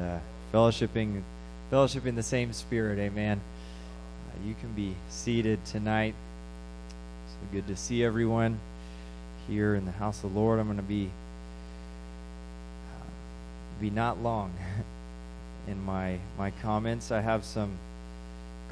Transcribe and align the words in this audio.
uh, 0.00 0.18
fellowshipping, 0.52 1.22
fellowshipping 1.70 2.16
the 2.16 2.22
same 2.22 2.52
spirit. 2.52 2.98
Amen. 2.98 3.40
Uh, 4.28 4.48
you 4.48 4.54
can 4.60 4.72
be 4.72 4.94
seated 5.08 5.64
tonight. 5.64 6.14
So 7.28 7.36
good 7.52 7.66
to 7.68 7.76
see 7.76 8.02
everyone 8.02 8.58
here 9.48 9.74
in 9.74 9.84
the 9.84 9.92
house 9.92 10.22
of 10.24 10.32
the 10.32 10.38
Lord. 10.38 10.58
I'm 10.58 10.66
going 10.66 10.76
to 10.78 10.82
be 10.82 11.10
uh, 12.86 13.80
be 13.80 13.90
not 13.90 14.22
long 14.22 14.52
in 15.68 15.84
my 15.84 16.18
my 16.38 16.50
comments. 16.62 17.10
I 17.10 17.20
have 17.20 17.44
some 17.44 17.78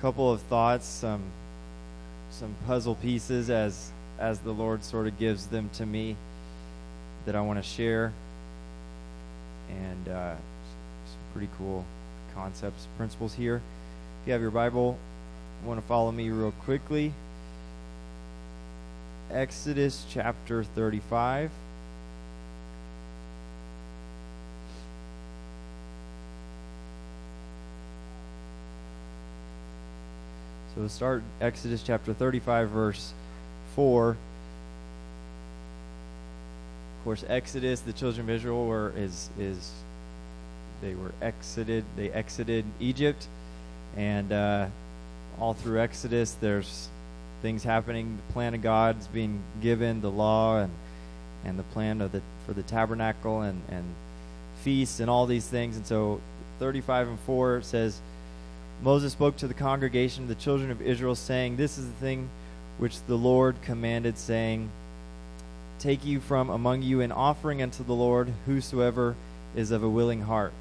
couple 0.01 0.33
of 0.33 0.41
thoughts, 0.43 0.87
some 0.87 1.23
some 2.31 2.55
puzzle 2.67 2.95
pieces 2.97 3.51
as 3.51 3.91
as 4.19 4.41
the 4.41 4.53
Lord 4.53 4.83
sort 4.83 5.07
of 5.07 5.19
gives 5.19 5.47
them 5.47 5.71
to 5.75 5.87
me 5.87 6.17
that 7.27 7.37
I 7.37 7.41
want 7.41 7.59
to 7.59 7.69
share, 7.69 8.13
and 9.71 10.09
uh, 10.09 10.35
pretty 11.33 11.49
cool 11.59 11.85
concepts, 12.35 12.87
principles 12.97 13.35
here. 13.35 13.57
If 14.23 14.27
you 14.27 14.33
have 14.33 14.43
your 14.43 14.51
Bible, 14.51 14.99
want 15.65 15.81
to 15.81 15.87
follow 15.87 16.13
me 16.13 16.31
real 16.31 16.53
quickly. 16.53 17.13
Exodus 19.31 20.07
chapter 20.09 20.65
35. 20.65 21.51
So 30.75 30.81
we'll 30.81 30.89
start 30.89 31.23
Exodus 31.41 31.83
chapter 31.83 32.15
35, 32.15 32.71
verse 32.71 33.13
4. 33.75 34.11
Of 34.11 34.17
course, 37.05 37.25
Exodus, 37.29 37.81
the 37.81 37.93
children 37.93 38.29
of 38.29 38.35
Israel 38.35 38.67
were 38.67 38.93
is 38.97 39.29
is 39.39 39.71
they 40.83 40.95
were 40.95 41.13
exited. 41.21 41.85
They 41.97 42.11
exited 42.11 42.65
Egypt, 42.81 43.27
and 43.97 44.33
uh, 44.33 44.67
all 45.41 45.55
through 45.55 45.81
Exodus, 45.81 46.33
there's 46.41 46.89
things 47.43 47.65
happening. 47.65 48.19
The 48.29 48.33
plan 48.33 48.55
of 48.55 48.63
God's 48.63 49.07
being 49.09 49.41
given, 49.61 50.01
the 50.01 50.11
law, 50.11 50.59
and 50.59 50.73
and 51.45 51.59
the 51.59 51.65
plan 51.65 52.01
of 52.01 52.13
the 52.13 52.23
for 52.47 52.53
the 52.53 52.63
tabernacle 52.63 53.43
and 53.43 53.61
and 53.71 53.85
feasts 54.63 55.01
and 55.01 55.09
all 55.09 55.27
these 55.27 55.47
things. 55.47 55.77
And 55.77 55.87
so, 55.87 56.21
35 56.59 57.09
and 57.09 57.21
4 57.21 57.63
says 57.63 58.01
Moses 58.83 59.13
spoke 59.13 59.37
to 59.39 59.49
the 59.49 59.55
congregation 59.55 60.25
of 60.25 60.29
the 60.29 60.35
children 60.37 60.71
of 60.71 60.81
Israel, 60.83 61.15
saying, 61.15 61.57
This 61.57 61.79
is 61.79 61.87
the 61.87 61.93
thing 61.95 62.29
which 62.79 63.03
the 63.07 63.17
Lord 63.17 63.57
commanded, 63.63 64.19
saying, 64.19 64.71
Take 65.81 66.05
you 66.05 66.21
from 66.21 66.49
among 66.51 66.83
you 66.83 67.01
an 67.01 67.13
offering 67.13 67.63
unto 67.63 67.85
the 67.85 67.95
Lord, 67.95 68.33
whosoever 68.47 69.17
is 69.57 69.71
of 69.71 69.83
a 69.83 69.89
willing 69.89 70.23
heart. 70.23 70.53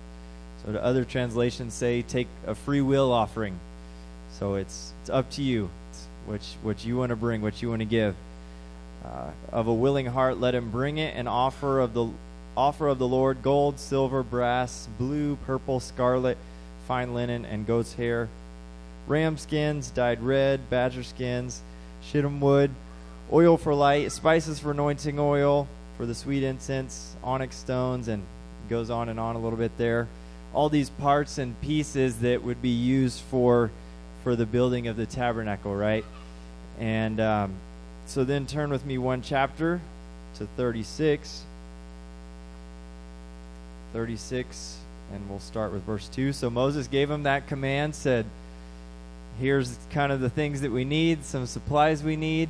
So 0.66 0.72
the 0.72 0.83
other 0.83 1.05
translations 1.05 1.73
say, 1.73 2.02
Take 2.02 2.27
a 2.45 2.55
free 2.55 2.81
will 2.81 3.11
offering. 3.11 3.59
So 4.31 4.55
it's 4.55 4.94
it's 5.02 5.09
up 5.09 5.30
to 5.31 5.41
you. 5.41 5.69
It's 5.89 6.08
what 6.25 6.41
what 6.61 6.86
you 6.86 6.97
want 6.97 7.09
to 7.09 7.16
bring, 7.16 7.41
what 7.41 7.61
you 7.61 7.69
want 7.69 7.81
to 7.81 7.86
give. 7.86 8.16
Uh, 9.05 9.31
of 9.52 9.67
a 9.67 9.73
willing 9.73 10.08
heart, 10.08 10.39
let 10.39 10.53
him 10.53 10.69
bring 10.69 10.97
it 10.97 11.16
an 11.16 11.28
offer 11.28 11.80
of 11.80 11.94
the 11.94 12.09
offer 12.55 12.88
of 12.88 13.00
the 13.00 13.08
Lord: 13.08 13.41
gold, 13.41 13.80
silver, 13.80 14.23
brass, 14.23 14.88
blue, 14.97 15.38
purple, 15.45 15.80
scarlet 15.80 16.38
fine 16.88 17.13
linen 17.13 17.44
and 17.44 17.67
goat's 17.67 17.94
hair, 17.95 18.30
ram 19.08 19.38
skins 19.38 19.91
dyed 19.91 20.22
red, 20.22 20.69
badger 20.69 21.03
skins, 21.03 21.61
shittim 22.02 22.39
wood, 22.39 22.72
oil 23.31 23.58
for 23.58 23.73
light, 23.73 24.09
spices 24.11 24.59
for 24.59 24.72
anointing 24.72 25.19
oil, 25.19 25.67
for 25.97 26.05
the 26.05 26.16
sweet 26.16 26.44
incense, 26.44 27.16
onyx 27.23 27.58
stones, 27.58 28.08
and 28.08 28.23
goes 28.69 28.89
on 28.89 29.09
and 29.09 29.19
on 29.19 29.35
a 29.35 29.39
little 29.39 29.58
bit 29.58 29.78
there. 29.78 30.08
All 30.53 30.70
these 30.70 30.90
parts 30.90 31.38
and 31.38 31.59
pieces 31.62 32.20
that 32.20 32.44
would 32.44 32.62
be 32.62 32.70
used 32.70 33.22
for 33.22 33.72
for 34.23 34.36
the 34.36 34.45
building 34.45 34.88
of 34.88 34.98
the 34.98 35.06
tabernacle, 35.06 35.76
right? 35.76 36.03
And 36.80 37.20
um, 37.20 37.53
so 38.08 38.23
then 38.23 38.45
turn 38.45 38.69
with 38.69 38.85
me 38.85 38.97
one 38.97 39.22
chapter 39.22 39.80
to 40.35 40.46
36. 40.58 41.44
36 43.94 44.78
and 45.13 45.30
we'll 45.30 45.40
start 45.40 45.72
with 45.72 45.84
verse 45.84 46.08
2. 46.09 46.34
So 46.34 46.50
Moses 46.50 46.88
gave 46.88 47.09
him 47.09 47.24
that 47.24 47.47
command, 47.47 47.96
said, 47.96 48.25
Here's 49.40 49.78
kind 49.91 50.12
of 50.12 50.19
the 50.19 50.29
things 50.29 50.62
that 50.62 50.72
we 50.72 50.84
need, 50.84 51.24
some 51.24 51.46
supplies 51.46 52.02
we 52.02 52.16
need. 52.16 52.50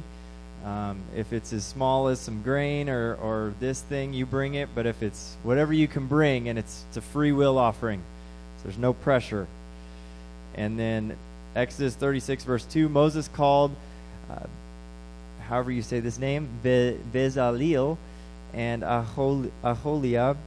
Um, 0.65 1.01
if 1.15 1.31
it's 1.33 1.53
as 1.53 1.65
small 1.65 2.07
as 2.07 2.19
some 2.19 2.41
grain 2.41 2.89
or, 2.89 3.15
or 3.15 3.53
this 3.59 3.81
thing, 3.81 4.13
you 4.13 4.25
bring 4.25 4.55
it. 4.55 4.69
But 4.75 4.85
if 4.85 5.01
it's 5.01 5.35
whatever 5.43 5.73
you 5.73 5.87
can 5.87 6.07
bring, 6.07 6.49
and 6.49 6.59
it's, 6.59 6.83
it's 6.89 6.97
a 6.97 7.01
free 7.01 7.31
will 7.31 7.57
offering, 7.57 8.01
so 8.57 8.63
there's 8.63 8.77
no 8.77 8.93
pressure. 8.93 9.47
And 10.55 10.77
then 10.77 11.15
Exodus 11.55 11.95
36, 11.95 12.43
verse 12.43 12.65
2 12.65 12.89
Moses 12.89 13.27
called, 13.27 13.75
uh, 14.29 14.45
however 15.47 15.71
you 15.71 15.81
say 15.81 15.99
this 15.99 16.17
name, 16.17 16.49
Be- 16.63 16.97
and 18.53 18.81
Ahol- 18.81 19.51
Aholiab 19.63 20.37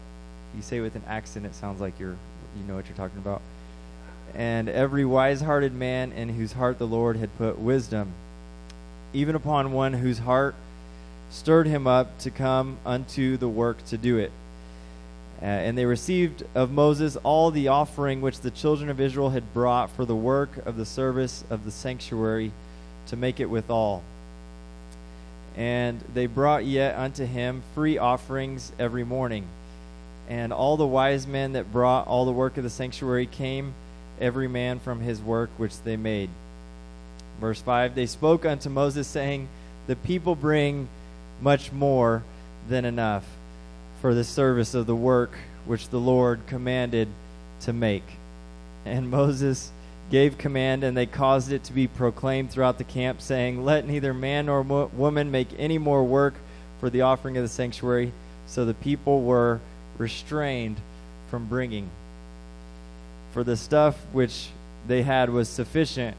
you 0.56 0.62
say 0.62 0.80
with 0.80 0.94
an 0.96 1.02
accent, 1.06 1.46
it 1.46 1.54
sounds 1.54 1.80
like 1.80 1.98
you're 1.98 2.16
you 2.56 2.64
know 2.66 2.74
what 2.74 2.86
you're 2.86 2.96
talking 2.96 3.18
about. 3.18 3.40
And 4.34 4.68
every 4.68 5.04
wise-hearted 5.04 5.72
man 5.72 6.12
in 6.12 6.28
whose 6.30 6.52
heart 6.52 6.78
the 6.78 6.86
Lord 6.86 7.16
had 7.16 7.36
put 7.36 7.58
wisdom, 7.58 8.12
even 9.12 9.34
upon 9.34 9.72
one 9.72 9.92
whose 9.92 10.18
heart 10.18 10.54
stirred 11.30 11.66
him 11.66 11.86
up 11.86 12.18
to 12.18 12.30
come 12.30 12.78
unto 12.84 13.36
the 13.36 13.48
work 13.48 13.84
to 13.86 13.96
do 13.96 14.18
it. 14.18 14.32
Uh, 15.40 15.44
and 15.44 15.78
they 15.78 15.86
received 15.86 16.44
of 16.54 16.70
Moses 16.70 17.16
all 17.22 17.50
the 17.50 17.68
offering 17.68 18.20
which 18.20 18.40
the 18.40 18.50
children 18.50 18.90
of 18.90 19.00
Israel 19.00 19.30
had 19.30 19.54
brought 19.54 19.90
for 19.90 20.04
the 20.04 20.16
work 20.16 20.50
of 20.66 20.76
the 20.76 20.84
service 20.84 21.44
of 21.48 21.64
the 21.64 21.70
sanctuary 21.70 22.52
to 23.06 23.16
make 23.16 23.40
it 23.40 23.46
withal. 23.46 24.02
And 25.56 26.00
they 26.14 26.26
brought 26.26 26.64
yet 26.64 26.96
unto 26.96 27.24
him 27.24 27.62
free 27.74 27.96
offerings 27.96 28.72
every 28.78 29.04
morning 29.04 29.46
and 30.30 30.52
all 30.52 30.76
the 30.76 30.86
wise 30.86 31.26
men 31.26 31.52
that 31.54 31.72
brought 31.72 32.06
all 32.06 32.24
the 32.24 32.30
work 32.30 32.56
of 32.56 32.62
the 32.62 32.70
sanctuary 32.70 33.26
came, 33.26 33.74
every 34.20 34.46
man 34.46 34.78
from 34.78 35.00
his 35.00 35.20
work 35.20 35.50
which 35.56 35.82
they 35.82 35.96
made. 35.96 36.30
Verse 37.40 37.60
5 37.62 37.94
They 37.94 38.06
spoke 38.06 38.44
unto 38.44 38.68
Moses, 38.68 39.08
saying, 39.08 39.48
The 39.86 39.96
people 39.96 40.36
bring 40.36 40.88
much 41.40 41.72
more 41.72 42.22
than 42.68 42.84
enough 42.84 43.24
for 44.00 44.14
the 44.14 44.24
service 44.24 44.74
of 44.74 44.86
the 44.86 44.94
work 44.94 45.32
which 45.64 45.88
the 45.88 45.98
Lord 45.98 46.40
commanded 46.46 47.08
to 47.62 47.72
make. 47.72 48.04
And 48.84 49.10
Moses 49.10 49.70
gave 50.10 50.38
command, 50.38 50.84
and 50.84 50.96
they 50.96 51.06
caused 51.06 51.52
it 51.52 51.64
to 51.64 51.72
be 51.72 51.86
proclaimed 51.86 52.50
throughout 52.50 52.78
the 52.78 52.84
camp, 52.84 53.20
saying, 53.22 53.64
Let 53.64 53.86
neither 53.86 54.12
man 54.12 54.46
nor 54.46 54.62
mo- 54.62 54.90
woman 54.94 55.30
make 55.30 55.48
any 55.58 55.78
more 55.78 56.04
work 56.04 56.34
for 56.78 56.90
the 56.90 57.02
offering 57.02 57.36
of 57.36 57.42
the 57.42 57.48
sanctuary. 57.48 58.12
So 58.46 58.64
the 58.64 58.74
people 58.74 59.22
were 59.22 59.60
restrained 59.96 60.76
from 61.30 61.46
bringing. 61.46 61.88
For 63.32 63.44
the 63.44 63.56
stuff 63.56 63.96
which 64.12 64.48
they 64.88 65.02
had 65.02 65.30
was 65.30 65.48
sufficient 65.48 66.16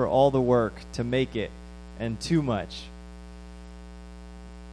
for 0.00 0.06
all 0.06 0.30
the 0.30 0.40
work 0.40 0.72
to 0.94 1.04
make 1.04 1.36
it, 1.36 1.50
and 1.98 2.18
too 2.22 2.40
much. 2.40 2.84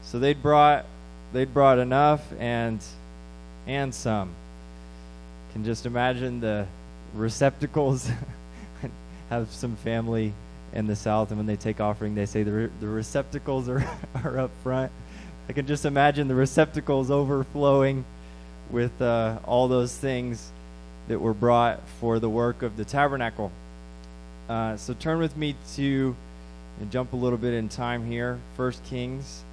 So 0.04 0.20
they'd 0.20 0.42
brought 0.42 0.86
they'd 1.34 1.54
brought 1.54 1.80
enough 1.80 2.22
and 2.40 2.80
and 3.68 3.94
some. 3.94 4.30
Can 5.52 5.66
just 5.66 5.86
imagine 5.86 6.40
the 6.40 6.66
receptacles. 7.14 8.10
have 9.30 9.52
some 9.52 9.76
family 9.76 10.32
in 10.72 10.88
the 10.88 10.96
south, 10.96 11.32
and 11.32 11.38
when 11.38 11.46
they 11.46 11.58
take 11.58 11.82
offering, 11.82 12.16
they 12.16 12.26
say 12.26 12.44
the 12.44 12.52
re- 12.54 12.70
the 12.80 12.88
receptacles 12.88 13.68
are 13.68 13.86
are 14.24 14.40
up 14.40 14.52
front. 14.64 14.94
I 15.50 15.52
can 15.52 15.68
just 15.68 15.84
imagine 15.84 16.30
the 16.30 16.36
receptacles 16.36 17.12
overflowing 17.12 18.06
with 18.72 19.02
uh, 19.02 19.40
all 19.44 19.68
those 19.68 19.94
things 19.94 20.54
that 21.10 21.20
were 21.20 21.34
brought 21.34 21.82
for 22.00 22.18
the 22.18 22.30
work 22.30 22.62
of 22.62 22.78
the 22.78 22.86
tabernacle. 22.86 23.52
Uh, 24.50 24.78
so 24.78 24.94
turn 24.94 25.20
with 25.20 25.36
me 25.36 25.56
to 25.76 26.16
and 26.80 26.92
jump 26.92 27.14
a 27.14 27.16
little 27.16 27.38
bit 27.38 27.54
in 27.54 27.68
time 27.68 28.06
here. 28.06 28.40
First 28.56 28.84
Kings 28.86 29.44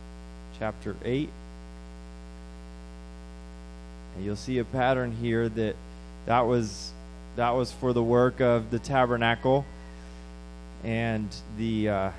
chapter 0.59 0.95
8. 1.05 1.29
And 4.15 4.25
you'll 4.25 4.37
see 4.37 4.59
a 4.59 4.65
pattern 4.65 5.13
here 5.13 5.49
that 5.49 5.75
that 6.27 6.41
was 6.43 6.93
that 7.37 7.51
was 7.51 7.73
for 7.73 7.93
the 7.93 8.03
work 8.03 8.41
of 8.41 8.71
the 8.71 8.79
tabernacle 8.79 9.65
and 10.85 11.29
the 11.59 11.89
uh, 11.89 12.11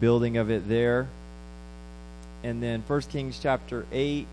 building 0.00 0.38
of 0.38 0.50
it 0.50 0.68
there 0.68 1.06
and 2.42 2.62
then 2.62 2.82
1 2.86 3.00
Kings 3.02 3.38
chapter 3.40 3.86
8. 3.92 4.26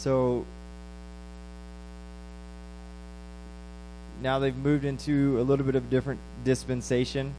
So 0.00 0.46
now 4.22 4.38
they've 4.38 4.56
moved 4.56 4.86
into 4.86 5.38
a 5.38 5.42
little 5.42 5.66
bit 5.66 5.74
of 5.74 5.84
a 5.84 5.90
different 5.90 6.20
dispensation. 6.42 7.34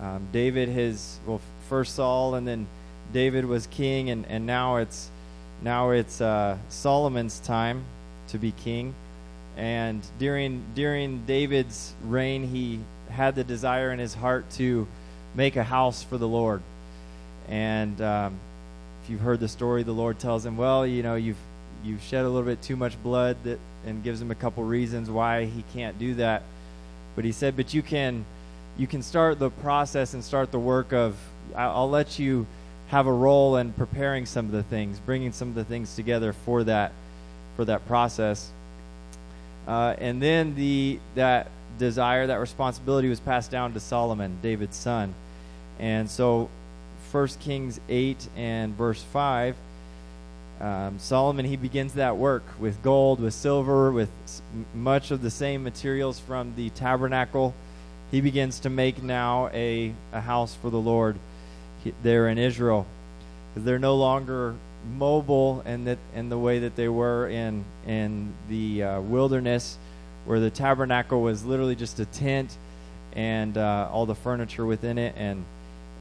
Um, 0.00 0.26
David 0.32 0.70
has, 0.70 1.18
well, 1.26 1.42
first 1.68 1.94
Saul 1.94 2.34
and 2.34 2.48
then 2.48 2.66
David 3.12 3.44
was 3.44 3.66
king, 3.66 4.08
and, 4.08 4.24
and 4.24 4.46
now 4.46 4.76
it's 4.76 5.10
now 5.60 5.90
it's 5.90 6.22
uh, 6.22 6.56
Solomon's 6.70 7.40
time 7.40 7.84
to 8.28 8.38
be 8.38 8.52
king. 8.52 8.94
And 9.58 10.00
during 10.18 10.64
during 10.74 11.26
David's 11.26 11.92
reign, 12.06 12.48
he 12.48 12.80
had 13.10 13.34
the 13.34 13.44
desire 13.44 13.92
in 13.92 13.98
his 13.98 14.14
heart 14.14 14.48
to 14.52 14.88
make 15.34 15.56
a 15.56 15.62
house 15.62 16.02
for 16.02 16.16
the 16.16 16.26
Lord. 16.26 16.62
And 17.50 18.00
um, 18.00 18.40
if 19.04 19.10
you've 19.10 19.20
heard 19.20 19.40
the 19.40 19.48
story, 19.48 19.82
the 19.82 19.92
Lord 19.92 20.18
tells 20.18 20.46
him, 20.46 20.56
"Well, 20.56 20.86
you 20.86 21.02
know, 21.02 21.16
you've 21.16 21.36
you've 21.84 22.02
shed 22.02 22.24
a 22.24 22.28
little 22.28 22.48
bit 22.48 22.62
too 22.62 22.76
much 22.76 23.00
blood," 23.02 23.36
that, 23.44 23.58
and 23.84 24.02
gives 24.02 24.20
him 24.20 24.30
a 24.30 24.34
couple 24.34 24.64
reasons 24.64 25.10
why 25.10 25.44
he 25.44 25.64
can't 25.74 25.98
do 25.98 26.14
that. 26.14 26.42
But 27.16 27.24
he 27.24 27.32
said, 27.32 27.56
"But 27.56 27.74
you 27.74 27.82
can, 27.82 28.24
you 28.78 28.86
can 28.86 29.02
start 29.02 29.38
the 29.38 29.50
process 29.50 30.14
and 30.14 30.24
start 30.24 30.50
the 30.50 30.58
work 30.58 30.92
of. 30.92 31.16
I'll 31.54 31.90
let 31.90 32.18
you 32.18 32.46
have 32.88 33.06
a 33.06 33.12
role 33.12 33.56
in 33.56 33.72
preparing 33.72 34.26
some 34.26 34.46
of 34.46 34.52
the 34.52 34.62
things, 34.62 34.98
bringing 35.00 35.32
some 35.32 35.48
of 35.48 35.54
the 35.54 35.64
things 35.64 35.94
together 35.96 36.32
for 36.32 36.64
that, 36.64 36.92
for 37.56 37.64
that 37.64 37.86
process." 37.86 38.50
Uh, 39.66 39.94
and 39.98 40.20
then 40.20 40.54
the 40.54 40.98
that 41.14 41.48
desire, 41.78 42.26
that 42.26 42.40
responsibility 42.40 43.08
was 43.08 43.20
passed 43.20 43.50
down 43.50 43.72
to 43.74 43.80
Solomon, 43.80 44.38
David's 44.42 44.76
son. 44.76 45.14
And 45.78 46.10
so 46.10 46.48
1 47.10 47.28
Kings 47.40 47.80
8 47.88 48.28
and 48.36 48.76
verse 48.76 49.02
5, 49.02 49.56
um, 50.62 51.00
Solomon, 51.00 51.44
he 51.44 51.56
begins 51.56 51.94
that 51.94 52.16
work 52.16 52.44
with 52.60 52.80
gold, 52.84 53.18
with 53.18 53.34
silver, 53.34 53.90
with 53.90 54.08
much 54.72 55.10
of 55.10 55.20
the 55.20 55.30
same 55.30 55.64
materials 55.64 56.20
from 56.20 56.54
the 56.54 56.70
tabernacle. 56.70 57.52
He 58.12 58.20
begins 58.20 58.60
to 58.60 58.70
make 58.70 59.02
now 59.02 59.50
a, 59.52 59.92
a 60.12 60.20
house 60.20 60.54
for 60.54 60.70
the 60.70 60.78
Lord 60.78 61.16
there 62.04 62.28
in 62.28 62.38
Israel. 62.38 62.86
They're 63.56 63.80
no 63.80 63.96
longer 63.96 64.54
mobile 64.96 65.62
in, 65.66 65.86
that, 65.86 65.98
in 66.14 66.28
the 66.28 66.38
way 66.38 66.60
that 66.60 66.76
they 66.76 66.88
were 66.88 67.28
in, 67.28 67.64
in 67.84 68.32
the 68.48 68.84
uh, 68.84 69.00
wilderness, 69.00 69.76
where 70.26 70.38
the 70.38 70.50
tabernacle 70.50 71.22
was 71.22 71.44
literally 71.44 71.74
just 71.74 71.98
a 71.98 72.04
tent 72.04 72.56
and 73.14 73.58
uh, 73.58 73.88
all 73.90 74.06
the 74.06 74.14
furniture 74.14 74.64
within 74.64 74.96
it, 74.96 75.14
and, 75.16 75.44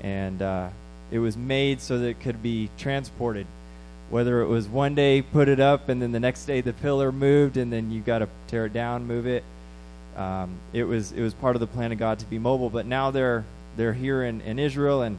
and 0.01 0.41
uh, 0.43 0.69
it 1.09 1.17
was 1.17 1.35
made 1.35 1.81
so 1.81 1.97
that 1.97 2.07
it 2.07 2.19
could 2.19 2.43
be 2.43 2.69
transported. 2.77 3.47
Whether 4.11 4.41
it 4.41 4.47
was 4.47 4.67
one 4.67 4.93
day 4.93 5.21
put 5.21 5.47
it 5.47 5.59
up 5.59 5.89
and 5.89 6.01
then 6.01 6.11
the 6.11 6.19
next 6.19 6.45
day 6.45 6.61
the 6.61 6.73
pillar 6.73 7.11
moved 7.11 7.57
and 7.57 7.73
then 7.73 7.89
you 7.91 8.01
got 8.01 8.19
to 8.19 8.29
tear 8.47 8.67
it 8.67 8.73
down, 8.73 9.07
move 9.07 9.25
it. 9.25 9.43
Um, 10.15 10.57
it 10.73 10.83
was 10.83 11.11
it 11.13 11.21
was 11.21 11.33
part 11.33 11.55
of 11.55 11.61
the 11.61 11.67
plan 11.67 11.91
of 11.91 11.97
God 11.97 12.19
to 12.19 12.25
be 12.25 12.37
mobile, 12.37 12.69
but 12.69 12.85
now 12.85 13.09
they're 13.11 13.45
they're 13.77 13.93
here 13.93 14.23
in, 14.23 14.41
in 14.41 14.59
Israel, 14.59 15.01
and 15.01 15.17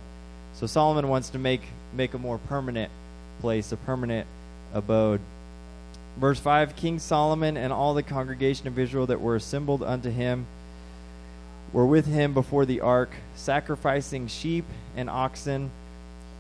so 0.53 0.67
Solomon 0.67 1.09
wants 1.09 1.31
to 1.31 1.39
make 1.39 1.63
make 1.95 2.15
a 2.15 2.19
more 2.19 2.39
permanent 2.39 2.93
place, 3.41 3.73
a 3.73 3.77
permanent 3.77 4.27
abode. 4.75 5.21
Verse 6.19 6.39
5 6.39 6.77
King 6.77 6.99
Solomon 6.99 7.57
and 7.57 7.73
all 7.73 7.95
the 7.95 8.03
congregation 8.03 8.69
of 8.69 8.79
Israel 8.79 9.07
that 9.07 9.21
were 9.21 9.37
assembled 9.37 9.83
unto 9.83 10.11
him 10.11 10.47
were 11.73 11.87
with 11.87 12.07
him 12.07 12.35
before 12.35 12.67
the 12.67 12.83
ark, 12.83 13.11
sacrificing 13.35 14.27
sheep 14.27 14.67
and 14.95 15.09
oxen 15.09 15.71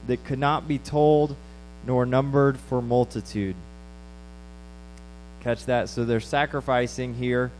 that 0.06 0.22
could 0.24 0.38
not 0.38 0.68
be 0.68 0.78
told 0.78 1.36
nor 1.86 2.06
numbered 2.06 2.58
for 2.58 2.80
multitude. 2.82 3.56
Catch 5.40 5.66
that. 5.66 5.88
So 5.88 6.04
they're 6.04 6.20
sacrificing 6.20 7.14
here. 7.14 7.50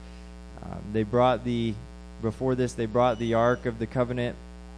Um, 0.62 0.78
they 0.92 1.02
brought 1.02 1.44
the, 1.44 1.74
before 2.20 2.54
this, 2.54 2.74
they 2.74 2.86
brought 2.86 3.18
the 3.18 3.34
Ark 3.34 3.66
of 3.66 3.78
the 3.78 3.86
Covenant 3.86 4.36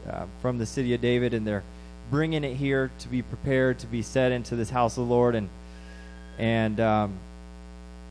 uh, 0.09 0.27
from 0.41 0.59
the 0.59 0.67
city 0.67 0.95
of 0.95 1.01
David, 1.01 1.35
and 1.35 1.47
they're 1.47 1.65
bringing 2.11 2.45
it 2.45 2.55
here 2.57 2.91
to 3.01 3.09
be 3.09 3.23
prepared 3.23 3.79
to 3.81 3.87
be 3.87 4.03
set 4.03 4.33
into 4.33 4.57
this 4.57 4.71
house 4.71 4.97
of 4.97 5.07
the 5.07 5.15
Lord. 5.15 5.35
And, 5.35 5.49
and 6.39 6.81
um, 6.81 7.19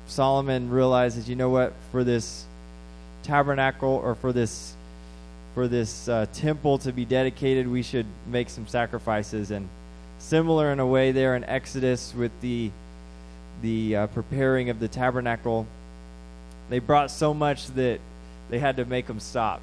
Solomon 0.07 0.69
realizes, 0.69 1.27
you 1.27 1.35
know 1.35 1.49
what, 1.49 1.73
for 1.91 2.03
this 2.03 2.45
tabernacle 3.23 4.01
or 4.03 4.15
for 4.15 4.33
this 4.33 4.75
for 5.53 5.67
this 5.67 6.07
uh, 6.07 6.25
temple 6.33 6.79
to 6.79 6.91
be 6.91 7.05
dedicated, 7.05 7.67
we 7.67 7.83
should 7.83 8.05
make 8.27 8.49
some 8.49 8.67
sacrifices. 8.67 9.51
And 9.51 9.69
similar 10.23 10.71
in 10.71 10.79
a 10.79 10.87
way 10.87 11.11
there 11.11 11.35
in 11.35 11.43
Exodus 11.43 12.13
with 12.15 12.31
the 12.41 12.71
the 13.61 13.95
uh, 13.95 14.07
preparing 14.07 14.69
of 14.69 14.79
the 14.79 14.87
tabernacle, 14.87 15.67
they 16.69 16.79
brought 16.79 17.11
so 17.11 17.33
much 17.33 17.67
that 17.67 17.99
they 18.49 18.59
had 18.59 18.77
to 18.77 18.85
make 18.85 19.07
them 19.07 19.19
stop. 19.19 19.61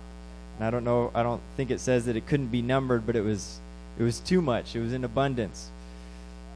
And 0.57 0.67
I 0.67 0.71
don't 0.71 0.85
know. 0.85 1.11
I 1.15 1.23
don't 1.23 1.41
think 1.57 1.71
it 1.71 1.81
says 1.81 2.07
that 2.07 2.17
it 2.17 2.27
couldn't 2.27 2.49
be 2.49 2.63
numbered, 2.63 3.07
but 3.07 3.17
it 3.17 3.23
was 3.23 3.59
it 3.99 4.03
was 4.03 4.21
too 4.21 4.41
much. 4.41 4.77
It 4.77 4.81
was 4.81 4.93
in 4.93 5.05
abundance. 5.05 5.71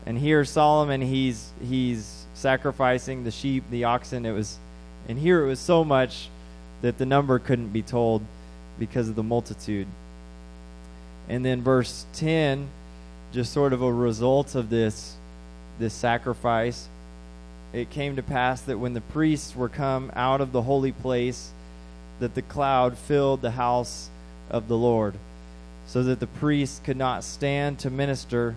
And 0.07 0.19
here 0.19 0.45
Solomon, 0.45 1.01
he's 1.01 1.51
he's 1.67 2.27
sacrificing 2.35 3.25
the 3.25 3.31
sheep, 3.31 3.65
the 3.71 3.85
oxen. 3.85 4.27
It 4.27 4.33
was, 4.33 4.59
and 5.09 5.19
here 5.19 5.43
it 5.45 5.49
was 5.49 5.61
so 5.61 5.83
much 5.85 6.29
that 6.83 6.99
the 6.99 7.07
number 7.07 7.39
couldn't 7.39 7.71
be 7.71 7.83
told 7.83 8.23
because 8.79 9.09
of 9.09 9.15
the 9.15 9.23
multitude. 9.23 9.87
And 11.29 11.45
then 11.45 11.63
verse 11.63 12.05
10, 12.15 12.69
just 13.35 13.53
sort 13.53 13.73
of 13.73 13.83
a 13.83 13.93
result 13.93 14.55
of 14.55 14.71
this, 14.71 15.17
this 15.81 15.93
sacrifice, 15.93 16.89
it 17.73 17.91
came 17.91 18.15
to 18.15 18.23
pass 18.23 18.61
that 18.63 18.79
when 18.79 18.95
the 18.95 19.01
priests 19.01 19.57
were 19.57 19.69
come 19.69 20.13
out 20.15 20.41
of 20.41 20.53
the 20.53 20.63
holy 20.63 20.93
place, 20.93 21.51
that 22.21 22.37
the 22.37 22.43
cloud 22.43 22.97
filled 22.97 23.43
the 23.43 23.51
house 23.51 24.09
of 24.49 24.69
the 24.69 24.77
Lord, 24.77 25.15
so 25.89 26.05
that 26.05 26.21
the 26.21 26.29
priests 26.29 26.81
could 26.85 26.97
not 26.97 27.25
stand 27.25 27.81
to 27.81 27.91
minister 27.91 28.55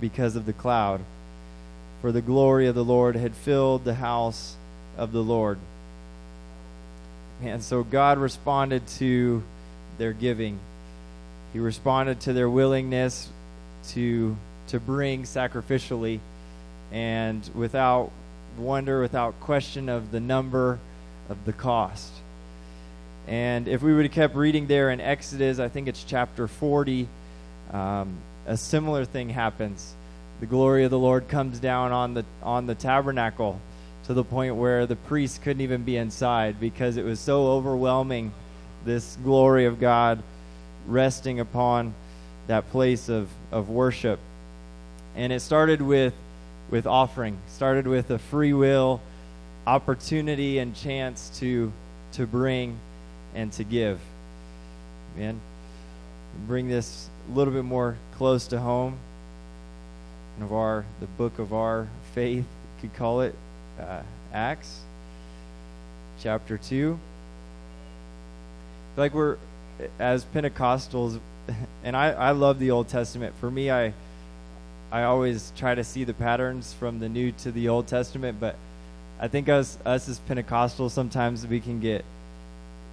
because 0.00 0.36
of 0.36 0.46
the 0.46 0.52
cloud. 0.52 1.00
For 2.00 2.12
the 2.12 2.22
glory 2.22 2.68
of 2.68 2.76
the 2.76 2.84
Lord 2.84 3.16
had 3.16 3.34
filled 3.34 3.84
the 3.84 3.94
house 3.94 4.54
of 4.96 5.10
the 5.10 5.22
Lord. 5.22 5.58
And 7.42 7.60
so 7.60 7.82
God 7.82 8.18
responded 8.18 8.86
to 8.98 9.42
their 9.98 10.12
giving. 10.12 10.60
He 11.52 11.58
responded 11.58 12.20
to 12.20 12.32
their 12.32 12.48
willingness 12.48 13.28
to 13.88 14.36
to 14.68 14.78
bring 14.78 15.24
sacrificially 15.24 16.20
and 16.92 17.48
without 17.54 18.10
wonder, 18.56 19.00
without 19.00 19.38
question 19.40 19.88
of 19.88 20.12
the 20.12 20.20
number 20.20 20.78
of 21.28 21.44
the 21.44 21.52
cost. 21.52 22.12
And 23.26 23.68
if 23.68 23.82
we 23.82 23.94
would 23.94 24.04
have 24.04 24.14
kept 24.14 24.34
reading 24.34 24.66
there 24.66 24.90
in 24.90 25.00
Exodus, 25.00 25.58
I 25.58 25.68
think 25.68 25.88
it's 25.88 26.02
chapter 26.02 26.48
40, 26.48 27.08
um, 27.72 28.16
a 28.46 28.56
similar 28.56 29.04
thing 29.04 29.28
happens. 29.28 29.94
The 30.40 30.46
glory 30.46 30.84
of 30.84 30.90
the 30.90 30.98
Lord 30.98 31.28
comes 31.28 31.58
down 31.58 31.92
on 31.92 32.14
the 32.14 32.24
on 32.42 32.66
the 32.66 32.74
tabernacle 32.74 33.60
to 34.04 34.14
the 34.14 34.24
point 34.24 34.56
where 34.56 34.86
the 34.86 34.96
priests 34.96 35.38
couldn't 35.38 35.60
even 35.60 35.84
be 35.84 35.96
inside 35.96 36.58
because 36.58 36.96
it 36.96 37.04
was 37.04 37.20
so 37.20 37.48
overwhelming 37.48 38.32
this 38.84 39.16
glory 39.22 39.66
of 39.66 39.78
God 39.78 40.22
resting 40.86 41.38
upon 41.38 41.94
that 42.50 42.68
place 42.70 43.08
of, 43.08 43.28
of 43.52 43.68
worship. 43.68 44.18
And 45.14 45.32
it 45.32 45.40
started 45.40 45.80
with 45.80 46.14
with 46.68 46.86
offering, 46.86 47.38
started 47.48 47.86
with 47.86 48.10
a 48.10 48.18
free 48.18 48.52
will 48.52 49.00
opportunity 49.66 50.58
and 50.58 50.74
chance 50.74 51.30
to 51.38 51.72
to 52.12 52.26
bring 52.26 52.76
and 53.36 53.52
to 53.52 53.64
give. 53.64 54.00
Man, 55.16 55.40
bring 56.48 56.68
this 56.68 57.08
a 57.30 57.36
little 57.36 57.52
bit 57.52 57.64
more 57.64 57.96
close 58.16 58.48
to 58.48 58.58
home. 58.58 58.98
Of 60.40 60.52
our 60.52 60.84
the 60.98 61.06
book 61.06 61.38
of 61.38 61.52
our 61.52 61.86
faith, 62.14 62.44
you 62.44 62.88
could 62.88 62.96
call 62.96 63.20
it 63.20 63.34
uh, 63.78 64.02
Acts 64.32 64.80
chapter 66.20 66.58
2. 66.58 66.98
Like 68.96 69.14
we're, 69.14 69.36
as 69.98 70.24
Pentecostals, 70.24 71.20
and 71.84 71.96
I, 71.96 72.10
I 72.10 72.30
love 72.32 72.58
the 72.58 72.70
Old 72.70 72.88
Testament. 72.88 73.34
For 73.40 73.50
me, 73.50 73.70
I, 73.70 73.92
I 74.90 75.04
always 75.04 75.52
try 75.56 75.74
to 75.74 75.84
see 75.84 76.04
the 76.04 76.14
patterns 76.14 76.72
from 76.72 76.98
the 76.98 77.08
New 77.08 77.32
to 77.32 77.52
the 77.52 77.68
Old 77.68 77.86
Testament, 77.86 78.38
but 78.40 78.56
I 79.20 79.28
think 79.28 79.48
us, 79.48 79.78
us 79.84 80.08
as 80.08 80.18
Pentecostals, 80.28 80.90
sometimes 80.92 81.46
we 81.46 81.60
can 81.60 81.80
get 81.80 82.04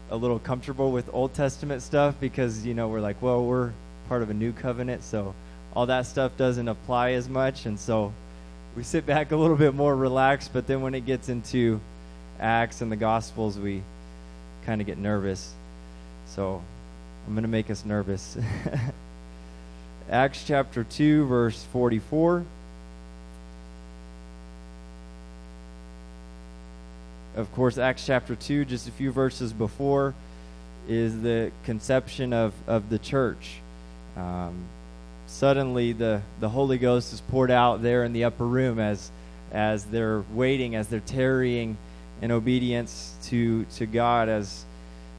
a 0.10 0.16
little 0.16 0.40
comfortable 0.40 0.92
with 0.92 1.10
Old 1.14 1.34
Testament 1.34 1.82
stuff 1.82 2.16
because, 2.20 2.66
you 2.66 2.74
know, 2.74 2.88
we're 2.88 3.00
like, 3.00 3.22
well, 3.22 3.46
we're 3.46 3.72
part 4.08 4.22
of 4.22 4.30
a 4.30 4.34
new 4.34 4.52
covenant, 4.52 5.04
so 5.04 5.34
all 5.74 5.86
that 5.86 6.06
stuff 6.06 6.36
doesn't 6.38 6.68
apply 6.68 7.12
as 7.12 7.28
much. 7.28 7.66
And 7.66 7.80
so 7.80 8.14
we 8.76 8.84
sit 8.84 9.06
back 9.06 9.32
a 9.32 9.36
little 9.36 9.58
bit 9.58 9.74
more 9.74 9.96
relaxed, 9.96 10.52
but 10.54 10.68
then 10.68 10.82
when 10.82 10.96
it 10.96 11.06
gets 11.06 11.30
into 11.30 11.80
Acts 12.40 12.82
and 12.82 12.92
the 12.92 12.96
Gospels, 12.96 13.58
we 13.58 13.82
kind 14.66 14.82
of 14.82 14.88
get 14.88 14.98
nervous. 14.98 15.54
So 16.28 16.62
I'm 17.28 17.34
going 17.34 17.44
to 17.44 17.50
make 17.50 17.70
us 17.70 17.84
nervous. 17.84 18.38
Acts 20.10 20.46
chapter 20.48 20.86
2, 20.86 21.26
verse 21.26 21.62
44. 21.74 22.46
Of 27.36 27.54
course, 27.54 27.78
Acts 27.78 28.06
chapter 28.06 28.34
2, 28.34 28.64
just 28.64 28.88
a 28.88 28.92
few 28.92 29.12
verses 29.12 29.52
before, 29.52 30.14
is 30.88 31.22
the 31.22 31.52
conception 31.66 32.32
of, 32.32 32.54
of 32.66 32.90
the 32.90 32.98
church. 32.98 33.58
Um, 34.16 34.64
suddenly 35.28 35.92
the, 35.92 36.22
the 36.40 36.48
Holy 36.48 36.78
Ghost 36.78 37.12
is 37.12 37.20
poured 37.20 37.52
out 37.52 37.84
there 37.84 38.06
in 38.06 38.14
the 38.14 38.24
upper 38.24 38.46
room 38.46 38.80
as 38.80 39.12
as 39.52 39.86
they're 39.86 40.24
waiting, 40.34 40.76
as 40.76 40.88
they're 40.88 41.00
tarrying 41.00 41.78
in 42.22 42.32
obedience 42.32 43.16
to 43.24 43.66
to 43.76 43.86
God. 43.86 44.30
As 44.30 44.64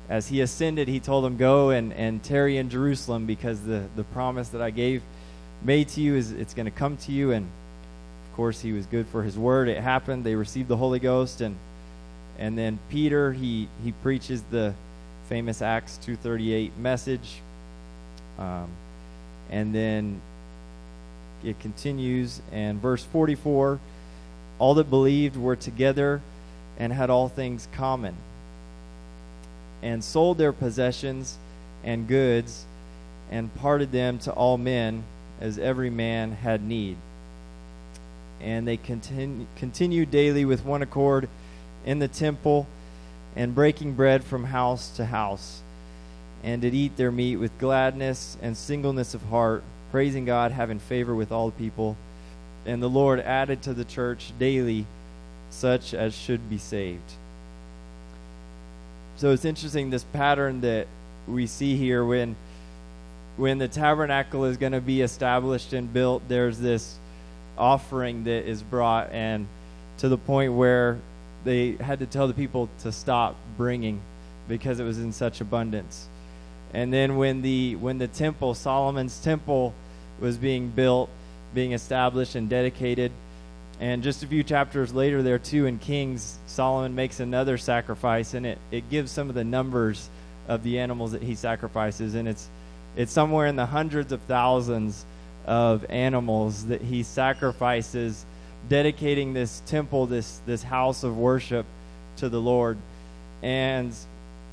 as 0.08 0.28
he 0.28 0.40
ascended, 0.40 0.88
he 0.88 1.00
told 1.00 1.24
them, 1.24 1.36
Go 1.36 1.70
and, 1.70 1.92
and 1.92 2.22
tarry 2.22 2.56
in 2.56 2.70
Jerusalem 2.70 3.26
because 3.26 3.60
the, 3.62 3.84
the 3.96 4.04
promise 4.04 4.48
that 4.50 4.62
I 4.62 4.70
gave 4.70 5.02
made 5.62 5.88
to 5.88 6.00
you 6.00 6.14
is 6.14 6.32
it's 6.32 6.54
going 6.54 6.66
to 6.66 6.70
come 6.70 6.96
to 6.98 7.12
you. 7.12 7.32
And 7.32 7.46
of 8.30 8.36
course, 8.36 8.60
he 8.60 8.72
was 8.72 8.86
good 8.86 9.06
for 9.08 9.22
his 9.22 9.36
word. 9.36 9.68
It 9.68 9.78
happened. 9.78 10.24
They 10.24 10.34
received 10.34 10.68
the 10.68 10.76
Holy 10.76 10.98
Ghost. 10.98 11.40
And 11.40 11.56
and 12.38 12.56
then 12.56 12.78
Peter, 12.88 13.32
he, 13.32 13.68
he 13.82 13.92
preaches 13.92 14.42
the 14.42 14.72
famous 15.28 15.60
Acts 15.60 15.98
2.38 16.06 16.76
message. 16.76 17.40
Um, 18.38 18.68
and 19.50 19.74
then 19.74 20.20
it 21.42 21.58
continues. 21.58 22.40
And 22.52 22.80
verse 22.80 23.02
44 23.02 23.80
all 24.60 24.74
that 24.74 24.90
believed 24.90 25.36
were 25.36 25.54
together 25.54 26.20
and 26.78 26.92
had 26.92 27.10
all 27.10 27.28
things 27.28 27.68
common, 27.72 28.16
and 29.82 30.02
sold 30.02 30.38
their 30.38 30.52
possessions 30.52 31.36
and 31.84 32.08
goods, 32.08 32.64
and 33.30 33.54
parted 33.56 33.92
them 33.92 34.18
to 34.18 34.32
all 34.32 34.58
men 34.58 35.04
as 35.40 35.58
every 35.58 35.90
man 35.90 36.32
had 36.32 36.62
need. 36.62 36.96
And 38.40 38.66
they 38.66 38.76
continu- 38.76 39.46
continued 39.56 40.10
daily 40.10 40.44
with 40.44 40.64
one 40.64 40.82
accord 40.82 41.28
in 41.84 41.98
the 41.98 42.08
temple, 42.08 42.66
and 43.36 43.54
breaking 43.54 43.94
bread 43.94 44.24
from 44.24 44.44
house 44.44 44.90
to 44.96 45.06
house, 45.06 45.62
and 46.42 46.62
did 46.62 46.74
eat 46.74 46.96
their 46.96 47.12
meat 47.12 47.36
with 47.36 47.58
gladness 47.58 48.36
and 48.42 48.56
singleness 48.56 49.14
of 49.14 49.22
heart, 49.24 49.62
praising 49.90 50.24
God, 50.24 50.52
having 50.52 50.78
favor 50.78 51.14
with 51.14 51.30
all 51.30 51.50
the 51.50 51.56
people 51.56 51.96
and 52.68 52.82
the 52.82 52.88
Lord 52.88 53.20
added 53.20 53.62
to 53.62 53.72
the 53.72 53.84
church 53.84 54.32
daily 54.38 54.84
such 55.50 55.94
as 55.94 56.14
should 56.14 56.50
be 56.50 56.58
saved. 56.58 57.12
So 59.18 59.32
it's 59.32 59.44
interesting 59.44 59.90
this 59.90 60.04
pattern 60.04 60.60
that 60.60 60.86
we 61.26 61.48
see 61.48 61.76
here 61.76 62.04
when 62.04 62.36
when 63.36 63.58
the 63.58 63.66
tabernacle 63.66 64.44
is 64.44 64.56
going 64.56 64.72
to 64.72 64.80
be 64.80 65.02
established 65.02 65.72
and 65.72 65.92
built 65.92 66.22
there's 66.28 66.58
this 66.58 66.98
offering 67.56 68.24
that 68.24 68.48
is 68.48 68.62
brought 68.62 69.10
and 69.10 69.48
to 69.98 70.08
the 70.08 70.16
point 70.16 70.52
where 70.52 70.98
they 71.44 71.72
had 71.72 71.98
to 71.98 72.06
tell 72.06 72.28
the 72.28 72.34
people 72.34 72.68
to 72.80 72.92
stop 72.92 73.34
bringing 73.56 74.00
because 74.48 74.78
it 74.78 74.84
was 74.84 75.00
in 75.00 75.12
such 75.12 75.40
abundance. 75.40 76.06
And 76.72 76.92
then 76.92 77.16
when 77.16 77.42
the 77.42 77.74
when 77.74 77.98
the 77.98 78.06
temple 78.08 78.54
Solomon's 78.54 79.18
temple 79.18 79.74
was 80.20 80.36
being 80.36 80.70
built 80.70 81.10
being 81.54 81.72
established 81.72 82.34
and 82.34 82.48
dedicated. 82.48 83.10
And 83.80 84.02
just 84.02 84.22
a 84.22 84.26
few 84.26 84.42
chapters 84.42 84.92
later, 84.92 85.22
there 85.22 85.38
too, 85.38 85.66
in 85.66 85.78
Kings, 85.78 86.38
Solomon 86.46 86.94
makes 86.94 87.20
another 87.20 87.58
sacrifice, 87.58 88.34
and 88.34 88.44
it, 88.44 88.58
it 88.70 88.90
gives 88.90 89.12
some 89.12 89.28
of 89.28 89.34
the 89.34 89.44
numbers 89.44 90.08
of 90.48 90.62
the 90.62 90.80
animals 90.80 91.12
that 91.12 91.22
he 91.22 91.34
sacrifices, 91.34 92.14
and 92.14 92.26
it's 92.26 92.48
it's 92.96 93.12
somewhere 93.12 93.46
in 93.46 93.54
the 93.54 93.66
hundreds 93.66 94.10
of 94.10 94.20
thousands 94.22 95.04
of 95.46 95.88
animals 95.88 96.66
that 96.66 96.82
he 96.82 97.04
sacrifices, 97.04 98.24
dedicating 98.68 99.32
this 99.32 99.62
temple, 99.66 100.06
this 100.06 100.40
this 100.46 100.62
house 100.62 101.04
of 101.04 101.16
worship 101.16 101.66
to 102.16 102.28
the 102.28 102.40
Lord. 102.40 102.78
And 103.42 103.94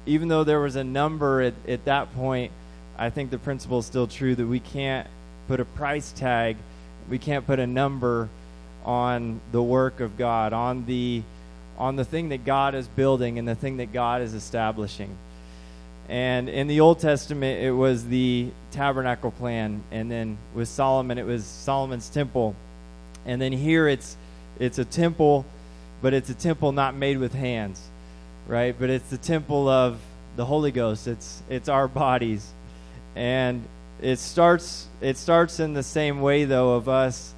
even 0.05 0.27
though 0.27 0.44
there 0.44 0.60
was 0.60 0.75
a 0.75 0.84
number 0.84 1.41
at, 1.41 1.53
at 1.67 1.86
that 1.86 2.13
point, 2.13 2.51
I 2.96 3.10
think 3.10 3.32
the 3.32 3.39
principle 3.39 3.79
is 3.79 3.88
still 3.88 4.05
true 4.05 4.36
that 4.36 4.46
we 4.46 4.60
can't 4.60 5.08
put 5.48 5.60
a 5.60 5.65
price 5.65 6.12
tag 6.12 6.58
we 7.10 7.17
can't 7.17 7.46
put 7.46 7.60
a 7.60 7.67
number 7.67 8.29
on 8.85 9.41
the 9.51 9.61
work 9.61 9.99
of 9.99 10.17
God, 10.17 10.53
on 10.53 10.85
the 10.85 11.23
on 11.77 11.97
the 11.97 12.05
thing 12.05 12.29
that 12.29 12.45
God 12.45 12.73
is 12.73 12.87
building 12.87 13.37
and 13.37 13.45
the 13.45 13.55
thing 13.55 13.77
that 13.77 13.91
God 13.91 14.21
is 14.21 14.33
establishing. 14.33 15.17
And 16.07 16.47
in 16.47 16.67
the 16.67 16.79
Old 16.79 16.99
Testament, 16.99 17.61
it 17.61 17.71
was 17.71 18.05
the 18.05 18.49
tabernacle 18.71 19.31
plan, 19.31 19.83
and 19.91 20.09
then 20.09 20.37
with 20.53 20.69
Solomon, 20.69 21.17
it 21.17 21.25
was 21.25 21.43
Solomon's 21.43 22.09
temple, 22.09 22.55
and 23.25 23.41
then 23.41 23.51
here 23.51 23.87
it's 23.87 24.15
it's 24.59 24.77
a 24.77 24.85
temple, 24.85 25.45
but 26.01 26.13
it's 26.13 26.29
a 26.29 26.35
temple 26.35 26.71
not 26.71 26.95
made 26.95 27.17
with 27.17 27.33
hands, 27.33 27.81
right? 28.47 28.75
But 28.77 28.89
it's 28.89 29.09
the 29.09 29.17
temple 29.17 29.67
of 29.67 29.99
the 30.35 30.45
Holy 30.45 30.71
Ghost. 30.71 31.07
It's 31.07 31.41
it's 31.49 31.67
our 31.67 31.87
bodies, 31.87 32.47
and 33.15 33.63
it 34.01 34.19
starts 34.19 34.87
it 35.01 35.17
starts 35.17 35.59
in 35.59 35.73
the 35.73 35.83
same 35.83 36.21
way 36.21 36.45
though 36.45 36.73
of 36.73 36.87
us 36.87 37.34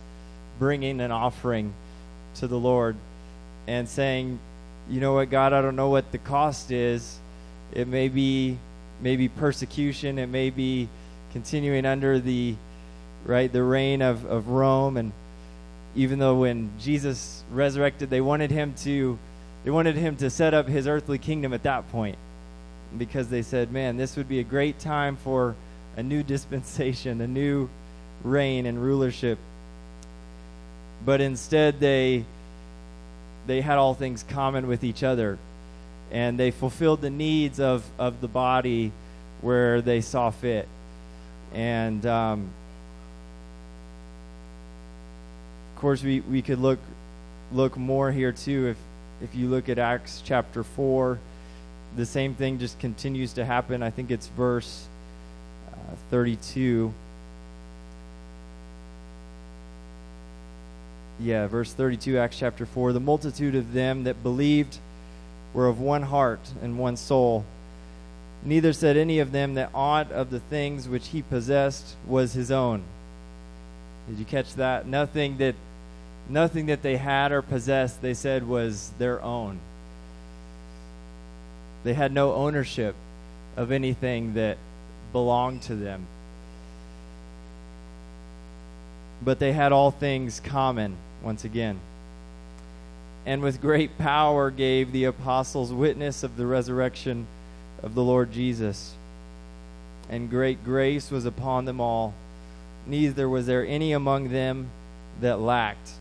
bringing 0.59 1.01
an 1.01 1.11
offering 1.11 1.73
to 2.35 2.47
the 2.47 2.57
Lord 2.57 2.95
and 3.67 3.87
saying, 3.87 4.39
you 4.89 5.01
know 5.01 5.13
what, 5.13 5.29
God, 5.29 5.53
I 5.53 5.61
don't 5.61 5.75
know 5.75 5.89
what 5.89 6.11
the 6.11 6.17
cost 6.17 6.71
is. 6.71 7.19
It 7.73 7.87
may 7.87 8.07
be 8.07 8.57
maybe 9.01 9.27
persecution. 9.27 10.17
It 10.17 10.27
may 10.27 10.49
be 10.49 10.87
continuing 11.33 11.85
under 11.85 12.19
the 12.19 12.55
right 13.25 13.51
the 13.51 13.63
reign 13.63 14.01
of, 14.01 14.25
of 14.25 14.49
Rome. 14.49 14.97
And 14.97 15.11
even 15.95 16.19
though 16.19 16.35
when 16.35 16.71
Jesus 16.79 17.43
resurrected, 17.51 18.09
they 18.09 18.21
wanted 18.21 18.51
him 18.51 18.73
to 18.83 19.19
they 19.63 19.71
wanted 19.71 19.95
him 19.95 20.15
to 20.17 20.29
set 20.29 20.53
up 20.53 20.67
his 20.67 20.87
earthly 20.87 21.17
kingdom 21.17 21.51
at 21.51 21.63
that 21.63 21.91
point 21.91 22.17
because 22.97 23.27
they 23.27 23.41
said, 23.41 23.71
man, 23.71 23.97
this 23.97 24.15
would 24.15 24.29
be 24.29 24.39
a 24.39 24.43
great 24.43 24.79
time 24.79 25.17
for 25.17 25.55
a 25.97 26.03
new 26.03 26.23
dispensation, 26.35 27.19
a 27.19 27.27
new 27.27 27.69
reign 28.23 28.65
and 28.65 28.81
rulership. 28.81 29.37
But 31.05 31.21
instead, 31.21 31.79
they 31.79 32.25
they 33.45 33.61
had 33.61 33.77
all 33.77 33.93
things 33.93 34.23
common 34.23 34.67
with 34.67 34.83
each 34.83 35.03
other, 35.03 35.37
and 36.11 36.39
they 36.39 36.51
fulfilled 36.51 37.01
the 37.01 37.09
needs 37.09 37.59
of 37.59 37.83
of 37.97 38.21
the 38.21 38.27
body 38.27 38.91
where 39.41 39.81
they 39.81 40.01
saw 40.01 40.29
fit, 40.29 40.67
and. 41.53 42.05
Um, 42.05 42.49
of 45.75 45.81
course, 45.81 46.01
we, 46.01 46.21
we 46.21 46.41
could 46.41 46.57
look 46.57 46.79
look 47.51 47.77
more 47.77 48.11
here 48.11 48.31
too. 48.31 48.69
If 48.69 48.77
if 49.21 49.35
you 49.35 49.47
look 49.47 49.69
at 49.69 49.77
Acts 49.77 50.23
chapter 50.25 50.63
four, 50.63 51.19
the 51.95 52.05
same 52.05 52.33
thing 52.33 52.57
just 52.57 52.79
continues 52.79 53.33
to 53.33 53.45
happen. 53.45 53.83
I 53.83 53.91
think 53.91 54.09
it's 54.09 54.25
verse 54.29 54.87
32. 56.09 56.93
Yeah, 61.19 61.47
verse 61.47 61.73
32, 61.73 62.17
Acts 62.17 62.37
chapter 62.37 62.65
4. 62.65 62.93
The 62.93 62.99
multitude 62.99 63.55
of 63.55 63.73
them 63.73 64.03
that 64.03 64.21
believed 64.21 64.77
were 65.53 65.67
of 65.67 65.79
one 65.79 66.03
heart 66.03 66.41
and 66.61 66.77
one 66.77 66.95
soul. 66.95 67.43
Neither 68.43 68.71
said 68.71 68.97
any 68.97 69.19
of 69.19 69.31
them 69.31 69.55
that 69.55 69.71
aught 69.73 70.11
of 70.11 70.29
the 70.29 70.39
things 70.39 70.87
which 70.87 71.07
he 71.07 71.21
possessed 71.23 71.95
was 72.05 72.33
his 72.33 72.51
own. 72.51 72.83
Did 74.07 74.19
you 74.19 74.25
catch 74.25 74.53
that? 74.55 74.87
Nothing 74.87 75.37
that 75.37 75.55
nothing 76.29 76.67
that 76.67 76.81
they 76.81 76.97
had 76.97 77.31
or 77.31 77.41
possessed 77.41 78.01
they 78.01 78.13
said 78.13 78.47
was 78.47 78.91
their 78.99 79.21
own. 79.21 79.59
They 81.83 81.93
had 81.93 82.11
no 82.11 82.33
ownership 82.33 82.95
of 83.55 83.71
anything 83.71 84.35
that 84.35 84.57
belonged 85.11 85.63
to 85.63 85.75
them. 85.75 86.05
But 89.23 89.39
they 89.39 89.53
had 89.53 89.71
all 89.71 89.89
things 89.89 90.39
common, 90.39 90.95
once 91.23 91.43
again. 91.43 91.79
And 93.25 93.41
with 93.41 93.61
great 93.61 93.97
power 93.97 94.49
gave 94.49 94.91
the 94.91 95.03
apostles 95.03 95.73
witness 95.73 96.23
of 96.23 96.37
the 96.37 96.47
resurrection 96.47 97.27
of 97.83 97.93
the 97.93 98.03
Lord 98.03 98.31
Jesus. 98.31 98.93
And 100.09 100.29
great 100.29 100.63
grace 100.63 101.11
was 101.11 101.25
upon 101.25 101.65
them 101.65 101.81
all. 101.81 102.13
Neither 102.85 103.27
was 103.27 103.45
there 103.45 103.65
any 103.65 103.91
among 103.91 104.29
them 104.29 104.69
that 105.19 105.39
lacked. 105.39 105.91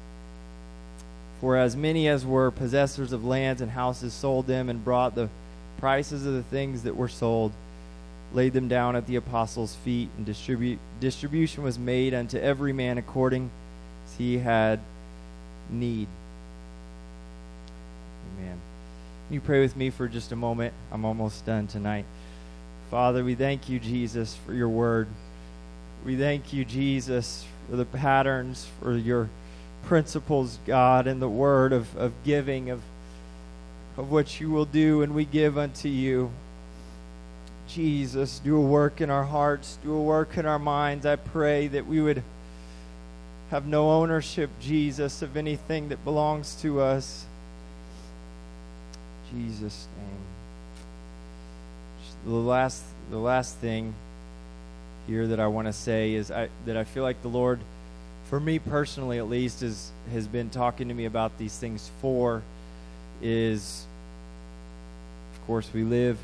For 1.40 1.56
as 1.56 1.76
many 1.76 2.08
as 2.08 2.24
were 2.24 2.50
possessors 2.50 3.12
of 3.12 3.24
lands 3.24 3.60
and 3.60 3.72
houses 3.72 4.12
sold 4.12 4.46
them 4.46 4.68
and 4.68 4.84
brought 4.84 5.14
the 5.14 5.28
prices 5.78 6.24
of 6.24 6.32
the 6.32 6.42
things 6.44 6.84
that 6.84 6.96
were 6.96 7.08
sold 7.08 7.52
laid 8.32 8.52
them 8.52 8.68
down 8.68 8.96
at 8.96 9.06
the 9.06 9.16
apostles' 9.16 9.74
feet, 9.76 10.08
and 10.16 10.26
distribute, 10.26 10.78
distribution 11.00 11.62
was 11.62 11.78
made 11.78 12.14
unto 12.14 12.38
every 12.38 12.72
man 12.72 12.98
according 12.98 13.50
as 14.06 14.16
he 14.16 14.38
had 14.38 14.80
need. 15.70 16.08
Amen. 18.38 18.58
Can 19.26 19.34
you 19.34 19.40
pray 19.40 19.60
with 19.60 19.76
me 19.76 19.90
for 19.90 20.08
just 20.08 20.32
a 20.32 20.36
moment? 20.36 20.72
I'm 20.92 21.04
almost 21.04 21.44
done 21.46 21.66
tonight. 21.66 22.04
Father, 22.90 23.24
we 23.24 23.34
thank 23.34 23.68
you, 23.68 23.80
Jesus, 23.80 24.36
for 24.46 24.54
your 24.54 24.68
word. 24.68 25.08
We 26.04 26.16
thank 26.16 26.52
you, 26.52 26.64
Jesus, 26.64 27.44
for 27.68 27.76
the 27.76 27.84
patterns, 27.84 28.68
for 28.80 28.96
your 28.96 29.28
principles, 29.86 30.58
God, 30.66 31.06
and 31.06 31.20
the 31.20 31.28
word 31.28 31.72
of, 31.72 31.96
of 31.96 32.12
giving, 32.24 32.70
of, 32.70 32.82
of 33.96 34.10
what 34.10 34.40
you 34.40 34.50
will 34.50 34.64
do, 34.64 35.02
and 35.02 35.14
we 35.14 35.24
give 35.24 35.58
unto 35.58 35.88
you. 35.88 36.30
Jesus, 37.68 38.38
do 38.38 38.56
a 38.56 38.60
work 38.60 39.00
in 39.00 39.10
our 39.10 39.24
hearts, 39.24 39.78
do 39.82 39.92
a 39.92 40.00
work 40.00 40.38
in 40.38 40.46
our 40.46 40.58
minds. 40.58 41.04
I 41.04 41.16
pray 41.16 41.66
that 41.68 41.86
we 41.86 42.00
would 42.00 42.22
have 43.50 43.66
no 43.66 43.90
ownership, 43.90 44.50
Jesus, 44.60 45.22
of 45.22 45.36
anything 45.36 45.88
that 45.90 46.04
belongs 46.04 46.54
to 46.62 46.80
us. 46.80 47.24
Jesus' 49.30 49.86
name. 49.96 50.18
The 52.24 52.40
last, 52.40 52.82
the 53.10 53.18
last 53.18 53.56
thing 53.56 53.94
here 55.06 55.26
that 55.28 55.38
I 55.38 55.46
want 55.46 55.68
to 55.68 55.72
say 55.72 56.14
is 56.14 56.30
I, 56.30 56.48
that 56.64 56.76
I 56.76 56.84
feel 56.84 57.04
like 57.04 57.22
the 57.22 57.28
Lord, 57.28 57.60
for 58.28 58.40
me 58.40 58.58
personally 58.58 59.18
at 59.18 59.28
least, 59.28 59.62
is, 59.62 59.92
has 60.12 60.26
been 60.26 60.50
talking 60.50 60.88
to 60.88 60.94
me 60.94 61.04
about 61.04 61.38
these 61.38 61.56
things 61.56 61.88
for 62.00 62.42
is, 63.22 63.86
of 65.34 65.46
course, 65.46 65.68
we 65.72 65.84
live 65.84 66.18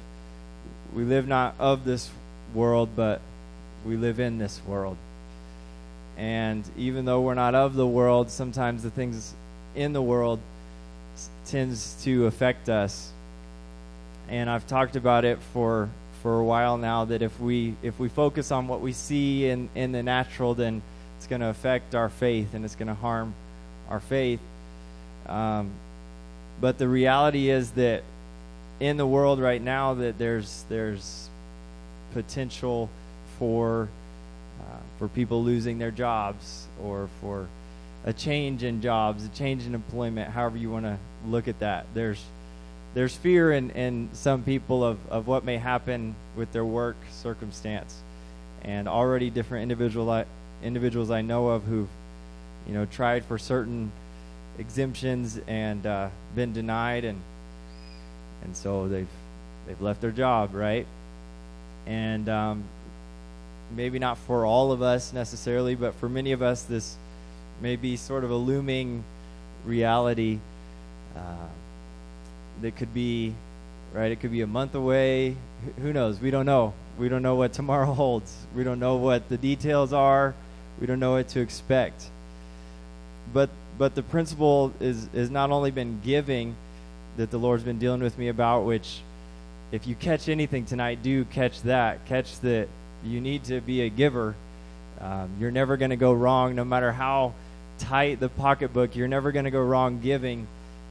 we 0.95 1.05
live 1.05 1.27
not 1.27 1.55
of 1.59 1.85
this 1.85 2.11
world, 2.55 2.91
but 2.95 3.21
we 3.85 3.97
live 3.97 4.21
in 4.21 4.39
this 4.39 4.61
world. 4.67 4.97
And 6.17 6.65
even 6.77 7.05
though 7.05 7.21
we're 7.21 7.35
not 7.35 7.55
of 7.55 7.75
the 7.75 7.87
world, 7.87 8.31
sometimes 8.31 8.83
the 8.83 8.91
things 8.91 9.35
in 9.75 9.93
the 9.93 10.03
world 10.03 10.41
tends 11.47 12.03
to 12.05 12.27
affect 12.27 12.69
us. 12.69 13.11
And 14.29 14.49
I've 14.49 14.67
talked 14.67 14.97
about 14.97 15.25
it 15.25 15.39
for 15.53 15.89
for 16.23 16.39
a 16.39 16.45
while 16.45 16.79
now 16.79 17.05
that 17.07 17.21
if 17.21 17.41
we 17.41 17.75
if 17.83 17.99
we 17.99 18.09
focus 18.09 18.53
on 18.53 18.69
what 18.69 18.81
we 18.81 18.93
see 18.93 19.49
in 19.49 19.69
in 19.75 19.93
the 19.93 20.03
natural, 20.03 20.55
then 20.55 20.83
it's 21.19 21.27
going 21.27 21.41
to 21.41 21.49
affect 21.49 21.95
our 21.95 22.09
faith 22.09 22.55
and 22.55 22.65
it's 22.65 22.77
going 22.77 22.89
to 22.89 22.95
harm 22.95 23.35
our 23.89 24.01
faith. 24.01 24.41
Um, 25.27 25.71
but 26.61 26.79
the 26.79 26.89
reality 26.89 27.51
is 27.51 27.73
that 27.73 28.03
in 28.81 28.97
the 28.97 29.07
world 29.07 29.41
right 29.41 29.63
now 29.63 29.95
that 29.95 30.19
there's 30.19 30.65
there's 30.69 31.29
potential 32.13 32.89
for 33.39 33.89
for 35.03 35.09
people 35.09 35.43
losing 35.43 35.81
their 35.81 35.91
jobs 35.91 36.69
or 36.81 37.09
for 37.21 37.49
a 38.05 38.13
change 38.13 38.63
in 38.63 38.81
jobs, 38.81 39.25
a 39.25 39.29
change 39.31 39.67
in 39.67 39.75
employment, 39.75 40.31
however 40.31 40.57
you 40.57 40.71
want 40.71 40.85
to 40.85 40.97
look 41.27 41.49
at 41.49 41.59
that. 41.59 41.87
There's 41.93 42.23
there's 42.95 43.13
fear 43.13 43.51
in, 43.51 43.71
in 43.71 44.11
some 44.13 44.45
people 44.45 44.85
of, 44.85 44.99
of 45.11 45.27
what 45.27 45.45
may 45.45 45.57
happen 45.57 46.15
with 46.37 46.53
their 46.53 46.65
work 46.65 46.95
circumstance. 47.11 48.01
And 48.63 48.87
already 48.87 49.29
different 49.29 49.65
individual 49.65 50.25
individuals 50.63 51.11
I 51.11 51.23
know 51.23 51.49
of 51.49 51.65
who've 51.65 51.89
you 52.69 52.73
know 52.73 52.85
tried 52.85 53.25
for 53.25 53.39
certain 53.39 53.91
exemptions 54.57 55.41
and 55.49 55.85
uh, 55.85 56.11
been 56.37 56.53
denied 56.53 57.05
and 57.05 57.21
and 58.45 58.57
so 58.57 58.87
they've 58.87 59.15
they've 59.67 59.81
left 59.81 60.01
their 60.01 60.13
job, 60.13 60.55
right? 60.55 60.87
And 61.87 62.29
um, 62.29 62.63
maybe 63.77 63.99
not 63.99 64.19
for 64.19 64.45
all 64.47 64.73
of 64.73 64.83
us 64.83 65.13
necessarily, 65.13 65.75
but 65.75 65.95
for 65.95 66.09
many 66.09 66.33
of 66.33 66.43
us, 66.43 66.63
this 66.63 66.97
may 67.61 67.77
be 67.77 67.97
sort 67.97 68.25
of 68.25 68.31
a 68.31 68.37
looming 68.37 69.05
reality 69.65 70.39
uh, 71.17 71.49
that 72.61 72.77
could 72.77 72.93
be 72.93 73.35
right. 73.93 74.11
It 74.11 74.21
could 74.21 74.33
be 74.33 74.41
a 74.41 74.47
month 74.47 74.75
away. 74.75 75.37
Who 75.81 75.93
knows? 75.93 76.21
We 76.21 76.31
don't 76.31 76.47
know. 76.47 76.75
We 76.99 77.09
don't 77.09 77.23
know 77.23 77.35
what 77.35 77.53
tomorrow 77.53 77.93
holds. 77.93 78.35
We 78.55 78.65
don't 78.65 78.81
know 78.81 78.97
what 78.97 79.29
the 79.29 79.37
details 79.37 79.93
are. 79.93 80.35
We 80.81 80.87
don't 80.87 81.01
know 81.01 81.13
what 81.13 81.29
to 81.29 81.41
expect. 81.41 82.05
But 83.33 83.51
but 83.79 83.95
the 83.95 84.03
principle 84.03 84.73
is 84.81 85.09
is 85.15 85.31
not 85.31 85.51
only 85.51 85.71
been 85.71 86.01
giving 86.05 86.57
that 87.17 87.31
the 87.31 87.39
Lord's 87.39 87.63
been 87.63 87.79
dealing 87.79 88.03
with 88.03 88.19
me 88.19 88.29
about, 88.29 88.65
which 88.65 89.01
if 89.71 89.87
you 89.87 89.95
catch 89.95 90.29
anything 90.29 90.65
tonight, 90.65 91.03
do 91.03 91.25
catch 91.25 91.63
that. 91.63 92.05
Catch 92.07 92.41
that 92.41 92.69
you 93.05 93.21
need 93.21 93.45
to 93.45 93.61
be 93.61 93.83
a 93.83 93.89
giver. 93.89 94.35
Um, 95.01 95.31
you're 95.41 95.51
never 95.51 95.77
going 95.77 95.91
to 95.91 95.97
go 95.97 96.13
wrong, 96.13 96.55
no 96.55 96.65
matter 96.65 96.93
how 96.93 97.35
tight 97.79 98.21
the 98.21 98.29
pocketbook, 98.29 98.95
you're 98.95 99.09
never 99.09 99.33
going 99.33 99.45
to 99.45 99.51
go 99.51 99.63
wrong 99.63 100.01
giving 100.01 100.47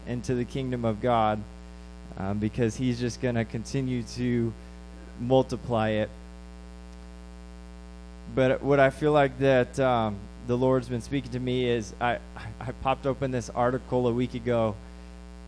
into 0.08 0.36
the 0.36 0.46
kingdom 0.46 0.84
of 0.84 1.02
God 1.02 1.40
um, 2.18 2.40
because 2.40 2.76
He's 2.76 3.00
just 3.00 3.22
going 3.22 3.36
to 3.36 3.46
continue 3.46 4.04
to 4.16 4.52
multiply 5.20 5.90
it. 5.90 6.10
But 8.36 8.62
what 8.62 8.80
I 8.80 8.90
feel 8.90 9.12
like 9.12 9.38
that 9.40 9.80
um, 9.80 10.18
the 10.48 10.58
Lord's 10.58 10.90
been 10.90 11.02
speaking 11.02 11.32
to 11.32 11.40
me 11.40 11.70
is 11.70 11.94
I, 12.02 12.18
I 12.60 12.72
popped 12.82 13.06
open 13.06 13.32
this 13.32 13.50
article 13.50 14.08
a 14.08 14.14
week 14.14 14.34
ago 14.34 14.76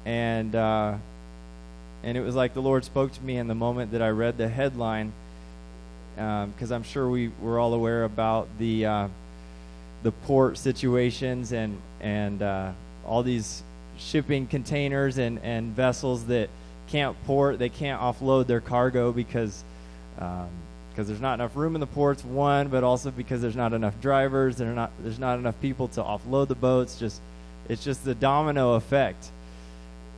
and 0.06 0.56
uh, 0.56 0.96
and 2.04 2.18
it 2.18 2.22
was 2.22 2.36
like 2.36 2.54
the 2.54 2.62
Lord 2.62 2.84
spoke 2.84 3.14
to 3.14 3.24
me 3.24 3.38
in 3.38 3.48
the 3.48 3.56
moment 3.56 3.92
that 3.92 4.02
I 4.02 4.10
read 4.10 4.38
the 4.38 4.50
headline, 4.50 5.14
because 6.15 6.71
um, 6.71 6.76
I'm 6.76 6.84
sure 6.84 7.10
we 7.10 7.30
we're 7.41 7.60
all 7.60 7.73
aware 7.73 8.04
about 8.04 8.47
the 8.60 8.86
uh, 8.86 9.08
the 10.04 10.12
port 10.12 10.58
situations 10.58 11.52
and 11.52 11.80
and 12.02 12.41
uh, 12.41 12.71
all 13.06 13.23
these 13.23 13.63
shipping 13.97 14.47
containers 14.47 15.17
and 15.17 15.39
and 15.39 15.76
vessels 15.76 16.26
that 16.26 16.49
can't 16.88 17.21
port, 17.26 17.60
they 17.60 17.69
can't 17.69 18.02
offload 18.02 18.47
their 18.47 18.62
cargo 18.62 19.12
because. 19.12 19.63
Um, 20.19 20.49
because 20.89 21.08
there's 21.08 21.21
not 21.21 21.34
enough 21.34 21.56
room 21.56 21.73
in 21.73 21.82
the 21.82 21.88
ports, 21.88 22.23
one, 22.23 22.67
but 22.67 22.84
also 22.84 23.10
because 23.10 23.41
there's 23.41 23.56
not 23.56 23.73
enough 23.73 23.99
drivers, 23.99 24.58
there's 24.58 24.76
not 24.76 24.91
there's 24.99 25.17
not 25.17 25.39
enough 25.39 25.60
people 25.60 25.88
to 25.88 26.04
offload 26.04 26.49
the 26.49 26.56
boats. 26.56 26.99
Just 26.99 27.19
it's 27.67 27.84
just 27.84 28.06
the 28.06 28.13
domino 28.13 28.73
effect 28.73 29.32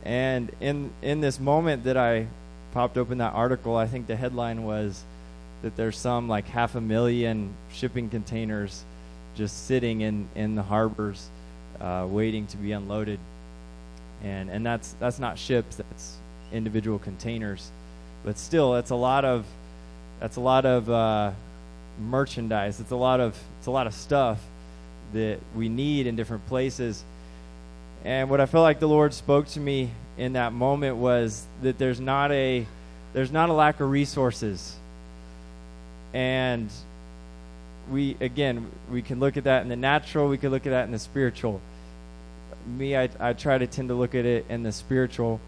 and 0.06 0.52
in 0.60 0.90
in 1.02 1.20
this 1.20 1.40
moment 1.40 1.84
that 1.84 1.96
I 1.96 2.28
popped 2.72 2.96
open 2.96 3.18
that 3.18 3.34
article, 3.34 3.76
I 3.76 3.88
think 3.88 4.06
the 4.06 4.14
headline 4.14 4.62
was 4.62 5.02
that 5.66 5.76
there's 5.76 5.98
some 5.98 6.28
like 6.28 6.46
half 6.46 6.74
a 6.74 6.80
million 6.80 7.52
shipping 7.72 8.08
containers 8.08 8.84
just 9.34 9.66
sitting 9.66 10.00
in 10.00 10.28
in 10.34 10.54
the 10.54 10.62
harbors, 10.62 11.28
uh, 11.80 12.06
waiting 12.08 12.46
to 12.46 12.56
be 12.56 12.72
unloaded. 12.72 13.18
And 14.22 14.48
and 14.48 14.64
that's 14.64 14.94
that's 14.98 15.18
not 15.18 15.38
ships, 15.38 15.76
that's 15.76 16.16
individual 16.52 16.98
containers, 16.98 17.70
but 18.24 18.38
still, 18.38 18.72
that's 18.72 18.90
a 18.90 18.96
lot 18.96 19.24
of 19.24 19.44
that's 20.20 20.36
a 20.36 20.40
lot 20.40 20.64
of 20.64 20.88
uh, 20.88 21.32
merchandise. 22.00 22.80
It's 22.80 22.92
a 22.92 22.96
lot 22.96 23.20
of 23.20 23.36
it's 23.58 23.66
a 23.66 23.72
lot 23.72 23.86
of 23.86 23.94
stuff 23.94 24.40
that 25.12 25.38
we 25.54 25.68
need 25.68 26.06
in 26.06 26.16
different 26.16 26.46
places 26.46 27.04
and 28.06 28.30
what 28.30 28.40
I 28.40 28.46
felt 28.46 28.62
like 28.62 28.78
the 28.78 28.86
Lord 28.86 29.12
spoke 29.12 29.48
to 29.48 29.60
me 29.60 29.90
in 30.16 30.34
that 30.34 30.52
moment 30.52 30.96
was 30.96 31.44
that 31.62 31.76
there's 31.76 31.98
not 31.98 32.30
a 32.30 32.64
there's 33.12 33.32
not 33.32 33.48
a 33.48 33.52
lack 33.52 33.80
of 33.80 33.90
resources. 33.90 34.76
And 36.12 36.70
we 37.90 38.16
again 38.20 38.70
we 38.90 39.02
can 39.02 39.20
look 39.20 39.36
at 39.36 39.44
that 39.44 39.62
in 39.62 39.68
the 39.68 39.76
natural, 39.76 40.28
we 40.28 40.38
can 40.38 40.50
look 40.50 40.66
at 40.66 40.70
that 40.70 40.84
in 40.84 40.92
the 40.92 40.98
spiritual. 40.98 41.60
Me, 42.66 42.96
I, 42.96 43.08
I 43.20 43.32
try 43.32 43.58
to 43.58 43.66
tend 43.66 43.88
to 43.88 43.94
look 43.94 44.14
at 44.14 44.24
it 44.24 44.46
in 44.48 44.62
the 44.62 44.72
spiritual. 44.72 45.40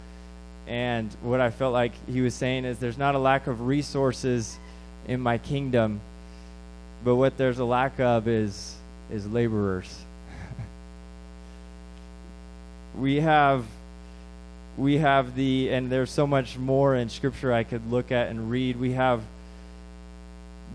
And 0.68 1.10
what 1.22 1.40
I 1.40 1.50
felt 1.50 1.72
like 1.72 1.92
he 2.06 2.20
was 2.20 2.34
saying 2.34 2.64
is 2.64 2.78
there's 2.78 2.98
not 2.98 3.14
a 3.14 3.18
lack 3.18 3.46
of 3.46 3.62
resources 3.62 4.58
in 5.06 5.20
my 5.20 5.38
kingdom, 5.38 6.00
but 7.02 7.16
what 7.16 7.38
there's 7.38 7.58
a 7.58 7.64
lack 7.64 7.98
of 7.98 8.28
is 8.28 8.76
is 9.10 9.26
laborers 9.26 10.04
we 12.98 13.20
have 13.20 13.64
we 14.76 14.98
have 14.98 15.34
the 15.34 15.70
and 15.70 15.90
there's 15.90 16.10
so 16.10 16.26
much 16.26 16.56
more 16.56 16.94
in 16.94 17.08
scripture 17.08 17.52
I 17.52 17.64
could 17.64 17.90
look 17.90 18.12
at 18.12 18.28
and 18.28 18.50
read. 18.50 18.78
We 18.78 18.92
have 18.92 19.22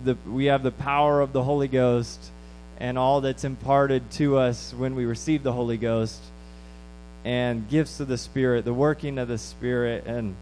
the 0.03 0.17
we 0.27 0.45
have 0.45 0.63
the 0.63 0.71
power 0.71 1.21
of 1.21 1.33
the 1.33 1.43
Holy 1.43 1.67
Ghost 1.67 2.19
and 2.77 2.97
all 2.97 3.21
that's 3.21 3.43
imparted 3.43 4.09
to 4.11 4.37
us 4.37 4.73
when 4.73 4.95
we 4.95 5.05
receive 5.05 5.43
the 5.43 5.53
Holy 5.53 5.77
Ghost 5.77 6.21
and 7.23 7.69
gifts 7.69 7.99
of 7.99 8.07
the 8.07 8.17
Spirit, 8.17 8.65
the 8.65 8.73
working 8.73 9.17
of 9.17 9.27
the 9.27 9.37
Spirit 9.37 10.05
and 10.05 10.35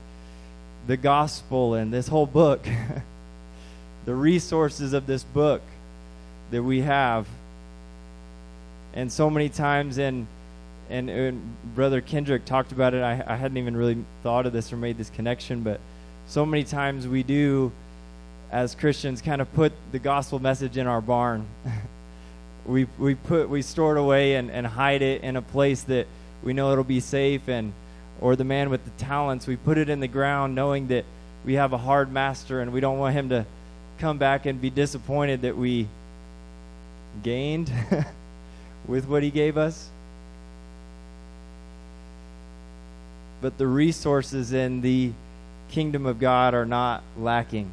the 0.88 0.98
gospel 0.98 1.76
and 1.76 1.94
this 1.94 2.08
whole 2.08 2.26
book. 2.26 2.66
the 4.06 4.16
resources 4.16 4.94
of 4.94 5.06
this 5.06 5.24
book 5.24 5.62
that 6.50 6.64
we 6.64 6.82
have. 6.82 7.28
And 8.94 9.12
so 9.12 9.30
many 9.30 9.50
times 9.50 9.98
in 9.98 10.28
and, 10.90 11.10
and 11.10 11.56
Brother 11.74 12.02
Kendrick 12.02 12.44
talked 12.44 12.74
about 12.74 12.94
it. 12.94 13.02
I, 13.02 13.24
I 13.26 13.38
hadn't 13.38 13.58
even 13.58 13.78
really 13.78 14.04
thought 14.24 14.46
of 14.46 14.52
this 14.52 14.74
or 14.74 14.78
made 14.78 14.98
this 14.98 15.10
connection, 15.10 15.62
but 15.64 15.80
so 16.28 16.46
many 16.46 16.66
times 16.66 17.08
we 17.08 17.24
do, 17.24 17.72
as 18.52 18.76
Christians, 18.76 19.22
kind 19.22 19.42
of 19.42 19.52
put 19.54 19.72
the 19.92 20.00
gospel 20.00 20.40
message 20.40 20.78
in 20.78 20.86
our 20.86 21.02
barn. 21.02 21.48
we 22.66 22.86
we 23.00 23.16
put 23.16 23.50
we 23.50 23.62
store 23.62 23.98
it 23.98 24.00
away 24.00 24.36
and, 24.36 24.52
and 24.52 24.68
hide 24.68 25.02
it 25.02 25.24
in 25.24 25.36
a 25.36 25.42
place 25.42 25.82
that 25.84 26.06
we 26.44 26.54
know 26.54 26.72
it'll 26.72 26.84
be 26.84 27.00
safe 27.00 27.48
and 27.48 27.74
or 28.20 28.36
the 28.36 28.44
man 28.44 28.70
with 28.70 28.84
the 28.86 28.92
talents 29.04 29.48
we 29.48 29.56
put 29.56 29.80
it 29.80 29.90
in 29.90 30.00
the 30.00 30.08
ground 30.08 30.54
knowing 30.54 30.88
that 30.90 31.04
we 31.44 31.54
have 31.54 31.74
a 31.74 31.78
hard 31.78 32.12
master 32.12 32.62
and 32.62 32.72
we 32.72 32.80
don't 32.80 33.00
want 33.00 33.16
him 33.16 33.30
to 33.30 33.44
come 33.98 34.20
back 34.20 34.46
and 34.46 34.62
be 34.62 34.70
disappointed 34.70 35.42
that 35.42 35.58
we 35.58 35.88
gained 37.24 37.72
with 38.88 39.08
what 39.08 39.24
he 39.24 39.32
gave 39.32 39.58
us 39.58 39.90
but 43.42 43.58
the 43.58 43.66
resources 43.66 44.54
in 44.54 44.82
the 44.82 45.12
kingdom 45.72 46.06
of 46.06 46.20
God 46.20 46.54
are 46.54 46.66
not 46.66 47.02
lacking. 47.18 47.72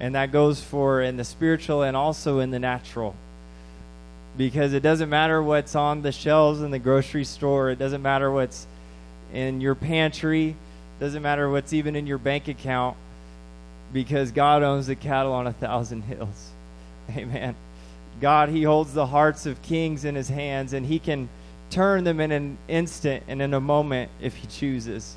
And 0.00 0.14
that 0.14 0.32
goes 0.32 0.60
for 0.60 1.02
in 1.02 1.16
the 1.16 1.24
spiritual 1.24 1.82
and 1.82 1.96
also 1.96 2.38
in 2.38 2.50
the 2.50 2.58
natural. 2.58 3.14
Because 4.36 4.72
it 4.72 4.82
doesn't 4.82 5.08
matter 5.08 5.42
what's 5.42 5.74
on 5.74 6.02
the 6.02 6.12
shelves 6.12 6.60
in 6.60 6.70
the 6.70 6.78
grocery 6.78 7.24
store, 7.24 7.70
it 7.70 7.78
doesn't 7.78 8.02
matter 8.02 8.30
what's 8.30 8.66
in 9.32 9.60
your 9.60 9.74
pantry, 9.74 10.50
it 10.50 11.00
doesn't 11.00 11.22
matter 11.22 11.50
what's 11.50 11.72
even 11.72 11.96
in 11.96 12.06
your 12.06 12.18
bank 12.18 12.46
account, 12.46 12.96
because 13.92 14.30
God 14.30 14.62
owns 14.62 14.86
the 14.86 14.94
cattle 14.94 15.32
on 15.32 15.46
a 15.46 15.52
thousand 15.52 16.02
hills. 16.02 16.50
Amen. 17.16 17.56
God, 18.20 18.48
He 18.48 18.62
holds 18.62 18.94
the 18.94 19.06
hearts 19.06 19.46
of 19.46 19.60
kings 19.62 20.04
in 20.04 20.14
His 20.14 20.28
hands, 20.28 20.72
and 20.72 20.86
He 20.86 20.98
can 20.98 21.28
turn 21.70 22.04
them 22.04 22.20
in 22.20 22.32
an 22.32 22.58
instant 22.68 23.24
and 23.28 23.42
in 23.42 23.54
a 23.54 23.60
moment 23.60 24.10
if 24.20 24.36
He 24.36 24.46
chooses. 24.46 25.16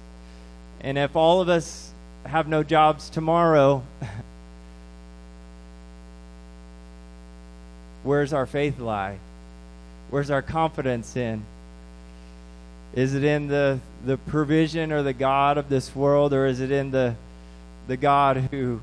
And 0.82 0.98
if 0.98 1.16
all 1.16 1.42
of 1.42 1.50
us 1.50 1.92
have 2.26 2.48
no 2.48 2.64
jobs 2.64 3.10
tomorrow, 3.10 3.84
where's 8.04 8.34
our 8.34 8.46
faith 8.46 8.80
lie? 8.80 9.18
Where's 10.10 10.30
our 10.30 10.42
confidence 10.42 11.16
in? 11.16 11.44
Is 12.94 13.14
it 13.16 13.24
in 13.24 13.48
the, 13.48 13.80
the 14.06 14.18
provision 14.18 14.92
or 14.92 15.04
the 15.04 15.14
God 15.14 15.58
of 15.58 15.70
this 15.70 15.96
world, 15.96 16.34
or 16.34 16.46
is 16.46 16.60
it 16.60 16.72
in 16.72 16.92
the, 16.92 17.16
the 17.88 17.98
God 17.98 18.38
who 18.52 18.82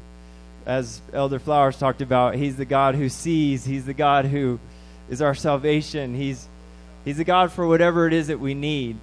as 0.69 1.01
Elder 1.15 1.39
Flowers 1.39 1.79
talked 1.79 2.03
about, 2.03 2.35
He's 2.35 2.57
the 2.57 2.67
God 2.67 2.95
who 2.95 3.09
sees. 3.09 3.65
He's 3.65 3.87
the 3.87 3.95
God 3.95 4.27
who 4.27 4.61
is 5.09 5.23
our 5.23 5.35
salvation. 5.35 6.15
He's 6.15 6.47
He's 7.05 7.17
the 7.17 7.25
God 7.25 7.51
for 7.51 7.67
whatever 7.67 8.07
it 8.07 8.13
is 8.13 8.27
that 8.27 8.39
we 8.39 8.53
need. 8.53 8.99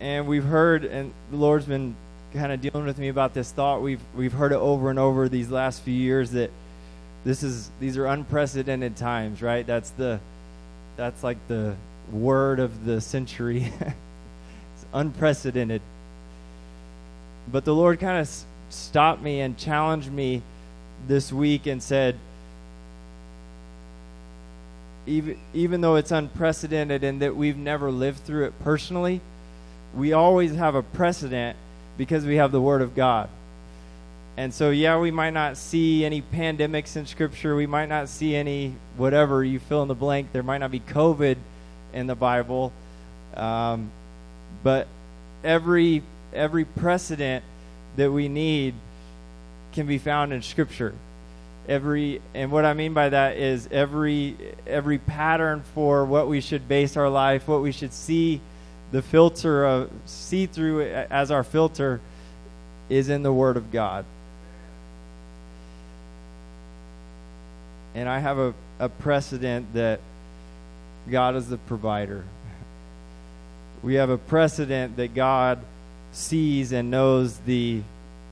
And 0.00 0.26
we've 0.26 0.44
heard, 0.44 0.84
and 0.84 1.12
the 1.30 1.36
Lord's 1.36 1.66
been 1.66 1.94
kind 2.34 2.50
of 2.50 2.60
dealing 2.60 2.84
with 2.84 2.98
me 2.98 3.08
about 3.08 3.32
this 3.32 3.52
thought. 3.52 3.80
We've 3.80 4.00
we've 4.14 4.32
heard 4.32 4.50
it 4.50 4.58
over 4.58 4.90
and 4.90 4.98
over 4.98 5.28
these 5.28 5.50
last 5.50 5.82
few 5.82 5.94
years 5.94 6.32
that 6.32 6.50
this 7.24 7.42
is 7.42 7.70
these 7.80 7.96
are 7.96 8.06
unprecedented 8.06 8.96
times, 8.96 9.42
right? 9.42 9.66
That's 9.66 9.90
the 9.90 10.20
that's 10.96 11.22
like 11.22 11.38
the 11.48 11.76
word 12.12 12.60
of 12.60 12.84
the 12.84 13.00
century. 13.00 13.72
it's 13.80 14.86
unprecedented. 14.92 15.82
But 17.50 17.64
the 17.64 17.74
Lord 17.74 18.00
kind 18.00 18.20
of 18.20 18.30
stopped 18.70 19.22
me 19.22 19.40
and 19.40 19.56
challenged 19.58 20.10
me 20.10 20.42
this 21.08 21.32
week 21.32 21.66
and 21.66 21.82
said, 21.82 22.16
even, 25.06 25.38
even 25.54 25.80
though 25.80 25.96
it's 25.96 26.10
unprecedented 26.10 27.02
and 27.02 27.22
that 27.22 27.34
we've 27.34 27.56
never 27.56 27.90
lived 27.90 28.20
through 28.20 28.44
it 28.46 28.58
personally, 28.62 29.20
we 29.94 30.12
always 30.12 30.54
have 30.54 30.74
a 30.74 30.82
precedent 30.82 31.56
because 31.98 32.24
we 32.24 32.36
have 32.36 32.52
the 32.52 32.60
Word 32.60 32.82
of 32.82 32.94
God. 32.94 33.28
And 34.36 34.54
so, 34.54 34.70
yeah, 34.70 34.98
we 34.98 35.10
might 35.10 35.34
not 35.34 35.56
see 35.56 36.04
any 36.04 36.22
pandemics 36.22 36.96
in 36.96 37.06
Scripture. 37.06 37.56
We 37.56 37.66
might 37.66 37.88
not 37.88 38.08
see 38.08 38.34
any 38.34 38.74
whatever 38.96 39.44
you 39.44 39.58
fill 39.58 39.82
in 39.82 39.88
the 39.88 39.94
blank. 39.94 40.32
There 40.32 40.42
might 40.42 40.58
not 40.58 40.70
be 40.70 40.80
COVID 40.80 41.36
in 41.92 42.06
the 42.06 42.14
Bible. 42.14 42.72
Um, 43.34 43.90
but 44.62 44.86
every 45.44 46.02
every 46.32 46.64
precedent 46.64 47.44
that 47.96 48.12
we 48.12 48.28
need 48.28 48.74
can 49.72 49.86
be 49.86 49.98
found 49.98 50.32
in 50.32 50.42
Scripture. 50.42 50.94
Every 51.68 52.20
and 52.34 52.50
what 52.50 52.64
I 52.64 52.74
mean 52.74 52.94
by 52.94 53.10
that 53.10 53.36
is 53.36 53.68
every 53.70 54.36
every 54.66 54.98
pattern 54.98 55.62
for 55.74 56.04
what 56.04 56.28
we 56.28 56.40
should 56.40 56.68
base 56.68 56.96
our 56.96 57.08
life, 57.08 57.46
what 57.46 57.62
we 57.62 57.72
should 57.72 57.92
see 57.92 58.40
the 58.92 59.02
filter 59.02 59.64
of 59.64 59.90
see 60.06 60.46
through 60.46 60.82
as 60.82 61.30
our 61.30 61.44
filter 61.44 62.00
is 62.88 63.08
in 63.08 63.22
the 63.22 63.32
Word 63.32 63.56
of 63.56 63.70
God. 63.70 64.04
And 67.94 68.08
I 68.08 68.18
have 68.18 68.38
a, 68.38 68.54
a 68.78 68.88
precedent 68.88 69.74
that 69.74 70.00
God 71.10 71.36
is 71.36 71.48
the 71.48 71.58
provider. 71.58 72.24
We 73.82 73.94
have 73.94 74.10
a 74.10 74.18
precedent 74.18 74.96
that 74.96 75.14
God 75.14 75.58
sees 76.12 76.72
and 76.72 76.90
knows 76.90 77.38
the 77.38 77.82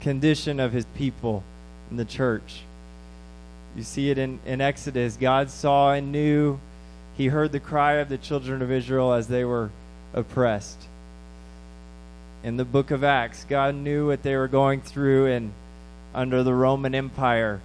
condition 0.01 0.61
of 0.61 0.73
his 0.73 0.85
people 0.97 1.43
in 1.91 1.97
the 1.97 2.05
church. 2.05 2.63
You 3.77 3.83
see 3.83 4.11
it 4.11 4.19
in, 4.19 4.41
in 4.47 4.61
Exodus. 4.61 5.17
God 5.17 5.51
saw 5.51 5.93
and 5.93 6.13
knew. 6.13 6.59
He 7.17 7.29
heard 7.29 7.53
the 7.53 7.61
cry 7.61 7.95
of 7.95 8.09
the 8.09 8.19
children 8.19 8.63
of 8.63 8.71
Israel 8.71 9.13
as 9.13 9.29
they 9.29 9.45
were 9.45 9.71
oppressed. 10.15 10.79
In 12.45 12.57
the 12.57 12.65
book 12.65 12.91
of 12.91 13.03
Acts, 13.03 13.45
God 13.49 13.75
knew 13.75 14.07
what 14.07 14.23
they 14.23 14.37
were 14.37 14.49
going 14.49 14.81
through 14.81 15.27
and 15.27 15.53
under 16.15 16.43
the 16.43 16.55
Roman 16.55 16.95
Empire. 16.95 17.61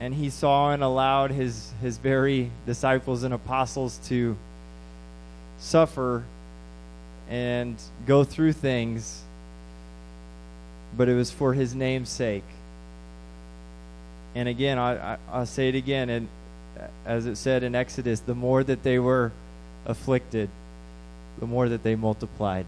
And 0.00 0.14
he 0.14 0.30
saw 0.30 0.72
and 0.72 0.82
allowed 0.82 1.30
his, 1.32 1.72
his 1.82 1.98
very 1.98 2.50
disciples 2.66 3.24
and 3.24 3.34
apostles 3.34 3.98
to 4.06 4.36
suffer 5.58 6.24
and 7.28 7.76
go 8.06 8.24
through 8.24 8.52
things, 8.52 9.22
but 10.96 11.08
it 11.08 11.14
was 11.14 11.30
for 11.30 11.52
his 11.52 11.74
name's 11.74 12.08
sake. 12.08 12.44
And 14.34 14.48
again, 14.48 14.78
I, 14.78 15.14
I, 15.14 15.18
I'll 15.32 15.46
say 15.46 15.68
it 15.68 15.74
again, 15.74 16.10
and 16.10 16.28
as 17.04 17.26
it 17.26 17.36
said 17.36 17.62
in 17.62 17.74
Exodus, 17.74 18.20
the 18.20 18.34
more 18.34 18.62
that 18.62 18.82
they 18.82 18.98
were 18.98 19.32
afflicted, 19.84 20.48
the 21.40 21.46
more 21.46 21.68
that 21.68 21.82
they 21.82 21.96
multiplied. 21.96 22.66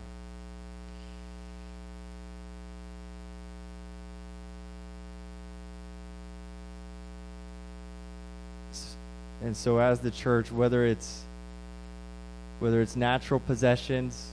And 9.51 9.57
so, 9.57 9.81
as 9.81 9.99
the 9.99 10.13
church, 10.13 10.53
whether 10.53 10.87
it's 10.87 11.25
whether 12.61 12.81
it's 12.81 12.95
natural 12.95 13.41
possessions 13.41 14.31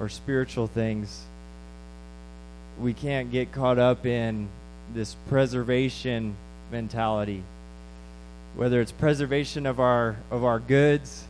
or 0.00 0.08
spiritual 0.08 0.66
things, 0.66 1.26
we 2.80 2.94
can't 2.94 3.30
get 3.30 3.52
caught 3.52 3.78
up 3.78 4.06
in 4.06 4.48
this 4.94 5.14
preservation 5.28 6.36
mentality. 6.72 7.42
Whether 8.56 8.80
it's 8.80 8.92
preservation 8.92 9.66
of 9.66 9.78
our 9.78 10.16
of 10.30 10.42
our 10.42 10.58
goods 10.58 11.24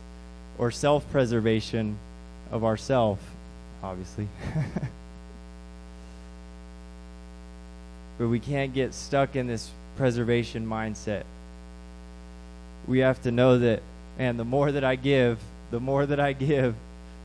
or 0.57 0.71
self-preservation 0.71 1.97
of 2.49 2.63
ourself, 2.63 3.19
obviously. 3.83 4.29
but 8.17 8.29
we 8.29 8.39
can't 8.39 8.73
get 8.73 8.93
stuck 8.93 9.35
in 9.35 9.47
this 9.47 9.69
preservation 9.97 10.65
mindset. 10.65 11.23
We 12.87 12.99
have 12.99 13.21
to 13.23 13.31
know 13.31 13.59
that, 13.59 13.81
man, 14.17 14.37
the 14.37 14.45
more 14.45 14.71
that 14.71 14.83
I 14.83 14.95
give, 14.95 15.39
the 15.71 15.79
more 15.79 16.05
that 16.05 16.19
I 16.19 16.33
give, 16.33 16.75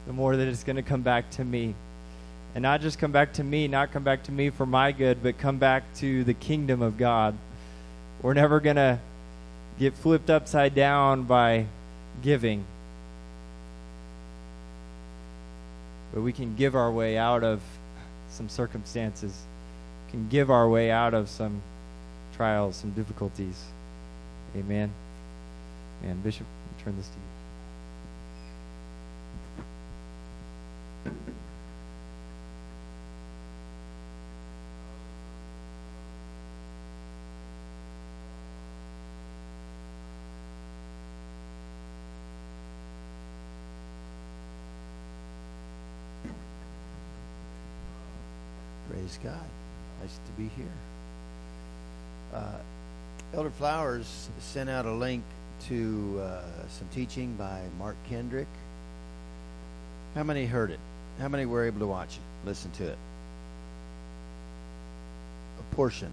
the 0.07 0.13
more 0.13 0.37
that 0.37 0.49
it's 0.49 0.65
going 0.65 0.77
to 0.77 0.83
come 0.83 1.03
back 1.03 1.31
to 1.33 1.45
me. 1.45 1.75
And 2.55 2.63
not 2.63 2.81
just 2.81 2.99
come 2.99 3.13
back 3.13 3.35
to 3.35 3.45
me, 3.45 3.69
not 3.69 3.93
come 3.93 4.03
back 4.03 4.25
to 4.25 4.33
me 4.33 4.51
for 4.51 4.67
my 4.67 4.93
good, 4.93 5.23
but 5.23 5.39
come 5.39 5.59
back 5.59 5.85
to 5.97 6.25
the 6.25 6.35
kingdom 6.35 6.83
of 6.83 6.99
God. 6.99 7.37
We're 8.23 8.35
never 8.35 8.61
going 8.61 8.77
to 8.77 8.99
get 9.79 9.95
flipped 9.95 10.31
upside 10.31 10.75
down 10.75 11.25
by 11.25 11.67
giving. 12.23 12.65
But 16.13 16.23
we 16.23 16.33
can 16.33 16.57
give 16.57 16.75
our 16.75 16.91
way 16.91 17.17
out 17.17 17.45
of 17.45 17.61
some 18.31 18.49
circumstances, 18.49 19.45
can 20.11 20.29
give 20.29 20.51
our 20.51 20.69
way 20.69 20.91
out 20.91 21.15
of 21.15 21.29
some 21.29 21.63
trials, 22.35 22.77
some 22.77 22.91
difficulties. 22.91 23.65
Amen. 24.57 24.91
And 26.03 26.23
Bishop, 26.23 26.47
turn 26.83 26.97
this 26.97 27.09
to 27.09 27.15
you. 27.15 27.41
Praise 48.91 49.19
God. 49.23 49.35
Nice 50.01 50.19
to 50.27 50.33
be 50.37 50.49
here. 50.57 50.67
Uh, 52.35 52.59
Elder 53.35 53.51
Flowers 53.51 54.29
sent 54.41 54.71
out 54.71 54.87
a 54.87 54.93
link 54.93 55.25
to 55.69 56.21
uh, 56.23 56.43
some 56.69 56.89
teaching 56.95 57.35
by 57.37 57.61
Mark 57.79 57.97
Kendrick. 58.09 58.49
How 60.15 60.23
many 60.23 60.47
heard 60.47 60.71
it? 60.71 60.81
How 61.19 61.29
many 61.29 61.47
were 61.47 61.65
able 61.65 61.81
to 61.81 61.87
watch 61.87 62.17
it, 62.17 62.47
listen 62.49 62.71
to 62.73 62.89
it? 62.89 62.99
A 65.59 65.75
portion. 65.75 66.13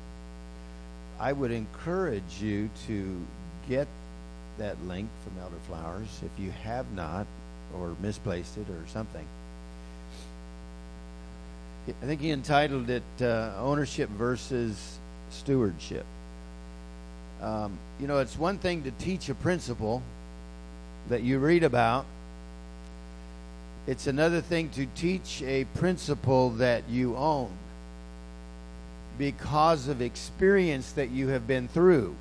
I 1.20 1.34
would 1.34 1.52
encourage 1.52 2.42
you 2.42 2.70
to 2.88 3.26
get 3.68 3.88
that 4.58 4.82
link 4.86 5.10
from 5.24 5.42
Elder 5.42 5.56
Flowers 5.68 6.22
if 6.24 6.40
you 6.40 6.52
have 6.52 6.92
not 6.94 7.26
or 7.76 7.96
misplaced 8.02 8.58
it 8.58 8.70
or 8.70 8.86
something. 8.88 9.26
I 11.88 12.06
think 12.06 12.20
he 12.20 12.32
entitled 12.32 12.90
it 12.90 13.04
uh, 13.22 13.54
Ownership 13.58 14.10
versus 14.10 15.00
Stewardship. 15.30 16.06
Um, 17.42 17.78
you 18.00 18.08
know, 18.08 18.20
it's 18.20 18.38
one 18.38 18.58
thing 18.58 18.84
to 18.84 18.92
teach 18.92 19.30
a 19.30 19.36
principle 19.36 20.02
that 21.10 21.24
you 21.24 21.40
read 21.40 21.64
about, 21.64 22.06
it's 23.88 24.08
another 24.08 24.42
thing 24.42 24.70
to 24.72 24.86
teach 24.96 25.42
a 25.44 25.64
principle 25.76 26.50
that 26.52 26.84
you 26.90 27.16
own 27.16 27.50
because 29.18 29.88
of 29.88 30.02
experience 30.02 30.92
that 30.92 31.10
you 31.10 31.30
have 31.30 31.48
been 31.48 31.68
through. 31.70 32.16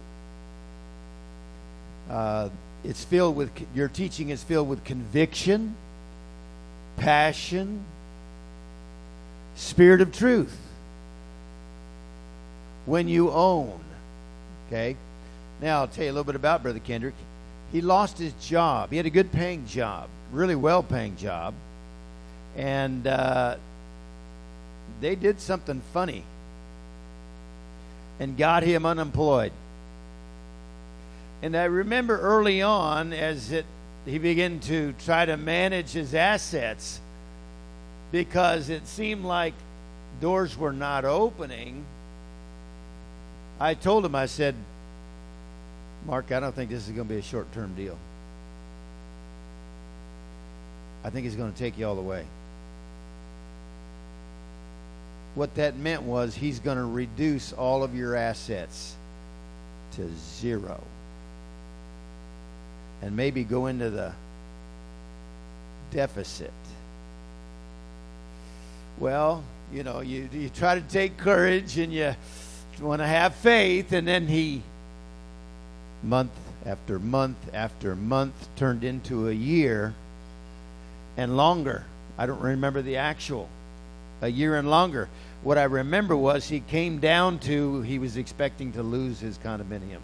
Uh, 2.08 2.48
it's 2.84 3.04
filled 3.04 3.34
with 3.34 3.50
your 3.74 3.88
teaching 3.88 4.30
is 4.30 4.42
filled 4.44 4.68
with 4.68 4.84
conviction, 4.84 5.74
passion, 6.96 7.84
spirit 9.56 10.00
of 10.00 10.12
truth. 10.12 10.56
When 12.84 13.08
you 13.08 13.32
own, 13.32 13.80
okay. 14.68 14.96
Now 15.60 15.80
I'll 15.80 15.88
tell 15.88 16.04
you 16.04 16.10
a 16.10 16.12
little 16.12 16.24
bit 16.24 16.36
about 16.36 16.62
Brother 16.62 16.80
Kendrick. 16.80 17.14
He 17.72 17.80
lost 17.80 18.18
his 18.18 18.32
job. 18.34 18.90
He 18.90 18.96
had 18.96 19.06
a 19.06 19.10
good 19.10 19.32
paying 19.32 19.66
job, 19.66 20.08
really 20.32 20.54
well 20.54 20.82
paying 20.82 21.16
job, 21.16 21.54
and 22.56 23.06
uh, 23.06 23.56
they 25.00 25.14
did 25.14 25.40
something 25.40 25.80
funny 25.92 26.22
and 28.20 28.36
got 28.36 28.62
him 28.62 28.86
unemployed. 28.86 29.52
And 31.42 31.56
I 31.56 31.64
remember 31.64 32.18
early 32.18 32.62
on, 32.62 33.12
as 33.12 33.52
it, 33.52 33.66
he 34.06 34.18
began 34.18 34.60
to 34.60 34.94
try 35.04 35.26
to 35.26 35.36
manage 35.36 35.90
his 35.90 36.14
assets, 36.14 37.00
because 38.12 38.70
it 38.70 38.86
seemed 38.86 39.24
like 39.24 39.54
doors 40.20 40.56
were 40.56 40.72
not 40.72 41.04
opening. 41.04 41.84
I 43.58 43.74
told 43.74 44.04
him, 44.04 44.14
I 44.14 44.26
said, 44.26 44.54
Mark, 46.04 46.30
I 46.30 46.40
don't 46.40 46.54
think 46.54 46.70
this 46.70 46.86
is 46.86 46.92
going 46.92 47.08
to 47.08 47.14
be 47.14 47.18
a 47.18 47.22
short 47.22 47.50
term 47.52 47.74
deal. 47.74 47.98
I 51.02 51.10
think 51.10 51.24
he's 51.24 51.36
going 51.36 51.52
to 51.52 51.58
take 51.58 51.78
you 51.78 51.86
all 51.86 51.94
the 51.94 52.02
way. 52.02 52.24
What 55.34 55.54
that 55.54 55.76
meant 55.76 56.02
was 56.02 56.34
he's 56.34 56.58
going 56.58 56.78
to 56.78 56.84
reduce 56.84 57.52
all 57.52 57.82
of 57.82 57.94
your 57.94 58.16
assets 58.16 58.94
to 59.92 60.08
zero 60.18 60.82
and 63.02 63.14
maybe 63.16 63.44
go 63.44 63.66
into 63.66 63.90
the 63.90 64.12
deficit. 65.90 66.52
Well, 68.98 69.44
you 69.72 69.82
know, 69.82 70.00
you, 70.00 70.28
you 70.32 70.48
try 70.48 70.74
to 70.74 70.80
take 70.80 71.18
courage 71.18 71.78
and 71.78 71.92
you 71.92 72.14
want 72.80 73.00
to 73.00 73.06
have 73.06 73.34
faith, 73.34 73.92
and 73.92 74.06
then 74.06 74.26
he, 74.26 74.62
month 76.02 76.32
after 76.64 76.98
month 76.98 77.36
after 77.54 77.94
month, 77.94 78.48
turned 78.56 78.84
into 78.84 79.28
a 79.28 79.32
year 79.32 79.94
and 81.16 81.36
longer. 81.36 81.84
I 82.18 82.26
don't 82.26 82.40
remember 82.40 82.82
the 82.82 82.96
actual, 82.96 83.48
a 84.20 84.28
year 84.28 84.56
and 84.56 84.68
longer. 84.68 85.08
What 85.42 85.58
I 85.58 85.64
remember 85.64 86.16
was 86.16 86.48
he 86.48 86.60
came 86.60 86.98
down 86.98 87.38
to, 87.40 87.82
he 87.82 87.98
was 87.98 88.16
expecting 88.16 88.72
to 88.72 88.82
lose 88.82 89.20
his 89.20 89.38
condominium. 89.38 90.00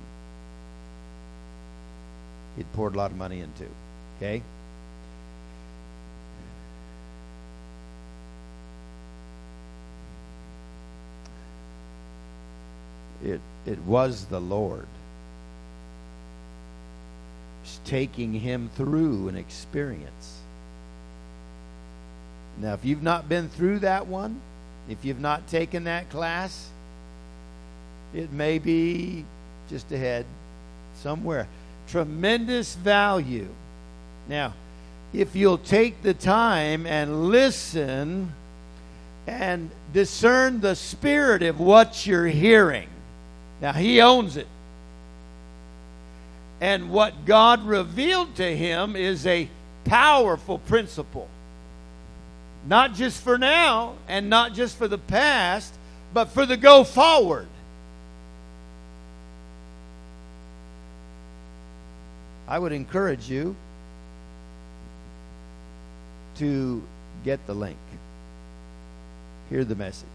He'd 2.56 2.70
poured 2.74 2.94
a 2.94 2.98
lot 2.98 3.10
of 3.10 3.16
money 3.16 3.40
into. 3.40 3.66
Okay? 4.18 4.42
It, 13.24 13.40
it 13.66 13.78
was 13.80 14.26
the 14.26 14.40
Lord. 14.40 14.86
Taking 17.84 18.32
him 18.34 18.70
through 18.76 19.28
an 19.28 19.36
experience. 19.36 20.40
Now, 22.58 22.74
if 22.74 22.84
you've 22.84 23.02
not 23.02 23.28
been 23.28 23.48
through 23.48 23.80
that 23.80 24.06
one, 24.06 24.40
if 24.88 25.04
you've 25.04 25.20
not 25.20 25.48
taken 25.48 25.84
that 25.84 26.10
class, 26.10 26.68
it 28.14 28.32
may 28.32 28.58
be 28.58 29.24
just 29.70 29.90
ahead 29.90 30.26
somewhere. 30.96 31.46
Tremendous 31.88 32.74
value. 32.74 33.48
Now, 34.28 34.54
if 35.12 35.34
you'll 35.34 35.58
take 35.58 36.02
the 36.02 36.14
time 36.14 36.86
and 36.86 37.28
listen 37.28 38.32
and 39.26 39.70
discern 39.92 40.60
the 40.60 40.74
spirit 40.74 41.42
of 41.42 41.60
what 41.60 42.06
you're 42.06 42.26
hearing. 42.26 42.88
Now, 43.60 43.72
he 43.72 44.00
owns 44.00 44.36
it. 44.36 44.48
And 46.62 46.90
what 46.90 47.26
God 47.26 47.66
revealed 47.66 48.36
to 48.36 48.56
him 48.56 48.96
is 48.96 49.26
a 49.26 49.50
powerful 49.84 50.58
principle 50.58 51.28
not 52.66 52.94
just 52.94 53.22
for 53.22 53.38
now 53.38 53.94
and 54.08 54.30
not 54.30 54.54
just 54.54 54.76
for 54.76 54.88
the 54.88 54.98
past, 54.98 55.74
but 56.14 56.26
for 56.26 56.46
the 56.46 56.56
go 56.56 56.84
forward. 56.84 57.48
I 62.46 62.58
would 62.58 62.72
encourage 62.72 63.28
you 63.28 63.56
to 66.36 66.82
get 67.24 67.44
the 67.46 67.54
link. 67.54 67.78
Hear 69.48 69.64
the 69.64 69.74
message. 69.74 70.08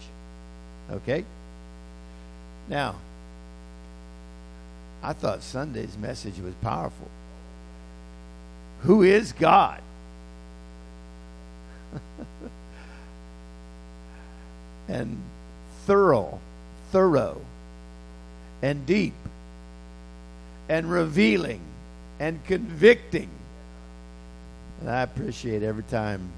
Okay? 0.91 1.25
Now, 2.69 2.95
I 5.03 5.13
thought 5.13 5.43
Sunday's 5.43 5.97
message 5.97 6.39
was 6.39 6.53
powerful. 6.55 7.09
Who 8.81 9.03
is 9.03 9.31
God? 9.31 9.81
and 14.87 15.17
thorough, 15.85 16.39
thorough, 16.91 17.41
and 18.61 18.85
deep, 18.85 19.13
and 20.69 20.89
revealing, 20.91 21.61
and 22.19 22.43
convicting. 22.45 23.29
And 24.81 24.89
I 24.89 25.01
appreciate 25.01 25.63
every 25.63 25.83
time 25.83 26.29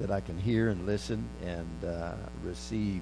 that 0.00 0.10
I 0.10 0.20
can 0.20 0.38
hear 0.38 0.68
and 0.68 0.86
listen 0.86 1.24
and 1.44 1.84
uh, 1.84 2.12
receive 2.44 3.00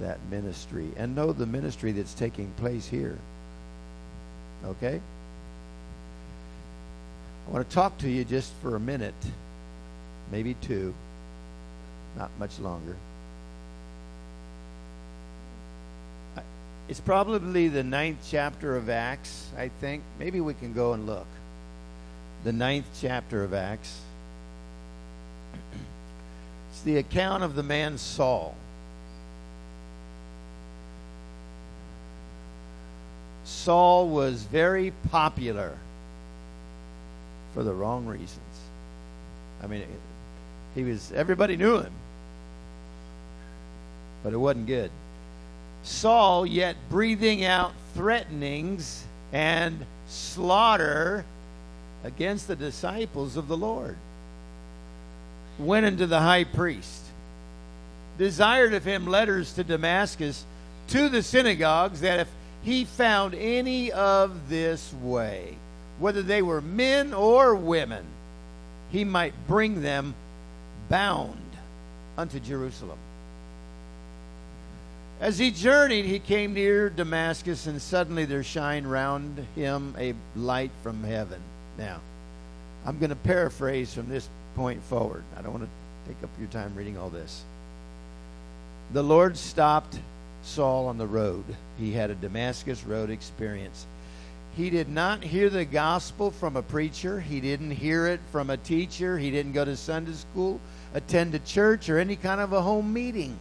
that 0.00 0.18
ministry 0.30 0.90
and 0.96 1.14
know 1.14 1.32
the 1.32 1.46
ministry 1.46 1.92
that's 1.92 2.14
taking 2.14 2.50
place 2.52 2.86
here. 2.86 3.18
Okay? 4.64 5.00
I 7.46 7.50
want 7.50 7.68
to 7.68 7.74
talk 7.74 7.98
to 7.98 8.08
you 8.08 8.24
just 8.24 8.52
for 8.62 8.76
a 8.76 8.80
minute 8.80 9.14
maybe 10.30 10.54
two, 10.54 10.94
not 12.16 12.30
much 12.38 12.58
longer. 12.58 12.96
It's 16.88 17.00
probably 17.00 17.68
the 17.68 17.82
ninth 17.82 18.18
chapter 18.28 18.76
of 18.76 18.90
Acts, 18.90 19.48
I 19.56 19.68
think. 19.68 20.02
Maybe 20.18 20.40
we 20.40 20.52
can 20.52 20.74
go 20.74 20.92
and 20.92 21.06
look. 21.06 21.26
The 22.44 22.52
ninth 22.52 22.86
chapter 23.00 23.42
of 23.42 23.54
Acts. 23.54 24.00
It's 26.70 26.82
the 26.82 26.96
account 26.96 27.44
of 27.44 27.54
the 27.54 27.62
man 27.62 27.98
Saul. 27.98 28.56
Saul 33.64 34.10
was 34.10 34.42
very 34.42 34.92
popular 35.10 35.72
for 37.54 37.62
the 37.62 37.72
wrong 37.72 38.04
reasons. 38.04 38.38
I 39.62 39.68
mean, 39.68 39.84
he 40.74 40.84
was 40.84 41.10
everybody 41.12 41.56
knew 41.56 41.78
him. 41.78 41.92
But 44.22 44.34
it 44.34 44.36
wasn't 44.36 44.66
good. 44.66 44.90
Saul 45.82 46.44
yet 46.44 46.76
breathing 46.90 47.42
out 47.42 47.72
threatenings 47.94 49.02
and 49.32 49.86
slaughter 50.08 51.24
against 52.04 52.48
the 52.48 52.56
disciples 52.56 53.38
of 53.38 53.48
the 53.48 53.56
Lord. 53.56 53.96
Went 55.58 55.86
into 55.86 56.06
the 56.06 56.20
high 56.20 56.44
priest, 56.44 57.02
desired 58.18 58.74
of 58.74 58.84
him 58.84 59.06
letters 59.06 59.54
to 59.54 59.64
Damascus 59.64 60.44
to 60.88 61.08
the 61.08 61.22
synagogues 61.22 62.02
that 62.02 62.20
if 62.20 62.28
he 62.64 62.84
found 62.84 63.34
any 63.34 63.92
of 63.92 64.48
this 64.48 64.92
way, 65.02 65.56
whether 65.98 66.22
they 66.22 66.42
were 66.42 66.60
men 66.60 67.12
or 67.12 67.54
women, 67.54 68.04
he 68.90 69.04
might 69.04 69.34
bring 69.46 69.82
them 69.82 70.14
bound 70.88 71.38
unto 72.16 72.40
Jerusalem. 72.40 72.98
As 75.20 75.38
he 75.38 75.50
journeyed, 75.50 76.06
he 76.06 76.18
came 76.18 76.54
near 76.54 76.90
Damascus, 76.90 77.66
and 77.66 77.80
suddenly 77.80 78.24
there 78.24 78.42
shined 78.42 78.90
round 78.90 79.46
him 79.54 79.94
a 79.98 80.14
light 80.34 80.70
from 80.82 81.04
heaven. 81.04 81.40
Now, 81.78 82.00
I'm 82.84 82.98
going 82.98 83.10
to 83.10 83.16
paraphrase 83.16 83.94
from 83.94 84.08
this 84.08 84.28
point 84.56 84.82
forward. 84.84 85.22
I 85.36 85.42
don't 85.42 85.52
want 85.52 85.64
to 85.64 86.12
take 86.12 86.22
up 86.22 86.30
your 86.38 86.48
time 86.48 86.74
reading 86.74 86.98
all 86.98 87.10
this. 87.10 87.42
the 88.92 89.02
Lord 89.02 89.36
stopped 89.36 89.98
Saul 90.44 90.86
on 90.86 90.98
the 90.98 91.06
road. 91.06 91.44
He 91.78 91.92
had 91.92 92.10
a 92.10 92.14
Damascus 92.14 92.84
Road 92.84 93.10
experience. 93.10 93.86
He 94.56 94.70
did 94.70 94.88
not 94.88 95.24
hear 95.24 95.50
the 95.50 95.64
gospel 95.64 96.30
from 96.30 96.56
a 96.56 96.62
preacher. 96.62 97.20
He 97.20 97.40
didn't 97.40 97.72
hear 97.72 98.06
it 98.06 98.20
from 98.30 98.50
a 98.50 98.56
teacher. 98.56 99.18
He 99.18 99.30
didn't 99.30 99.52
go 99.52 99.64
to 99.64 99.76
Sunday 99.76 100.12
school, 100.12 100.60
attend 100.94 101.34
a 101.34 101.40
church, 101.40 101.88
or 101.88 101.98
any 101.98 102.14
kind 102.14 102.40
of 102.40 102.52
a 102.52 102.62
home 102.62 102.92
meeting. 102.92 103.36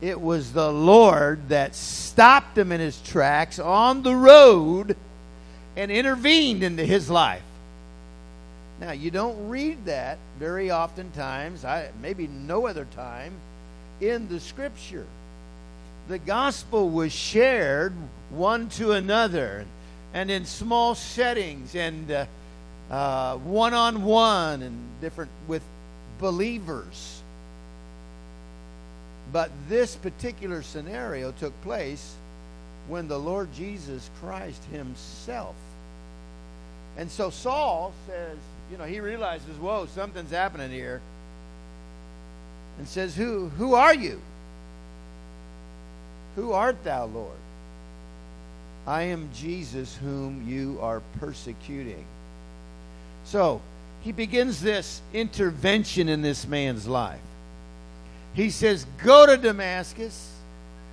It 0.00 0.20
was 0.20 0.52
the 0.52 0.72
Lord 0.72 1.48
that 1.48 1.74
stopped 1.74 2.56
him 2.56 2.70
in 2.70 2.80
his 2.80 3.00
tracks 3.02 3.58
on 3.58 4.02
the 4.02 4.14
road 4.14 4.96
and 5.76 5.90
intervened 5.90 6.62
into 6.62 6.84
his 6.84 7.10
life. 7.10 7.42
Now, 8.80 8.92
you 8.92 9.10
don't 9.10 9.48
read 9.48 9.86
that 9.86 10.18
very 10.38 10.70
oftentimes, 10.70 11.64
I, 11.64 11.90
maybe 12.00 12.28
no 12.28 12.68
other 12.68 12.86
time, 12.94 13.32
in 14.00 14.28
the 14.28 14.38
scripture. 14.38 15.06
The 16.08 16.18
gospel 16.18 16.88
was 16.88 17.12
shared 17.12 17.92
one 18.30 18.70
to 18.70 18.92
another 18.92 19.66
and 20.14 20.30
in 20.30 20.46
small 20.46 20.94
settings 20.94 21.74
and 21.74 22.26
one 22.88 23.74
on 23.74 24.04
one 24.04 24.62
and 24.62 25.00
different 25.02 25.30
with 25.46 25.62
believers. 26.18 27.22
But 29.32 29.50
this 29.68 29.96
particular 29.96 30.62
scenario 30.62 31.32
took 31.32 31.58
place 31.62 32.14
when 32.88 33.06
the 33.06 33.18
Lord 33.18 33.52
Jesus 33.52 34.08
Christ 34.20 34.62
Himself. 34.72 35.54
And 36.96 37.10
so 37.10 37.28
Saul 37.28 37.92
says, 38.06 38.38
you 38.72 38.78
know, 38.78 38.84
he 38.84 39.00
realizes, 39.00 39.56
whoa, 39.60 39.86
something's 39.94 40.30
happening 40.30 40.70
here. 40.70 41.02
And 42.78 42.88
says, 42.88 43.14
Who 43.14 43.48
who 43.50 43.74
are 43.74 43.94
you? 43.94 44.20
Who 46.38 46.52
art 46.52 46.84
thou, 46.84 47.06
Lord? 47.06 47.36
I 48.86 49.02
am 49.02 49.28
Jesus 49.34 49.96
whom 49.96 50.48
you 50.48 50.78
are 50.80 51.02
persecuting. 51.18 52.04
So 53.24 53.60
he 54.02 54.12
begins 54.12 54.60
this 54.60 55.02
intervention 55.12 56.08
in 56.08 56.22
this 56.22 56.46
man's 56.46 56.86
life. 56.86 57.18
He 58.34 58.50
says, 58.50 58.86
Go 59.02 59.26
to 59.26 59.36
Damascus. 59.36 60.32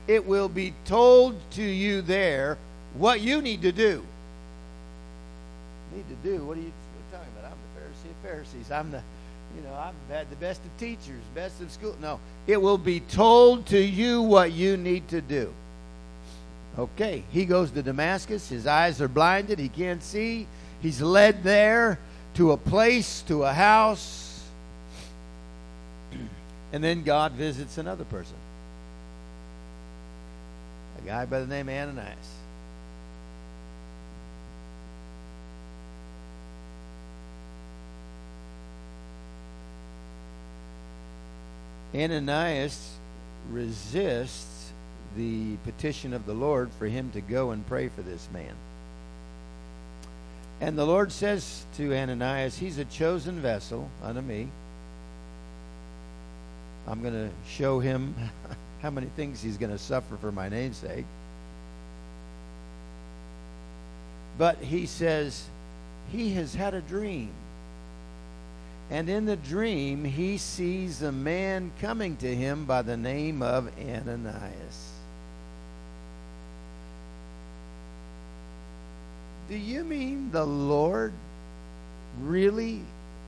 It 0.07 0.25
will 0.25 0.49
be 0.49 0.73
told 0.85 1.35
to 1.51 1.63
you 1.63 2.01
there 2.01 2.57
what 2.95 3.21
you 3.21 3.39
need 3.39 3.61
to 3.61 3.71
do. 3.71 4.03
Need 5.95 6.05
to 6.09 6.15
do? 6.27 6.43
What 6.43 6.57
are 6.57 6.61
you, 6.61 6.73
what 6.73 6.97
are 6.97 7.01
you 7.01 7.11
talking 7.11 7.29
about? 7.37 7.51
I'm 7.51 7.57
the 7.75 7.81
Pharisee 7.81 8.09
of 8.09 8.29
Pharisees. 8.29 8.71
I'm 8.71 8.89
the, 8.89 9.03
you 9.55 9.61
know, 9.61 9.73
I've 9.73 10.15
had 10.15 10.29
the 10.29 10.35
best 10.35 10.61
of 10.65 10.77
teachers, 10.77 11.21
best 11.33 11.61
of 11.61 11.71
school. 11.71 11.95
No, 12.01 12.19
it 12.47 12.61
will 12.61 12.77
be 12.77 12.99
told 12.99 13.65
to 13.67 13.79
you 13.79 14.21
what 14.21 14.51
you 14.51 14.77
need 14.77 15.07
to 15.09 15.21
do. 15.21 15.53
Okay, 16.77 17.23
he 17.31 17.45
goes 17.45 17.71
to 17.71 17.81
Damascus. 17.81 18.49
His 18.49 18.67
eyes 18.67 19.01
are 19.01 19.07
blinded. 19.07 19.59
He 19.59 19.69
can't 19.69 20.03
see. 20.03 20.45
He's 20.81 21.01
led 21.01 21.43
there 21.43 21.97
to 22.33 22.51
a 22.51 22.57
place, 22.57 23.21
to 23.23 23.43
a 23.43 23.53
house. 23.53 24.43
And 26.73 26.83
then 26.83 27.03
God 27.03 27.31
visits 27.33 27.77
another 27.77 28.03
person. 28.03 28.35
A 31.01 31.07
guy 31.07 31.25
by 31.25 31.39
the 31.39 31.47
name 31.47 31.69
of 31.69 31.75
Ananias. 31.75 32.17
Ananias 41.95 42.97
resists 43.49 44.71
the 45.15 45.55
petition 45.63 46.13
of 46.13 46.25
the 46.25 46.33
Lord 46.33 46.69
for 46.77 46.87
him 46.87 47.09
to 47.11 47.21
go 47.21 47.51
and 47.51 47.65
pray 47.67 47.87
for 47.87 48.01
this 48.01 48.27
man. 48.33 48.53
And 50.59 50.77
the 50.77 50.85
Lord 50.85 51.11
says 51.11 51.65
to 51.77 51.95
Ananias, 51.95 52.57
He's 52.57 52.77
a 52.77 52.85
chosen 52.85 53.39
vessel 53.39 53.89
unto 54.03 54.21
me. 54.21 54.49
I'm 56.87 57.01
going 57.01 57.13
to 57.13 57.29
show 57.49 57.79
him 57.79 58.15
how 58.81 58.89
many 58.89 59.07
things 59.15 59.41
he's 59.41 59.57
going 59.57 59.71
to 59.71 59.77
suffer 59.77 60.17
for 60.17 60.31
my 60.31 60.49
namesake. 60.49 61.05
But 64.37 64.57
he 64.57 64.85
says, 64.85 65.47
He 66.11 66.33
has 66.33 66.53
had 66.53 66.73
a 66.73 66.81
dream. 66.81 67.31
And 68.91 69.09
in 69.09 69.25
the 69.25 69.35
dream, 69.35 70.03
he 70.03 70.37
sees 70.37 71.01
a 71.01 71.11
man 71.11 71.71
coming 71.81 72.17
to 72.17 72.35
him 72.35 72.65
by 72.65 72.83
the 72.83 72.95
name 72.95 73.41
of 73.41 73.71
Ananias. 73.79 74.91
Do 79.49 79.57
you 79.57 79.83
mean 79.83 80.31
the 80.31 80.45
Lord 80.45 81.13
really, 82.21 82.81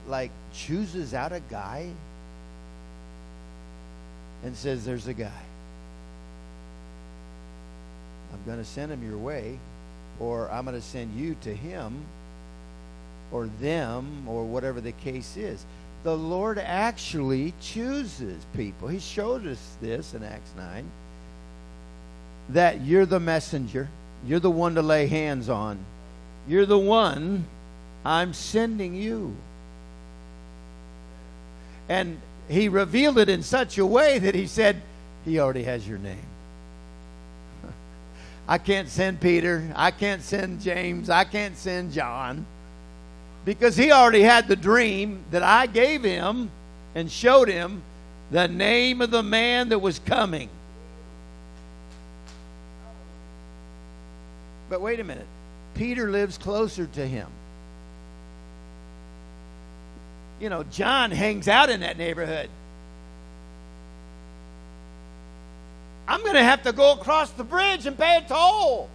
like, 0.08 0.32
chooses 0.54 1.14
out 1.14 1.32
a 1.32 1.42
guy 1.42 1.90
and 4.44 4.56
says, 4.56 4.86
There's 4.86 5.08
a 5.08 5.14
guy? 5.14 5.32
I'm 8.32 8.44
going 8.46 8.60
to 8.60 8.66
send 8.66 8.92
him 8.92 9.08
your 9.08 9.18
way, 9.18 9.60
or 10.20 10.50
I'm 10.52 10.66
going 10.66 10.76
to 10.76 10.86
send 10.86 11.20
you 11.20 11.36
to 11.42 11.56
him 11.56 12.06
or 13.32 13.48
them 13.60 14.28
or 14.28 14.46
whatever 14.46 14.82
the 14.82 14.92
case 14.94 15.38
is. 15.38 15.66
The 16.04 16.16
Lord 16.16 16.58
actually 16.58 17.54
chooses 17.62 18.46
people. 18.56 18.88
He 18.88 19.00
showed 19.00 19.46
us 19.48 19.78
this 19.82 20.14
in 20.14 20.24
Acts 20.24 20.52
9 20.56 20.90
that 22.50 22.82
you're 22.82 23.06
the 23.06 23.20
messenger, 23.20 23.90
you're 24.26 24.40
the 24.40 24.50
one 24.50 24.76
to 24.76 24.82
lay 24.82 25.08
hands 25.08 25.50
on, 25.50 25.78
you're 26.48 26.66
the 26.66 26.80
one 26.80 27.46
I'm 28.06 28.34
sending 28.34 28.96
you. 28.96 29.36
And 31.90 32.20
he 32.48 32.70
revealed 32.70 33.18
it 33.18 33.28
in 33.28 33.44
such 33.44 33.78
a 33.78 33.86
way 33.86 34.20
that 34.20 34.34
he 34.34 34.48
said, 34.48 34.82
He 35.26 35.40
already 35.40 35.64
has 35.64 35.86
your 35.86 35.98
name. 35.98 36.26
I 38.48 38.58
can't 38.58 38.88
send 38.88 39.20
Peter. 39.20 39.70
I 39.76 39.92
can't 39.92 40.22
send 40.22 40.62
James. 40.62 41.10
I 41.10 41.26
can't 41.26 41.58
send 41.58 41.92
John 41.92 42.46
because 43.48 43.78
he 43.78 43.94
already 43.94 44.24
had 44.24 44.50
the 44.50 44.58
dream 44.58 45.24
that 45.32 45.42
I 45.42 45.68
gave 45.68 46.04
him 46.04 46.52
and 46.94 47.10
showed 47.10 47.48
him 47.48 47.82
the 48.30 48.46
name 48.46 49.02
of 49.02 49.10
the 49.10 49.24
man 49.24 49.70
that 49.70 49.80
was 49.80 50.00
coming. 50.00 50.50
But 54.70 54.82
wait 54.82 55.00
a 55.00 55.06
minute. 55.06 55.26
Peter 55.76 56.12
lives 56.12 56.38
closer 56.38 56.88
to 56.88 57.08
him. 57.08 57.28
You 60.42 60.50
know, 60.50 60.64
John 60.64 61.12
hangs 61.12 61.48
out 61.48 61.70
in 61.70 61.80
that 61.80 61.98
neighborhood. 61.98 62.50
I'm 66.06 66.20
going 66.20 66.34
to 66.34 66.44
have 66.44 66.64
to 66.64 66.74
go 66.74 66.92
across 66.92 67.32
the 67.32 67.46
bridge 67.46 67.86
and 67.86 67.98
pay 67.98 68.18
a 68.18 68.28
toll. 68.28 68.90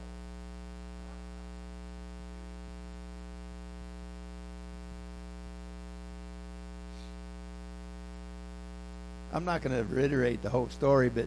I'm 9.33 9.45
not 9.45 9.63
going 9.63 9.77
to 9.77 9.95
reiterate 9.95 10.43
the 10.43 10.51
whole 10.51 10.69
story, 10.69 11.09
but 11.09 11.27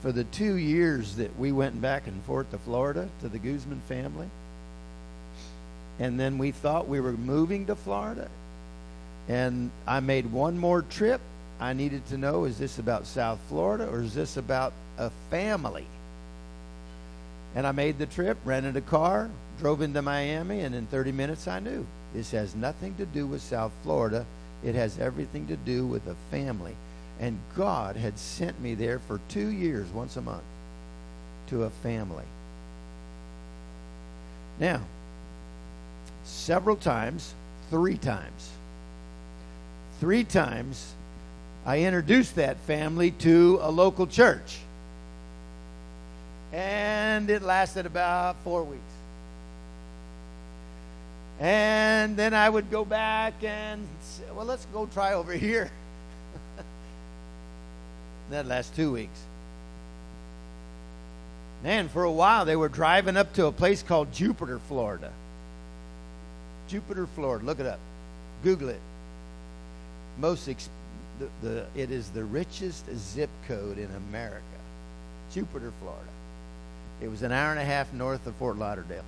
for 0.00 0.12
the 0.12 0.24
two 0.24 0.54
years 0.56 1.16
that 1.16 1.38
we 1.38 1.52
went 1.52 1.80
back 1.80 2.06
and 2.06 2.22
forth 2.24 2.50
to 2.52 2.58
Florida 2.58 3.08
to 3.20 3.28
the 3.28 3.38
Guzman 3.38 3.82
family, 3.88 4.28
and 5.98 6.18
then 6.18 6.38
we 6.38 6.52
thought 6.52 6.88
we 6.88 7.00
were 7.00 7.12
moving 7.12 7.66
to 7.66 7.74
Florida, 7.74 8.28
and 9.28 9.70
I 9.86 10.00
made 10.00 10.32
one 10.32 10.58
more 10.58 10.82
trip. 10.82 11.20
I 11.58 11.72
needed 11.72 12.06
to 12.08 12.18
know 12.18 12.44
is 12.44 12.58
this 12.58 12.78
about 12.78 13.06
South 13.06 13.40
Florida 13.48 13.88
or 13.88 14.02
is 14.02 14.14
this 14.14 14.36
about 14.36 14.72
a 14.98 15.10
family? 15.30 15.86
And 17.54 17.66
I 17.66 17.72
made 17.72 17.98
the 17.98 18.04
trip, 18.04 18.36
rented 18.44 18.76
a 18.76 18.82
car, 18.82 19.30
drove 19.58 19.80
into 19.80 20.02
Miami, 20.02 20.60
and 20.60 20.74
in 20.74 20.86
30 20.86 21.12
minutes 21.12 21.48
I 21.48 21.60
knew 21.60 21.86
this 22.12 22.30
has 22.32 22.54
nothing 22.54 22.94
to 22.96 23.06
do 23.06 23.26
with 23.26 23.40
South 23.40 23.72
Florida. 23.82 24.26
It 24.62 24.74
has 24.74 24.98
everything 24.98 25.46
to 25.46 25.56
do 25.56 25.86
with 25.86 26.06
a 26.06 26.14
family. 26.30 26.76
And 27.18 27.38
God 27.56 27.96
had 27.96 28.18
sent 28.18 28.60
me 28.60 28.74
there 28.74 28.98
for 28.98 29.20
two 29.28 29.48
years, 29.48 29.88
once 29.90 30.16
a 30.16 30.20
month, 30.20 30.42
to 31.48 31.64
a 31.64 31.70
family. 31.70 32.24
Now, 34.58 34.80
several 36.24 36.76
times, 36.76 37.34
three 37.70 37.96
times, 37.96 38.50
three 40.00 40.24
times, 40.24 40.92
I 41.64 41.80
introduced 41.80 42.36
that 42.36 42.58
family 42.58 43.10
to 43.12 43.58
a 43.62 43.70
local 43.70 44.06
church. 44.06 44.58
And 46.52 47.28
it 47.28 47.42
lasted 47.42 47.86
about 47.86 48.36
four 48.44 48.62
weeks. 48.62 48.82
And 51.40 52.16
then 52.16 52.32
I 52.34 52.48
would 52.48 52.70
go 52.70 52.84
back 52.84 53.34
and 53.42 53.86
say, 54.00 54.24
well, 54.34 54.46
let's 54.46 54.64
go 54.66 54.86
try 54.86 55.14
over 55.14 55.32
here. 55.34 55.70
That 58.30 58.46
last 58.46 58.74
two 58.74 58.92
weeks. 58.92 59.18
Man, 61.62 61.88
for 61.88 62.04
a 62.04 62.10
while 62.10 62.44
they 62.44 62.56
were 62.56 62.68
driving 62.68 63.16
up 63.16 63.32
to 63.34 63.46
a 63.46 63.52
place 63.52 63.82
called 63.82 64.12
Jupiter, 64.12 64.58
Florida. 64.68 65.12
Jupiter, 66.68 67.06
Florida. 67.06 67.44
Look 67.44 67.60
it 67.60 67.66
up. 67.66 67.78
Google 68.42 68.68
it. 68.70 68.80
Most 70.18 70.48
ex- 70.48 70.68
the, 71.18 71.28
the 71.42 71.66
it 71.74 71.90
is 71.90 72.10
the 72.10 72.24
richest 72.24 72.84
zip 72.96 73.30
code 73.46 73.78
in 73.78 73.90
America. 74.08 74.42
Jupiter, 75.32 75.72
Florida. 75.80 76.10
It 77.00 77.08
was 77.08 77.22
an 77.22 77.32
hour 77.32 77.50
and 77.50 77.60
a 77.60 77.64
half 77.64 77.92
north 77.92 78.26
of 78.26 78.34
Fort 78.36 78.58
Lauderdale. 78.58 79.04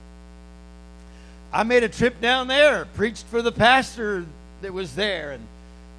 I 1.52 1.62
made 1.62 1.82
a 1.82 1.88
trip 1.88 2.20
down 2.20 2.48
there, 2.48 2.84
preached 2.94 3.24
for 3.26 3.40
the 3.40 3.52
pastor 3.52 4.26
that 4.60 4.72
was 4.72 4.94
there, 4.94 5.32
and 5.32 5.42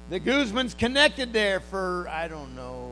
the 0.08 0.20
Guzmans 0.20 0.76
connected 0.76 1.32
there 1.32 1.60
for 1.60 2.08
I 2.08 2.28
don't 2.28 2.54
know. 2.54 2.90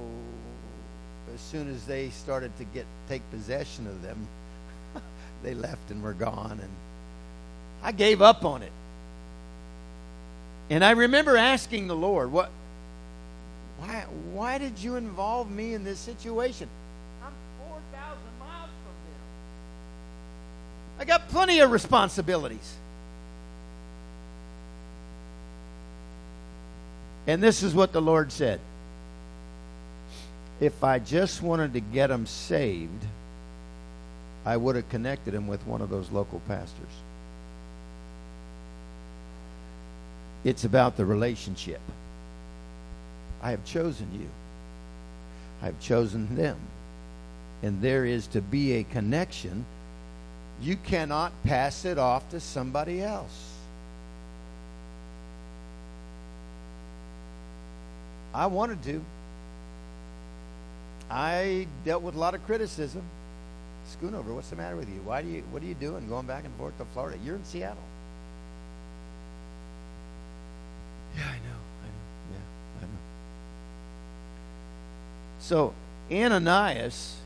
As 1.39 1.51
soon 1.53 1.72
as 1.72 1.84
they 1.84 2.11
started 2.11 2.57
to 2.59 2.64
get 2.64 2.84
take 3.09 3.22
possession 3.30 3.86
of 3.86 4.03
them, 4.03 4.26
they 5.45 5.55
left 5.55 5.91
and 5.91 6.03
were 6.03 6.12
gone, 6.12 6.59
and 6.61 6.70
I 7.80 7.93
gave 7.93 8.20
up 8.20 8.45
on 8.45 8.62
it. 8.62 8.72
And 10.68 10.84
I 10.84 10.91
remember 10.91 11.36
asking 11.36 11.86
the 11.86 11.95
Lord, 11.95 12.32
"What? 12.32 12.51
Why? 13.78 14.05
Why 14.32 14.59
did 14.59 14.80
you 14.80 14.97
involve 14.97 15.49
me 15.49 15.74
in 15.74 15.84
this 15.84 16.01
situation? 16.01 16.68
I'm 17.22 17.32
four 17.61 17.78
thousand 17.93 18.39
miles 18.41 18.70
from 18.82 18.95
them. 19.07 19.20
I 20.99 21.05
got 21.05 21.28
plenty 21.28 21.61
of 21.61 21.70
responsibilities." 21.70 22.74
And 27.28 27.41
this 27.41 27.62
is 27.62 27.74
what 27.74 27.93
the 27.93 28.03
Lord 28.03 28.32
said. 28.32 28.59
If 30.61 30.83
I 30.83 30.99
just 30.99 31.43
wanted 31.43 31.73
to 31.75 31.81
get 31.81 32.09
them 32.09 32.27
saved, 32.27 33.05
I 34.45 34.57
would 34.57 34.77
have 34.77 34.89
connected 34.89 35.35
them 35.35 35.47
with 35.47 35.65
one 35.67 35.81
of 35.81 35.91
those 35.91 36.11
local 36.11 36.41
pastors. 36.49 36.89
It's 40.45 40.65
about 40.65 40.97
the 40.97 41.05
relationship. 41.05 41.81
I 43.43 43.51
have 43.51 43.65
chosen 43.65 44.09
you. 44.19 44.29
I 45.63 45.67
have 45.67 45.81
chosen 45.81 46.35
them. 46.37 46.57
And 47.63 47.83
there 47.83 48.05
is 48.05 48.27
to 48.29 48.41
be 48.41 48.75
a 48.75 48.85
connection. 48.85 49.65
You 50.61 50.77
cannot 50.77 51.33
pass 51.45 51.85
it 51.85 51.99
off 51.99 52.29
to 52.31 52.41
somebody 52.41 53.03
else. 53.03 53.53
I 58.33 58.47
wanted 58.47 58.83
to. 58.85 59.05
I 61.11 61.67
dealt 61.85 62.03
with 62.03 62.15
a 62.15 62.19
lot 62.19 62.35
of 62.35 62.45
criticism. 62.45 63.03
Schoonover, 63.87 64.35
what's 64.35 64.51
the 64.51 64.57
matter 64.57 64.77
with 64.77 64.89
you? 64.89 65.01
Why 65.05 65.23
do 65.23 65.29
you 65.29 65.43
what 65.51 65.63
are 65.63 65.67
you 65.67 65.75
doing 65.75 66.09
going 66.09 66.27
back 66.27 66.45
and 66.45 66.55
forth 66.57 66.77
to 66.79 66.85
Florida? 66.87 67.19
You're 67.25 67.37
in 67.37 67.45
Seattle. 67.45 67.77
Yeah, 71.17 71.25
I 71.25 71.27
know. 71.27 71.59
I 71.83 71.87
know. 71.87 72.33
Yeah, 72.33 72.79
I 72.79 72.83
know. 72.83 72.89
So 75.41 75.75
Ananias 76.13 77.17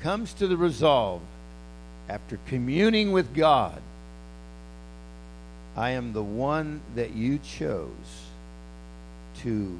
comes 0.00 0.32
to 0.34 0.46
the 0.46 0.56
resolve 0.56 1.20
after 2.08 2.38
communing 2.46 3.12
with 3.12 3.34
God 3.34 3.82
I 5.76 5.90
am 5.90 6.14
the 6.14 6.22
one 6.22 6.80
that 6.94 7.14
you 7.14 7.38
chose 7.38 8.25
to 9.46 9.78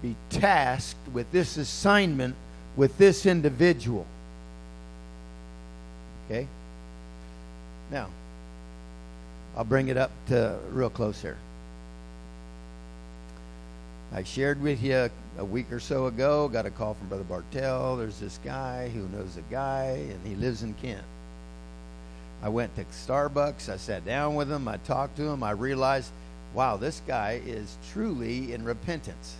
be 0.00 0.16
tasked 0.30 1.06
with 1.12 1.30
this 1.32 1.58
assignment 1.58 2.34
with 2.76 2.96
this 2.96 3.26
individual. 3.26 4.06
Okay? 6.26 6.48
Now, 7.90 8.08
I'll 9.56 9.64
bring 9.64 9.88
it 9.88 9.98
up 9.98 10.10
to 10.28 10.56
real 10.72 10.88
close 10.88 11.20
here. 11.20 11.36
I 14.14 14.22
shared 14.22 14.62
with 14.62 14.82
you 14.82 15.10
a 15.38 15.44
week 15.44 15.70
or 15.70 15.80
so 15.80 16.06
ago, 16.06 16.48
got 16.48 16.66
a 16.66 16.70
call 16.70 16.94
from 16.94 17.08
Brother 17.08 17.24
Bartell. 17.24 17.96
There's 17.96 18.18
this 18.18 18.38
guy 18.44 18.88
who 18.88 19.06
knows 19.08 19.36
a 19.36 19.52
guy, 19.52 20.06
and 20.10 20.26
he 20.26 20.34
lives 20.36 20.62
in 20.62 20.72
Kent. 20.74 21.02
I 22.42 22.48
went 22.48 22.74
to 22.76 22.84
Starbucks. 22.84 23.68
I 23.68 23.76
sat 23.76 24.04
down 24.06 24.34
with 24.34 24.50
him. 24.50 24.68
I 24.68 24.76
talked 24.78 25.16
to 25.16 25.24
him. 25.24 25.42
I 25.42 25.50
realized, 25.50 26.10
wow, 26.54 26.76
this 26.76 27.02
guy 27.06 27.40
is 27.44 27.76
truly 27.92 28.52
in 28.52 28.64
repentance. 28.64 29.36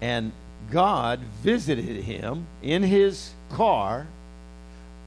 And 0.00 0.32
God 0.70 1.20
visited 1.42 2.04
him 2.04 2.46
in 2.62 2.82
his 2.82 3.32
car. 3.50 4.06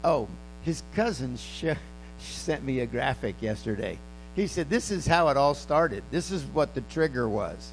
Oh, 0.04 0.28
his 0.64 0.84
cousin 0.95 1.38
sent 2.20 2.64
me 2.64 2.80
a 2.80 2.86
graphic 2.86 3.36
yesterday. 3.41 3.97
He 4.36 4.47
said, 4.47 4.70
This 4.70 4.91
is 4.91 5.06
how 5.06 5.30
it 5.30 5.38
all 5.38 5.54
started. 5.54 6.04
This 6.12 6.32
is 6.32 6.43
what 6.45 6.74
the 6.74 6.82
trigger 6.82 7.28
was. 7.28 7.72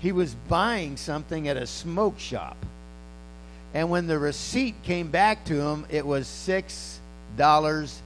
He 0.00 0.12
was 0.12 0.34
buying 0.48 0.96
something 0.96 1.48
at 1.48 1.56
a 1.56 1.66
smoke 1.66 2.18
shop. 2.18 2.56
And 3.74 3.90
when 3.90 4.06
the 4.06 4.18
receipt 4.18 4.82
came 4.82 5.10
back 5.10 5.44
to 5.44 5.60
him, 5.60 5.86
it 5.90 6.04
was 6.04 6.26
six 6.26 6.98
dollars 7.36 8.00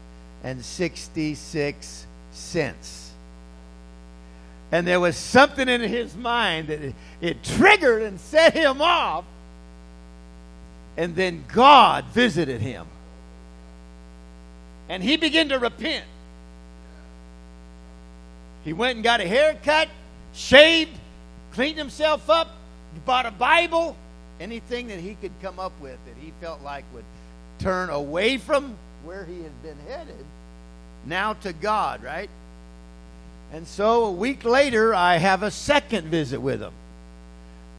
and 4.72 4.86
there 4.86 5.00
was 5.00 5.16
something 5.16 5.68
in 5.68 5.80
his 5.82 6.16
mind 6.16 6.68
that 6.68 6.80
it, 6.82 6.94
it 7.20 7.42
triggered 7.44 8.02
and 8.02 8.18
set 8.18 8.54
him 8.54 8.80
off. 8.80 9.24
And 10.96 11.14
then 11.14 11.44
God 11.52 12.04
visited 12.06 12.60
him. 12.60 12.86
And 14.88 15.02
he 15.02 15.16
began 15.16 15.48
to 15.48 15.58
repent. 15.58 16.04
He 18.64 18.72
went 18.72 18.96
and 18.96 19.04
got 19.04 19.20
a 19.20 19.26
haircut, 19.26 19.88
shaved, 20.32 20.96
cleaned 21.52 21.78
himself 21.78 22.30
up, 22.30 22.48
bought 23.04 23.26
a 23.26 23.30
Bible, 23.30 23.96
anything 24.40 24.88
that 24.88 24.98
he 24.98 25.14
could 25.16 25.32
come 25.42 25.58
up 25.58 25.72
with 25.80 25.98
that 26.06 26.14
he 26.20 26.32
felt 26.40 26.62
like 26.62 26.84
would 26.94 27.04
turn 27.58 27.90
away 27.90 28.38
from 28.38 28.76
where 29.04 29.24
he 29.24 29.42
had 29.42 29.62
been 29.62 29.78
headed, 29.88 30.24
now 31.06 31.34
to 31.34 31.52
God, 31.52 32.02
right? 32.02 32.30
And 33.52 33.66
so 33.66 34.06
a 34.06 34.10
week 34.10 34.44
later, 34.44 34.94
I 34.94 35.16
have 35.18 35.42
a 35.42 35.50
second 35.50 36.08
visit 36.08 36.40
with 36.40 36.60
him. 36.60 36.72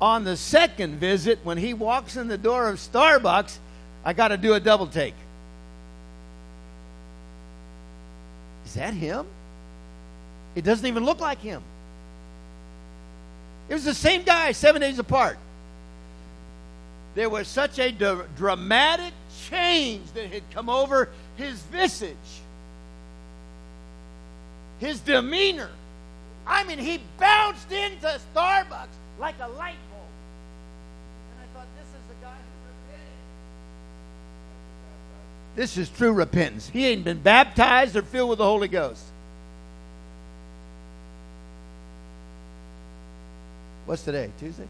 On 0.02 0.24
the 0.24 0.38
second 0.38 1.00
visit, 1.00 1.40
when 1.44 1.58
he 1.58 1.74
walks 1.74 2.16
in 2.16 2.28
the 2.28 2.38
door 2.38 2.70
of 2.70 2.78
Starbucks, 2.78 3.58
I 4.04 4.14
got 4.14 4.30
to 4.30 4.38
do 4.38 4.54
a 4.54 4.60
double 4.60 4.88
take. 4.88 5.16
Is 8.66 8.76
that 8.76 8.94
him? 8.94 9.26
It 10.56 10.64
doesn't 10.64 10.86
even 10.86 11.04
look 11.04 11.20
like 11.20 11.40
him. 11.40 11.62
It 13.68 13.74
was 13.74 13.84
the 13.84 13.94
same 13.94 14.24
guy, 14.24 14.52
seven 14.52 14.82
days 14.82 15.00
apart. 15.00 15.38
There 17.16 17.30
was 17.30 17.48
such 17.48 17.80
a 17.80 17.92
dramatic 18.38 19.14
change 19.50 20.12
that 20.14 20.28
had 20.28 20.44
come 20.52 20.70
over 20.70 21.10
his 21.38 21.62
visage, 21.64 22.16
his 24.80 25.00
demeanor. 25.00 25.70
I 26.48 26.64
mean, 26.64 26.78
he 26.78 27.02
bounced 27.20 27.72
into 27.72 28.20
Starbucks 28.34 28.88
like 29.20 29.36
a 29.40 29.48
light 29.48 29.78
bulb. 29.90 30.04
And 31.32 31.42
I 31.42 31.58
thought, 31.58 31.68
this 31.78 31.88
is 31.88 32.04
the 32.10 32.26
guy 32.26 32.36
who 32.36 32.60
repented. 32.68 33.16
This 35.56 35.78
is 35.78 35.90
true 35.90 36.14
repentance. 36.14 36.70
He 36.70 36.86
ain't 36.86 37.04
been 37.04 37.22
baptized 37.22 37.96
or 37.96 38.02
filled 38.04 38.30
with 38.30 38.38
the 38.40 38.46
Holy 38.46 38.68
Ghost. 38.68 39.04
What's 43.86 44.04
today? 44.04 44.32
Tuesday? 44.40 44.68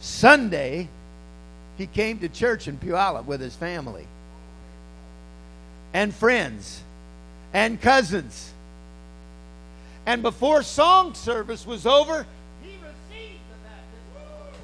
Sunday, 0.00 0.88
he 1.78 1.86
came 1.86 2.18
to 2.18 2.28
church 2.28 2.66
in 2.66 2.76
Puyallup 2.78 3.26
with 3.26 3.40
his 3.40 3.54
family 3.54 4.06
and 5.94 6.14
friends 6.14 6.82
and 7.52 7.80
cousins. 7.80 8.52
And 10.06 10.22
before 10.22 10.62
song 10.62 11.14
service 11.14 11.66
was 11.66 11.86
over, 11.86 12.26
he 12.62 12.70
received 12.70 13.40
the 13.50 13.68
baptism. 13.68 14.60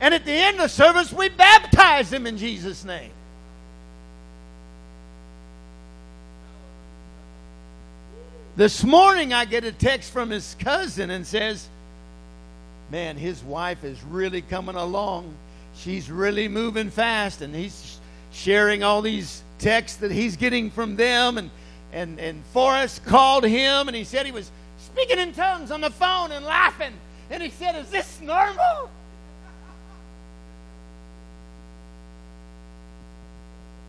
And 0.00 0.14
at 0.14 0.24
the 0.24 0.32
end 0.32 0.56
of 0.56 0.62
the 0.62 0.68
service, 0.68 1.12
we 1.12 1.28
baptized 1.28 2.12
him 2.12 2.26
in 2.26 2.38
Jesus' 2.38 2.84
name. 2.84 3.10
This 8.56 8.84
morning, 8.84 9.34
I 9.34 9.44
get 9.44 9.64
a 9.64 9.72
text 9.72 10.12
from 10.12 10.30
his 10.30 10.56
cousin 10.58 11.10
and 11.10 11.26
says, 11.26 11.68
Man, 12.90 13.16
his 13.16 13.42
wife 13.42 13.82
is 13.84 14.00
really 14.04 14.42
coming 14.42 14.76
along. 14.76 15.34
She's 15.76 16.10
really 16.10 16.48
moving 16.48 16.88
fast, 16.88 17.42
and 17.42 17.54
he's 17.54 17.98
sharing 18.32 18.82
all 18.82 19.02
these 19.02 19.42
texts 19.58 19.98
that 19.98 20.10
he's 20.10 20.36
getting 20.36 20.70
from 20.70 20.96
them 20.96 21.36
and 21.36 21.50
and, 21.96 22.20
and 22.20 22.44
Forrest 22.52 23.06
called 23.06 23.44
him, 23.44 23.88
and 23.88 23.96
he 23.96 24.04
said 24.04 24.26
he 24.26 24.32
was 24.32 24.50
speaking 24.78 25.18
in 25.18 25.32
tongues 25.32 25.70
on 25.70 25.80
the 25.80 25.88
phone 25.88 26.30
and 26.30 26.44
laughing. 26.44 26.92
And 27.30 27.42
he 27.42 27.48
said, 27.48 27.74
Is 27.74 27.88
this 27.88 28.20
normal? 28.20 28.90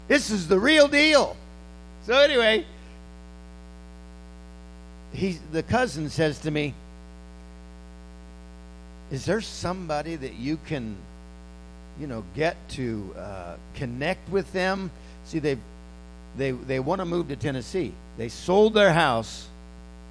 This 0.07 0.29
is 0.31 0.47
the 0.47 0.57
real 0.57 0.87
deal. 0.87 1.35
So, 2.05 2.17
anyway, 2.17 2.65
he, 5.11 5.37
the 5.51 5.63
cousin 5.63 6.09
says 6.09 6.39
to 6.39 6.51
me, 6.51 6.73
Is 9.11 9.25
there 9.25 9.41
somebody 9.41 10.15
that 10.15 10.35
you 10.35 10.57
can, 10.65 10.95
you 11.99 12.07
know, 12.07 12.23
get 12.35 12.55
to 12.69 13.13
uh, 13.17 13.55
connect 13.75 14.29
with 14.29 14.49
them? 14.53 14.91
See, 15.25 15.39
they 15.39 15.57
they 16.37 16.51
they 16.51 16.79
want 16.79 16.99
to 16.99 17.05
move 17.05 17.29
to 17.29 17.35
Tennessee. 17.35 17.93
They 18.17 18.29
sold 18.29 18.73
their 18.73 18.93
house 18.93 19.47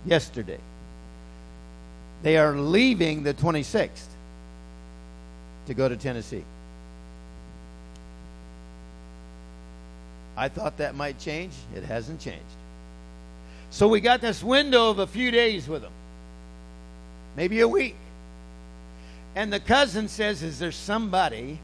yesterday. 0.04 0.58
They 2.22 2.38
are 2.38 2.56
leaving 2.56 3.22
the 3.22 3.34
26th 3.34 4.06
to 5.66 5.74
go 5.74 5.88
to 5.88 5.96
Tennessee. 5.96 6.44
I 10.36 10.48
thought 10.48 10.76
that 10.78 10.94
might 10.94 11.18
change. 11.18 11.52
It 11.74 11.82
hasn't 11.82 12.20
changed. 12.20 12.42
So 13.70 13.88
we 13.88 14.00
got 14.00 14.20
this 14.20 14.42
window 14.42 14.90
of 14.90 14.98
a 14.98 15.06
few 15.06 15.30
days 15.30 15.68
with 15.68 15.82
them, 15.82 15.92
maybe 17.36 17.60
a 17.60 17.68
week. 17.68 17.96
And 19.34 19.52
the 19.52 19.60
cousin 19.60 20.08
says, 20.08 20.42
Is 20.42 20.58
there 20.58 20.72
somebody 20.72 21.58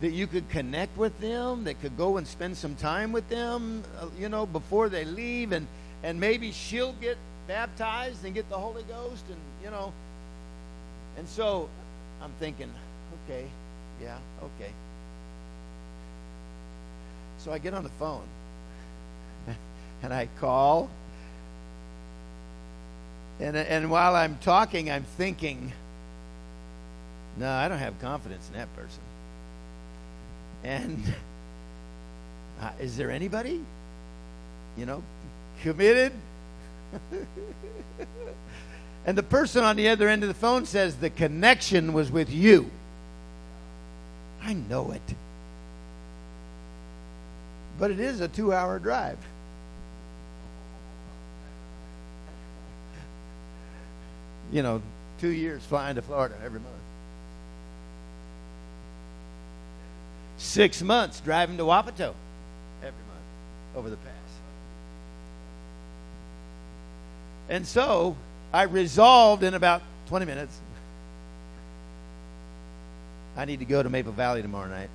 that 0.00 0.10
you 0.10 0.26
could 0.26 0.48
connect 0.48 0.96
with 0.96 1.18
them, 1.20 1.64
that 1.64 1.80
could 1.80 1.96
go 1.96 2.16
and 2.16 2.26
spend 2.26 2.56
some 2.56 2.76
time 2.76 3.12
with 3.12 3.28
them, 3.28 3.82
uh, 4.00 4.06
you 4.18 4.28
know, 4.28 4.46
before 4.46 4.88
they 4.88 5.04
leave? 5.04 5.52
And, 5.52 5.66
and 6.02 6.20
maybe 6.20 6.52
she'll 6.52 6.92
get 6.94 7.16
baptized 7.48 8.24
and 8.24 8.34
get 8.34 8.48
the 8.48 8.58
Holy 8.58 8.84
Ghost, 8.84 9.24
and, 9.28 9.38
you 9.64 9.70
know. 9.70 9.92
And 11.16 11.28
so 11.28 11.68
I'm 12.22 12.30
thinking, 12.38 12.70
okay, 13.24 13.46
yeah, 14.00 14.18
okay. 14.42 14.70
So 17.38 17.52
I 17.52 17.58
get 17.58 17.74
on 17.74 17.82
the 17.82 17.88
phone 17.90 18.26
and 20.02 20.12
I 20.12 20.28
call. 20.38 20.88
And, 23.40 23.56
and 23.56 23.90
while 23.90 24.16
I'm 24.16 24.36
talking, 24.38 24.90
I'm 24.90 25.04
thinking, 25.04 25.72
no, 27.36 27.50
I 27.50 27.68
don't 27.68 27.78
have 27.78 28.00
confidence 28.00 28.48
in 28.48 28.58
that 28.58 28.74
person. 28.74 29.00
And 30.64 31.02
uh, 32.60 32.70
is 32.80 32.96
there 32.96 33.10
anybody, 33.10 33.64
you 34.76 34.86
know, 34.86 35.02
committed? 35.62 36.12
and 39.06 39.18
the 39.18 39.22
person 39.22 39.64
on 39.64 39.76
the 39.76 39.88
other 39.88 40.08
end 40.08 40.22
of 40.22 40.28
the 40.28 40.34
phone 40.34 40.66
says 40.66 40.96
the 40.96 41.10
connection 41.10 41.92
was 41.92 42.10
with 42.10 42.30
you. 42.30 42.70
I 44.42 44.54
know 44.54 44.92
it 44.92 45.02
but 47.78 47.90
it 47.90 48.00
is 48.00 48.20
a 48.20 48.28
two 48.28 48.52
hour 48.52 48.78
drive. 48.78 49.18
You 54.50 54.62
know, 54.62 54.82
two 55.20 55.28
years 55.28 55.62
flying 55.62 55.96
to 55.96 56.02
Florida 56.02 56.34
every 56.44 56.60
month. 56.60 56.74
Six 60.38 60.82
months 60.82 61.20
driving 61.20 61.56
to 61.58 61.64
Wapato 61.64 62.14
every 62.80 63.04
month 63.06 63.76
over 63.76 63.90
the 63.90 63.96
pass. 63.96 64.14
And 67.48 67.66
so 67.66 68.16
I 68.52 68.62
resolved 68.62 69.42
in 69.42 69.54
about 69.54 69.82
20 70.08 70.24
minutes 70.24 70.58
I 73.38 73.44
need 73.44 73.60
to 73.60 73.64
go 73.64 73.80
to 73.80 73.88
Maple 73.88 74.10
Valley 74.10 74.42
tomorrow 74.42 74.68
night. 74.68 74.90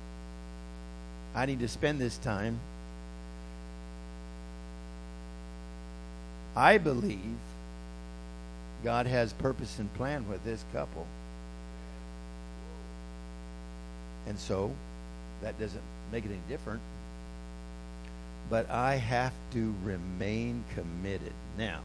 I 1.34 1.46
need 1.46 1.60
to 1.60 1.68
spend 1.68 1.98
this 1.98 2.18
time 2.18 2.60
I 6.54 6.78
believe 6.78 7.38
God 8.84 9.06
has 9.06 9.32
purpose 9.32 9.78
and 9.78 9.92
plan 9.94 10.28
with 10.28 10.44
this 10.44 10.62
couple. 10.72 11.06
And 14.26 14.38
so 14.38 14.72
that 15.44 15.58
doesn't 15.60 15.82
make 16.10 16.24
it 16.24 16.30
any 16.30 16.40
different. 16.48 16.80
But 18.50 18.68
I 18.70 18.96
have 18.96 19.32
to 19.52 19.74
remain 19.84 20.64
committed. 20.74 21.32
Now, 21.56 21.80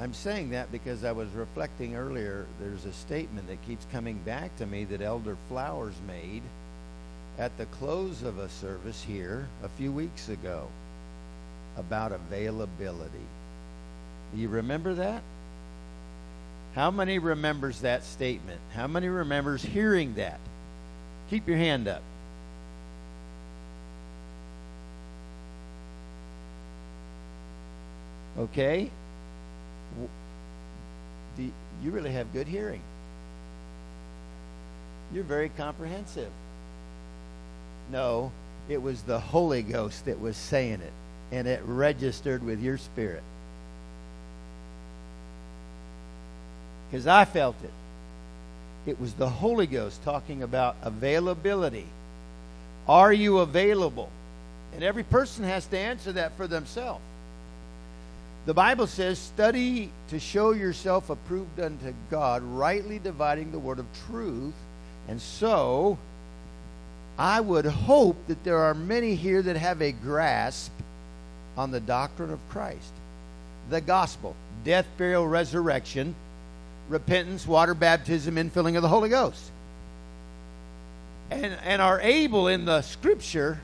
I'm 0.00 0.14
saying 0.14 0.50
that 0.50 0.72
because 0.72 1.04
I 1.04 1.12
was 1.12 1.28
reflecting 1.30 1.96
earlier. 1.96 2.46
There's 2.60 2.84
a 2.86 2.92
statement 2.92 3.48
that 3.48 3.64
keeps 3.66 3.86
coming 3.92 4.18
back 4.18 4.56
to 4.58 4.66
me 4.66 4.84
that 4.86 5.00
Elder 5.00 5.36
Flowers 5.48 5.94
made 6.06 6.42
at 7.38 7.56
the 7.56 7.66
close 7.66 8.22
of 8.22 8.38
a 8.38 8.48
service 8.48 9.02
here 9.02 9.46
a 9.62 9.68
few 9.68 9.92
weeks 9.92 10.28
ago 10.28 10.68
about 11.76 12.12
availability. 12.12 13.26
Do 14.34 14.40
you 14.40 14.48
remember 14.48 14.94
that? 14.94 15.22
How 16.74 16.90
many 16.90 17.18
remembers 17.18 17.80
that 17.80 18.02
statement? 18.02 18.60
How 18.74 18.86
many 18.86 19.08
remembers 19.08 19.62
hearing 19.62 20.14
that? 20.14 20.40
Keep 21.28 21.46
your 21.46 21.58
hand 21.58 21.86
up. 21.86 22.02
Okay? 28.38 28.90
You 31.38 31.90
really 31.90 32.12
have 32.12 32.32
good 32.32 32.46
hearing. 32.46 32.80
You're 35.12 35.24
very 35.24 35.50
comprehensive. 35.50 36.30
No, 37.90 38.32
it 38.68 38.80
was 38.80 39.02
the 39.02 39.20
Holy 39.20 39.62
Ghost 39.62 40.06
that 40.06 40.18
was 40.18 40.36
saying 40.36 40.80
it, 40.80 40.92
and 41.30 41.46
it 41.46 41.60
registered 41.64 42.42
with 42.42 42.62
your 42.62 42.78
spirit. 42.78 43.22
Because 46.92 47.06
I 47.06 47.24
felt 47.24 47.56
it. 47.64 48.90
It 48.90 49.00
was 49.00 49.14
the 49.14 49.30
Holy 49.30 49.66
Ghost 49.66 50.04
talking 50.04 50.42
about 50.42 50.76
availability. 50.82 51.86
Are 52.86 53.10
you 53.10 53.38
available? 53.38 54.10
And 54.74 54.84
every 54.84 55.02
person 55.02 55.44
has 55.44 55.64
to 55.68 55.78
answer 55.78 56.12
that 56.12 56.36
for 56.36 56.46
themselves. 56.46 57.00
The 58.44 58.52
Bible 58.52 58.86
says, 58.86 59.18
Study 59.18 59.90
to 60.10 60.20
show 60.20 60.50
yourself 60.50 61.08
approved 61.08 61.58
unto 61.58 61.94
God, 62.10 62.42
rightly 62.42 62.98
dividing 62.98 63.52
the 63.52 63.58
word 63.58 63.78
of 63.78 63.86
truth. 64.10 64.52
And 65.08 65.18
so, 65.18 65.96
I 67.16 67.40
would 67.40 67.64
hope 67.64 68.18
that 68.26 68.44
there 68.44 68.58
are 68.58 68.74
many 68.74 69.14
here 69.14 69.40
that 69.40 69.56
have 69.56 69.80
a 69.80 69.92
grasp 69.92 70.72
on 71.56 71.70
the 71.70 71.80
doctrine 71.80 72.32
of 72.32 72.48
Christ, 72.50 72.92
the 73.70 73.80
gospel, 73.80 74.36
death, 74.62 74.86
burial, 74.98 75.26
resurrection, 75.26 76.14
repentance, 76.88 77.46
water 77.46 77.74
baptism, 77.74 78.36
infilling 78.36 78.76
of 78.76 78.82
the 78.82 78.88
Holy 78.88 79.08
Ghost. 79.08 79.50
And, 81.30 81.56
and 81.64 81.80
are 81.80 82.00
able 82.00 82.48
in 82.48 82.64
the 82.64 82.82
scripture 82.82 83.58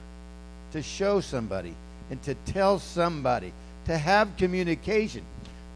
to 0.73 0.83
show 0.83 1.21
somebody 1.21 1.75
and 2.11 2.23
to 2.23 2.35
tell 2.47 2.79
somebody, 2.79 3.53
to 3.85 3.97
have 3.97 4.37
communication, 4.37 5.23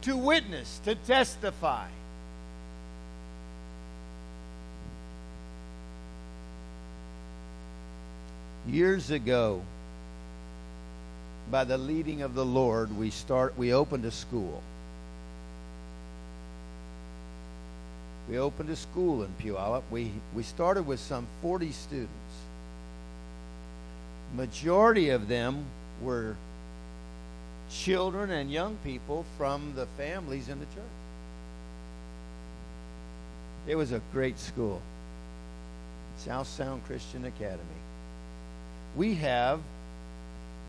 to 0.03 0.17
witness, 0.17 0.81
to 0.85 0.95
testify. 0.95 1.87
years 8.67 9.11
ago 9.11 9.61
by 11.51 11.65
the 11.65 11.77
leading 11.77 12.23
of 12.23 12.35
the 12.35 12.45
Lord 12.45 12.97
we 12.97 13.11
start 13.11 13.59
we 13.59 13.75
opened 13.75 14.05
a 14.05 14.11
school 14.11 14.63
we 18.29 18.39
opened 18.39 18.71
a 18.71 18.77
school 18.77 19.25
in 19.25 19.31
Puyallup. 19.41 19.83
We 19.91 20.13
we 20.35 20.43
started 20.43 20.87
with 20.87 21.01
some 21.01 21.27
40 21.43 21.73
students. 21.73 22.11
Majority 24.35 25.11
of 25.11 25.29
them 25.29 25.65
were 26.01 26.37
children 27.71 28.31
and 28.31 28.51
young 28.51 28.77
people 28.85 29.25
from 29.37 29.75
the 29.75 29.87
families 29.99 30.49
in 30.49 30.59
the 30.61 30.67
church. 30.67 30.85
It 33.67 33.77
was 33.77 33.93
a 33.93 34.01
great 34.13 34.39
school. 34.39 34.81
South 36.19 36.47
Sound 36.47 36.85
Christian 36.87 37.25
Academy. 37.25 37.63
We 38.97 39.15
have 39.15 39.61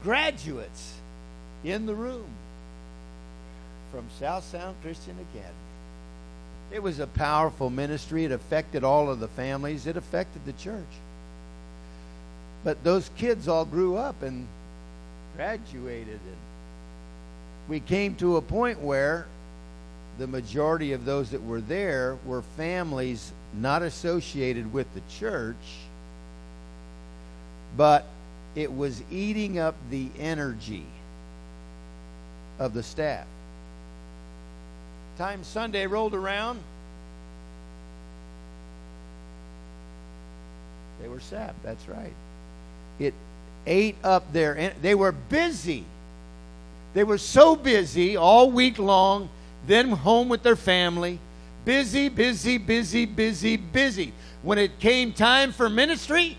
graduates 0.01 0.95
in 1.63 1.85
the 1.85 1.95
room 1.95 2.25
from 3.91 4.05
South 4.19 4.43
Sound 4.45 4.75
Christian 4.81 5.15
Academy. 5.31 5.62
It 6.73 6.81
was 6.81 6.99
a 6.99 7.07
powerful 7.07 7.69
ministry. 7.69 8.25
It 8.25 8.31
affected 8.31 8.83
all 8.83 9.09
of 9.09 9.19
the 9.19 9.27
families, 9.27 9.85
it 9.85 9.95
affected 9.95 10.43
the 10.45 10.53
church. 10.53 10.81
But 12.63 12.83
those 12.83 13.09
kids 13.17 13.47
all 13.47 13.65
grew 13.65 13.95
up 13.95 14.23
and 14.23 14.47
graduated 15.35 16.19
and 16.25 16.37
we 17.67 17.79
came 17.79 18.15
to 18.15 18.37
a 18.37 18.41
point 18.41 18.79
where 18.79 19.25
the 20.17 20.27
majority 20.27 20.93
of 20.93 21.05
those 21.05 21.31
that 21.31 21.43
were 21.43 21.61
there 21.61 22.17
were 22.25 22.41
families 22.57 23.31
not 23.59 23.81
associated 23.81 24.73
with 24.73 24.91
the 24.93 25.01
church, 25.17 25.55
but 27.77 28.05
it 28.55 28.71
was 28.71 29.01
eating 29.09 29.57
up 29.59 29.75
the 29.89 30.07
energy 30.19 30.85
of 32.59 32.73
the 32.73 32.83
staff. 32.83 33.25
Time 35.17 35.43
Sunday 35.43 35.85
rolled 35.85 36.15
around, 36.15 36.59
they 41.01 41.07
were 41.07 41.19
sapped. 41.19 41.61
That's 41.63 41.87
right. 41.87 42.13
It 42.99 43.13
ate 43.67 43.95
up 44.03 44.31
their. 44.33 44.73
They 44.81 44.95
were 44.95 45.11
busy. 45.11 45.85
They 46.93 47.03
were 47.03 47.17
so 47.17 47.55
busy 47.55 48.17
all 48.17 48.51
week 48.51 48.79
long, 48.79 49.29
then 49.67 49.89
home 49.89 50.29
with 50.29 50.43
their 50.43 50.55
family. 50.55 51.19
Busy, 51.65 52.09
busy, 52.09 52.57
busy, 52.57 53.05
busy, 53.05 53.57
busy. 53.57 54.13
When 54.41 54.57
it 54.57 54.79
came 54.79 55.13
time 55.13 55.51
for 55.51 55.69
ministry, 55.69 56.37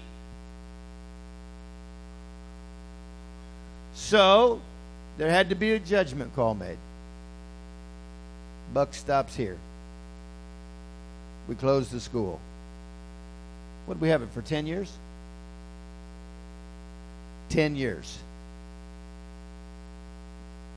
so 3.95 4.61
there 5.17 5.31
had 5.31 5.49
to 5.49 5.55
be 5.55 5.73
a 5.73 5.79
judgment 5.79 6.35
call 6.35 6.55
made. 6.55 6.77
Buck 8.75 8.93
stops 8.93 9.37
here. 9.37 9.57
We 11.49 11.55
closed 11.55 11.93
the 11.93 12.01
school. 12.01 12.41
What 13.87 13.95
did 13.95 14.01
we 14.01 14.09
have 14.09 14.23
it 14.23 14.31
for 14.31 14.43
10 14.43 14.67
years? 14.67 14.93
10 17.51 17.77
years. 17.77 18.19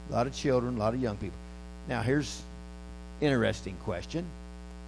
A 0.09 0.13
lot 0.13 0.27
of 0.27 0.33
children, 0.33 0.75
a 0.75 0.79
lot 0.79 0.93
of 0.93 1.01
young 1.01 1.17
people. 1.17 1.37
Now, 1.89 2.03
here's 2.03 2.41
interesting 3.19 3.75
question. 3.83 4.25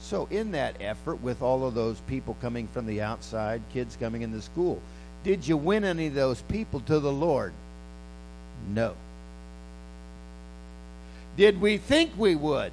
So, 0.02 0.28
in 0.30 0.52
that 0.52 0.76
effort, 0.80 1.16
with 1.16 1.42
all 1.42 1.66
of 1.66 1.74
those 1.74 2.00
people 2.02 2.38
coming 2.42 2.68
from 2.68 2.86
the 2.86 3.02
outside, 3.02 3.62
kids 3.74 3.98
coming 4.00 4.22
into 4.22 4.42
school, 4.42 4.82
did 5.24 5.48
you 5.48 5.58
win 5.58 5.84
any 5.84 6.08
of 6.08 6.14
those 6.14 6.42
people 6.44 6.80
to 6.82 7.00
the 7.00 7.12
Lord? 7.12 7.54
No. 8.70 8.94
Did 11.36 11.60
we 11.60 11.78
think 11.78 12.12
we 12.16 12.36
would? 12.36 12.72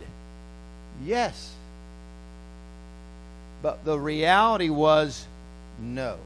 Yes. 1.04 1.52
But 3.62 3.84
the 3.84 3.98
reality 3.98 4.68
was 4.68 5.26
no. 5.80 6.16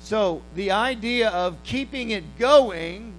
So 0.00 0.42
the 0.54 0.70
idea 0.70 1.30
of 1.30 1.62
keeping 1.64 2.10
it 2.10 2.38
going 2.38 3.12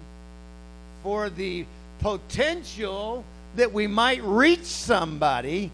for 1.04 1.30
the 1.30 1.66
potential 2.00 3.24
that 3.56 3.74
we 3.74 3.88
might 3.88 4.24
reach 4.24 4.64
somebody 4.64 5.72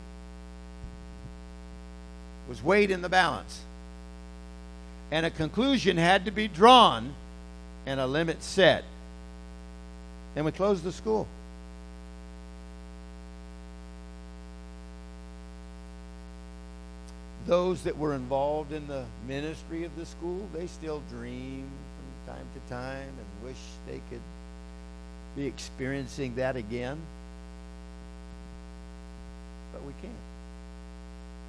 was 2.48 2.64
weighed 2.64 2.92
in 2.92 3.02
the 3.02 3.10
balance. 3.10 3.62
And 5.12 5.26
a 5.26 5.30
conclusion 5.30 5.98
had 5.98 6.26
to 6.26 6.32
be 6.32 6.48
drawn 6.48 7.14
and 7.86 8.00
a 8.00 8.08
limit 8.08 8.44
set. 8.44 8.84
And 10.36 10.46
we 10.46 10.52
closed 10.52 10.84
the 10.84 10.92
school. 10.92 11.28
Those 17.46 17.84
that 17.84 17.98
were 17.98 18.14
involved 18.14 18.72
in 18.72 18.88
the 18.88 19.06
ministry 19.28 19.84
of 19.84 19.96
the 19.96 20.06
school, 20.06 20.48
they 20.54 20.68
still 20.68 21.02
dream 21.10 21.70
from 22.26 22.36
time 22.36 22.46
to 22.54 22.74
time 22.74 23.08
and 23.08 23.48
wish 23.48 23.58
they 23.88 24.02
could 24.10 24.22
be 25.36 25.46
experiencing 25.46 26.36
that 26.36 26.56
again. 26.56 26.98
But 29.74 29.84
we 29.84 29.94
can't. 30.02 30.14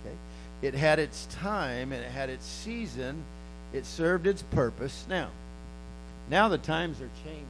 Okay? 0.05 0.17
It 0.63 0.75
had 0.75 0.99
its 0.99 1.27
time 1.27 1.93
and 1.93 2.03
it 2.05 2.11
had 2.11 2.29
its 2.29 2.45
season. 2.45 3.23
It 3.73 3.87
served 3.87 4.27
its 4.27 4.43
purpose. 4.43 5.07
Now, 5.09 5.29
now 6.29 6.49
the 6.49 6.59
times 6.59 7.01
are 7.01 7.11
changing. 7.25 7.47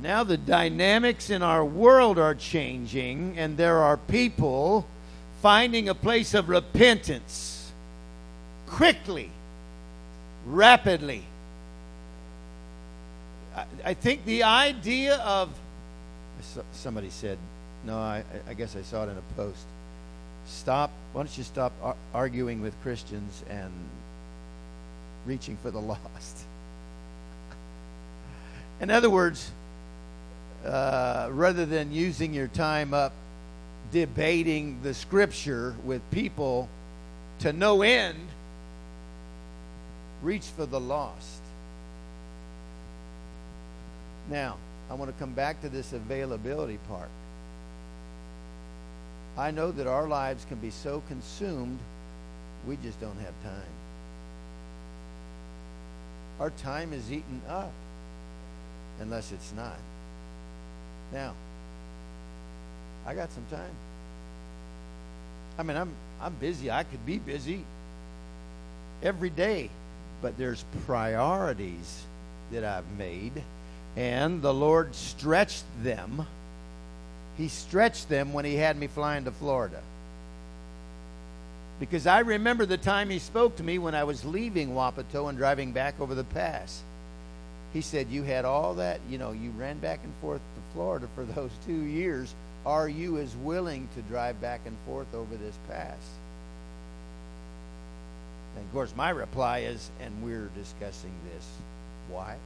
Now 0.00 0.24
the 0.24 0.36
dynamics 0.36 1.30
in 1.30 1.42
our 1.42 1.64
world 1.64 2.18
are 2.18 2.34
changing, 2.34 3.38
and 3.38 3.56
there 3.56 3.78
are 3.78 3.96
people 3.96 4.86
finding 5.40 5.88
a 5.88 5.94
place 5.94 6.34
of 6.34 6.48
repentance 6.48 7.72
quickly, 8.66 9.30
rapidly. 10.44 11.22
I, 13.54 13.64
I 13.84 13.94
think 13.94 14.24
the 14.26 14.42
idea 14.42 15.16
of 15.16 15.50
somebody 16.72 17.08
said, 17.08 17.38
no, 17.84 17.96
I, 17.96 18.22
I, 18.48 18.54
guess 18.54 18.76
I 18.76 18.82
saw 18.82 19.04
it 19.04 19.10
in 19.10 19.16
a 19.16 19.34
post. 19.34 19.64
Stop. 20.46 20.90
Why 21.12 21.22
don't 21.22 21.38
you 21.38 21.44
stop 21.44 21.72
ar- 21.82 21.96
arguing 22.12 22.60
with 22.60 22.74
Christians 22.82 23.42
and 23.48 23.72
reaching 25.24 25.56
for 25.62 25.70
the 25.70 25.80
lost? 25.80 26.36
in 28.80 28.90
other 28.90 29.08
words, 29.08 29.50
uh, 30.66 31.28
rather 31.30 31.64
than 31.64 31.92
using 31.92 32.34
your 32.34 32.48
time 32.48 32.92
up 32.92 33.12
debating 33.92 34.80
the 34.82 34.92
scripture 34.92 35.74
with 35.84 36.02
people 36.10 36.68
to 37.38 37.52
no 37.52 37.82
end, 37.82 38.18
reach 40.22 40.44
for 40.44 40.66
the 40.66 40.80
lost. 40.80 41.40
Now, 44.28 44.56
I 44.90 44.94
want 44.94 45.12
to 45.12 45.18
come 45.18 45.32
back 45.32 45.60
to 45.62 45.68
this 45.68 45.92
availability 45.92 46.78
part. 46.88 47.10
I 49.38 49.50
know 49.50 49.70
that 49.70 49.86
our 49.86 50.08
lives 50.08 50.44
can 50.46 50.58
be 50.58 50.70
so 50.70 51.02
consumed, 51.08 51.78
we 52.66 52.76
just 52.76 53.00
don't 53.00 53.18
have 53.18 53.34
time. 53.44 53.72
Our 56.40 56.50
time 56.50 56.92
is 56.92 57.12
eaten 57.12 57.40
up 57.48 57.72
unless 59.00 59.32
it's 59.32 59.52
not. 59.54 59.76
Now, 61.12 61.34
I 63.06 63.14
got 63.14 63.30
some 63.32 63.46
time. 63.50 63.70
I 65.58 65.62
mean, 65.62 65.76
I'm 65.76 65.90
I'm 66.20 66.34
busy. 66.34 66.70
I 66.70 66.84
could 66.84 67.04
be 67.06 67.18
busy 67.18 67.64
every 69.02 69.30
day, 69.30 69.70
but 70.22 70.36
there's 70.38 70.64
priorities 70.86 72.04
that 72.52 72.64
I've 72.64 72.90
made, 72.98 73.42
and 73.96 74.42
the 74.42 74.54
Lord 74.54 74.94
stretched 74.94 75.64
them. 75.82 76.26
He 77.36 77.48
stretched 77.48 78.08
them 78.08 78.32
when 78.32 78.44
he 78.44 78.54
had 78.56 78.76
me 78.78 78.86
flying 78.86 79.24
to 79.24 79.30
Florida. 79.30 79.82
Because 81.78 82.06
I 82.06 82.20
remember 82.20 82.64
the 82.64 82.78
time 82.78 83.10
he 83.10 83.18
spoke 83.18 83.56
to 83.56 83.62
me 83.62 83.78
when 83.78 83.94
I 83.94 84.04
was 84.04 84.24
leaving 84.24 84.70
Wapato 84.70 85.28
and 85.28 85.36
driving 85.36 85.72
back 85.72 86.00
over 86.00 86.14
the 86.14 86.24
pass. 86.24 86.82
He 87.74 87.82
said, 87.82 88.08
You 88.08 88.22
had 88.22 88.46
all 88.46 88.74
that, 88.74 89.00
you 89.10 89.18
know, 89.18 89.32
you 89.32 89.50
ran 89.50 89.78
back 89.78 90.00
and 90.02 90.12
forth 90.22 90.40
to 90.40 90.65
Florida 90.76 91.08
for 91.14 91.24
those 91.24 91.50
two 91.66 91.84
years. 91.84 92.34
Are 92.66 92.88
you 92.88 93.18
as 93.18 93.34
willing 93.36 93.88
to 93.94 94.02
drive 94.02 94.40
back 94.40 94.60
and 94.66 94.76
forth 94.86 95.12
over 95.14 95.34
this 95.36 95.54
pass? 95.68 95.96
And 98.54 98.64
of 98.64 98.72
course, 98.72 98.92
my 98.94 99.10
reply 99.10 99.60
is, 99.60 99.90
and 100.00 100.22
we're 100.22 100.50
discussing 100.54 101.12
this. 101.32 101.46
Why? 102.10 102.36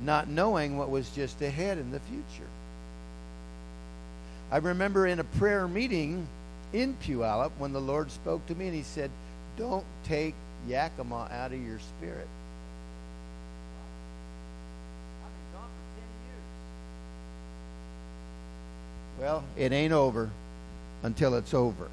Not 0.00 0.28
knowing 0.28 0.78
what 0.78 0.90
was 0.90 1.10
just 1.10 1.40
ahead 1.42 1.78
in 1.78 1.90
the 1.90 2.00
future. 2.00 2.50
I 4.50 4.56
remember 4.58 5.06
in 5.06 5.20
a 5.20 5.24
prayer 5.24 5.68
meeting 5.68 6.26
in 6.72 6.96
Puyallup 7.02 7.52
when 7.58 7.72
the 7.72 7.80
Lord 7.80 8.10
spoke 8.10 8.46
to 8.46 8.54
me 8.54 8.66
and 8.66 8.74
He 8.74 8.82
said, 8.82 9.10
Don't 9.58 9.84
take 10.04 10.34
Yakima 10.66 11.28
out 11.30 11.52
of 11.52 11.62
your 11.62 11.78
spirit. 11.78 12.28
Well, 19.22 19.44
it 19.56 19.70
ain't 19.70 19.92
over 19.92 20.30
until 21.04 21.36
it's 21.36 21.54
over. 21.54 21.88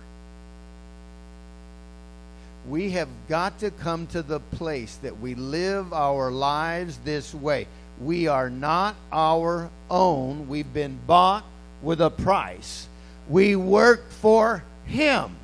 We 2.68 2.90
have 2.92 3.08
got 3.28 3.60
to 3.60 3.70
come 3.70 4.08
to 4.08 4.24
the 4.24 4.40
place 4.40 4.96
that 5.04 5.20
we 5.20 5.36
live 5.36 5.94
our 5.94 6.32
lives 6.32 6.98
this 7.06 7.32
way. 7.32 7.68
We 8.02 8.28
are 8.28 8.50
not 8.50 8.96
our 9.12 9.70
own. 9.92 10.48
We've 10.48 10.74
been 10.74 10.98
bought 11.06 11.44
with 11.84 12.02
a 12.02 12.10
price. 12.10 12.88
We 13.30 13.56
work 13.56 14.10
for 14.10 14.64
Him. 14.88 15.36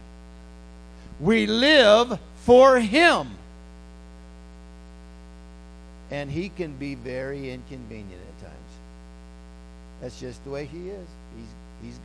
We 1.19 1.45
live 1.45 2.17
for 2.45 2.79
Him. 2.79 3.29
And 6.09 6.31
He 6.31 6.49
can 6.49 6.75
be 6.77 6.95
very 6.95 7.51
inconvenient 7.51 8.21
at 8.39 8.43
times. 8.43 8.73
That's 10.01 10.19
just 10.19 10.43
the 10.45 10.49
way 10.49 10.65
He 10.65 10.89
is. 10.89 11.07
He's 11.81 11.99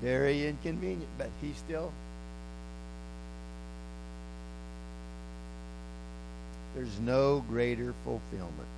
very 0.00 0.46
inconvenient, 0.46 1.10
but 1.18 1.28
he 1.42 1.52
still. 1.52 1.92
There's 6.74 6.98
no 7.00 7.44
greater 7.48 7.94
fulfillment. 8.04 8.68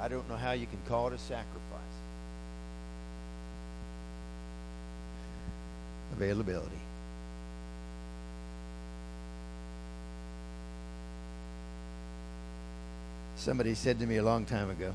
I 0.00 0.08
don't 0.08 0.28
know 0.28 0.36
how 0.36 0.52
you 0.52 0.66
can 0.66 0.80
call 0.86 1.06
it 1.06 1.14
a 1.14 1.18
sacrifice. 1.18 1.80
Availability. 6.12 6.76
Somebody 13.44 13.74
said 13.74 13.98
to 13.98 14.06
me 14.06 14.16
a 14.16 14.22
long 14.22 14.46
time 14.46 14.70
ago 14.70 14.94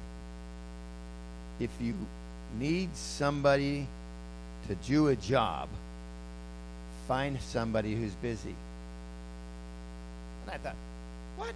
if 1.59 1.69
you 1.79 1.93
need 2.57 2.89
somebody 2.95 3.85
to 4.67 4.73
do 4.87 5.09
a 5.09 5.15
job, 5.15 5.69
find 7.07 7.39
somebody 7.41 7.93
who's 7.93 8.13
busy. 8.13 8.55
And 10.41 10.55
I 10.55 10.57
thought, 10.57 10.75
what? 11.37 11.53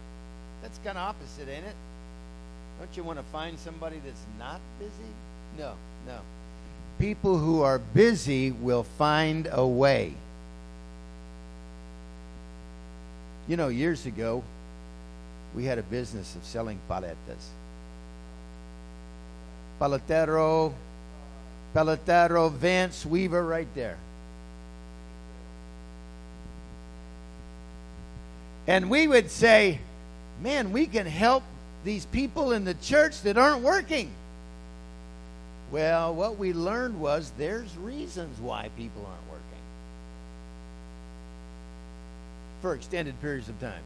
That's 0.62 0.78
kind 0.84 1.00
of 1.00 1.10
opposite, 1.10 1.50
ain't 1.50 1.66
it? 1.66 1.76
Don't 2.78 2.96
you 2.96 3.04
want 3.04 3.18
to 3.18 3.26
find 3.32 3.58
somebody 3.58 4.00
that's 4.06 4.26
not 4.38 4.62
busy? 4.78 4.92
No, 5.58 5.74
no. 6.06 6.20
People 7.00 7.40
who 7.40 7.64
are 7.64 7.80
busy 7.80 8.52
will 8.52 8.84
find 8.84 9.50
a 9.52 9.66
way. 9.66 10.14
You 13.48 13.58
know, 13.58 13.70
years 13.70 14.06
ago, 14.06 14.44
we 15.56 15.66
had 15.66 15.78
a 15.78 15.84
business 15.84 16.36
of 16.36 16.44
selling 16.44 16.80
paletas. 16.90 17.16
Paletero, 19.80 20.74
Paletero, 21.76 22.52
Vance, 22.52 23.06
Weaver, 23.06 23.46
right 23.46 23.68
there. 23.76 23.98
And 28.66 28.90
we 28.90 29.08
would 29.08 29.30
say, 29.30 29.80
man, 30.42 30.72
we 30.72 30.88
can 30.88 31.06
help 31.06 31.44
these 31.84 32.06
people 32.06 32.54
in 32.54 32.64
the 32.64 32.76
church 32.76 33.22
that 33.24 33.38
aren't 33.38 33.62
working. 33.62 34.10
Well, 35.72 36.14
what 36.14 36.38
we 36.38 36.54
learned 36.54 37.00
was 37.00 37.32
there's 37.38 37.76
reasons 37.78 38.40
why 38.40 38.70
people 38.78 39.06
aren't 39.06 39.30
working 39.30 39.44
for 42.62 42.74
extended 42.74 43.20
periods 43.20 43.50
of 43.50 43.60
time. 43.60 43.82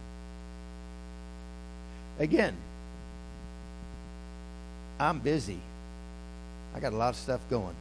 Again, 2.19 2.55
I'm 4.99 5.19
busy. 5.19 5.59
I 6.75 6.79
got 6.79 6.93
a 6.93 6.95
lot 6.95 7.09
of 7.09 7.15
stuff 7.15 7.41
going. 7.49 7.75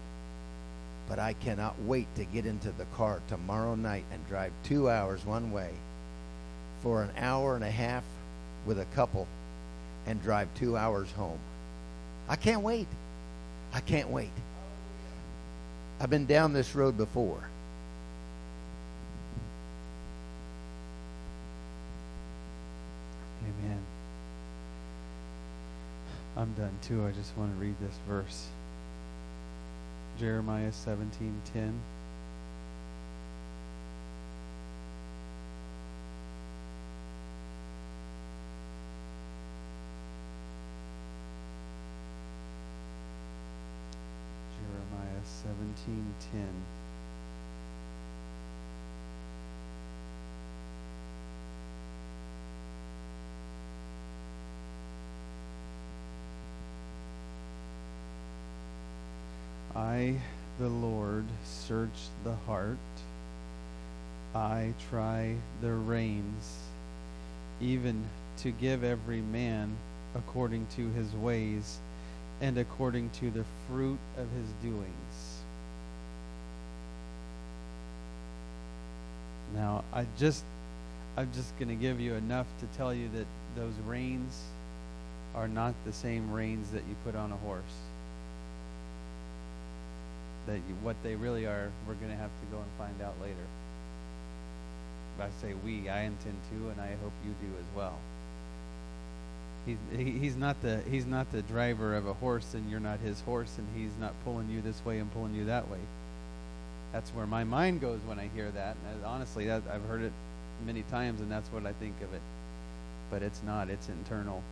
But 1.08 1.18
I 1.18 1.34
cannot 1.34 1.80
wait 1.82 2.06
to 2.16 2.24
get 2.24 2.46
into 2.46 2.70
the 2.72 2.84
car 2.96 3.20
tomorrow 3.28 3.74
night 3.74 4.04
and 4.12 4.26
drive 4.28 4.52
two 4.64 4.90
hours 4.90 5.24
one 5.24 5.52
way 5.52 5.70
for 6.82 7.02
an 7.02 7.10
hour 7.16 7.54
and 7.54 7.64
a 7.64 7.70
half 7.70 8.04
with 8.66 8.80
a 8.80 8.84
couple 8.86 9.26
and 10.06 10.22
drive 10.22 10.48
two 10.56 10.76
hours 10.76 11.10
home. 11.12 11.38
I 12.28 12.36
can't 12.36 12.62
wait. 12.62 12.88
I 13.72 13.80
can't 13.80 14.10
wait. 14.10 14.30
I've 16.00 16.10
been 16.10 16.26
down 16.26 16.52
this 16.52 16.74
road 16.74 16.96
before. 16.96 17.48
Done 26.56 26.78
too. 26.82 27.04
I 27.04 27.10
just 27.10 27.36
want 27.36 27.54
to 27.54 27.60
read 27.60 27.74
this 27.80 27.94
verse. 28.08 28.46
Jeremiah 30.18 30.72
17:10. 30.72 31.80
Jeremiah 44.56 45.22
17:10. 45.44 46.85
The 62.24 62.34
heart. 62.46 62.76
I 64.34 64.74
try 64.90 65.34
the 65.60 65.72
reins, 65.72 66.58
even 67.60 68.04
to 68.38 68.50
give 68.50 68.84
every 68.84 69.20
man 69.20 69.74
according 70.14 70.66
to 70.76 70.88
his 70.90 71.12
ways 71.14 71.78
and 72.40 72.58
according 72.58 73.10
to 73.10 73.30
the 73.30 73.44
fruit 73.66 73.98
of 74.18 74.28
his 74.30 74.70
doings. 74.70 75.42
Now, 79.54 79.84
I 79.92 80.06
just 80.18 80.44
I'm 81.16 81.32
just 81.32 81.56
going 81.58 81.68
to 81.68 81.74
give 81.74 81.98
you 81.98 82.14
enough 82.14 82.46
to 82.60 82.66
tell 82.76 82.92
you 82.92 83.08
that 83.14 83.26
those 83.56 83.72
reins 83.86 84.42
are 85.34 85.48
not 85.48 85.74
the 85.86 85.92
same 85.92 86.30
reins 86.30 86.70
that 86.72 86.82
you 86.86 86.94
put 87.04 87.16
on 87.16 87.32
a 87.32 87.36
horse 87.36 87.62
that 90.46 90.56
you, 90.56 90.74
what 90.82 90.96
they 91.02 91.16
really 91.16 91.46
are, 91.46 91.70
we're 91.86 91.94
going 91.94 92.10
to 92.10 92.16
have 92.16 92.30
to 92.30 92.46
go 92.50 92.58
and 92.58 92.66
find 92.78 93.02
out 93.02 93.14
later. 93.20 93.34
I 95.20 95.28
say 95.40 95.54
we, 95.64 95.88
I 95.88 96.02
intend 96.02 96.36
to, 96.50 96.68
and 96.68 96.80
I 96.80 96.88
hope 97.02 97.12
you 97.24 97.34
do 97.40 97.52
as 97.58 97.76
well. 97.76 97.98
He's, 99.64 99.78
he, 99.96 100.10
he's 100.12 100.36
not 100.36 100.60
the 100.62 100.80
he's 100.88 101.06
not 101.06 101.32
the 101.32 101.42
driver 101.42 101.96
of 101.96 102.06
a 102.06 102.14
horse, 102.14 102.54
and 102.54 102.70
you're 102.70 102.80
not 102.80 103.00
his 103.00 103.20
horse, 103.22 103.52
and 103.58 103.66
he's 103.74 103.90
not 103.98 104.12
pulling 104.24 104.48
you 104.50 104.60
this 104.60 104.84
way 104.84 104.98
and 104.98 105.12
pulling 105.12 105.34
you 105.34 105.46
that 105.46 105.68
way. 105.68 105.80
That's 106.92 107.10
where 107.10 107.26
my 107.26 107.44
mind 107.44 107.80
goes 107.80 107.98
when 108.06 108.18
I 108.18 108.28
hear 108.34 108.50
that. 108.50 108.76
And 108.90 109.04
honestly, 109.04 109.46
that, 109.46 109.62
I've 109.72 109.84
heard 109.86 110.02
it 110.02 110.12
many 110.64 110.82
times, 110.82 111.20
and 111.20 111.30
that's 111.30 111.50
what 111.50 111.66
I 111.66 111.72
think 111.72 112.00
of 112.02 112.12
it. 112.14 112.22
But 113.10 113.22
it's 113.22 113.42
not. 113.42 113.68
It's 113.70 113.88
internal. 113.88 114.42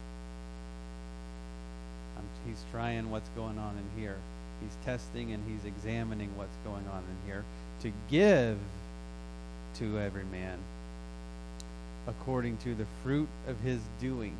I'm, 2.17 2.25
he's 2.47 2.63
trying 2.73 3.11
what's 3.11 3.29
going 3.31 3.59
on 3.59 3.77
in 3.77 4.01
here. 4.01 4.17
He's 4.61 4.77
testing 4.85 5.33
and 5.33 5.43
he's 5.49 5.65
examining 5.65 6.37
what's 6.37 6.57
going 6.65 6.87
on 6.89 7.03
in 7.03 7.27
here 7.27 7.45
to 7.83 7.93
give 8.11 8.59
to 9.79 9.99
every 9.99 10.25
man 10.25 10.59
according 12.07 12.57
to 12.59 12.75
the 12.75 12.87
fruit 13.03 13.29
of 13.49 13.59
his 13.61 13.81
doings. 14.01 14.35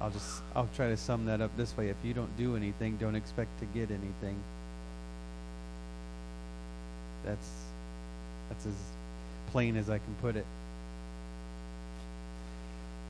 I'll 0.00 0.10
just 0.10 0.42
I'll 0.54 0.68
try 0.76 0.88
to 0.88 0.96
sum 0.96 1.26
that 1.26 1.40
up 1.40 1.56
this 1.56 1.76
way. 1.76 1.88
If 1.88 1.96
you 2.04 2.14
don't 2.14 2.36
do 2.36 2.56
anything, 2.56 2.96
don't 2.96 3.14
expect 3.14 3.58
to 3.60 3.66
get 3.66 3.90
anything. 3.90 4.36
That's 7.24 7.48
that's 8.48 8.66
as 8.66 8.74
plain 9.50 9.76
as 9.76 9.88
I 9.88 9.98
can 9.98 10.14
put 10.20 10.36
it. 10.36 10.46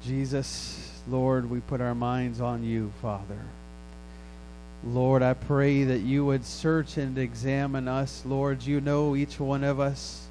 Jesus, 0.05 1.01
Lord, 1.09 1.51
we 1.51 1.61
put 1.61 1.81
our 1.81 1.95
minds 1.95 2.41
on 2.41 2.63
you, 2.63 2.93
Father. 3.01 3.41
Lord, 4.87 5.23
I 5.23 5.33
pray 5.33 5.85
that 5.85 6.01
you 6.01 6.27
would 6.27 6.45
search 6.45 6.99
and 6.99 7.17
examine 7.17 7.89
us. 7.89 8.23
Lord, 8.27 8.63
you 8.63 8.83
know 8.83 9.17
each 9.17 9.41
one 9.41 9.65
of 9.65 9.81
us. 9.81 10.27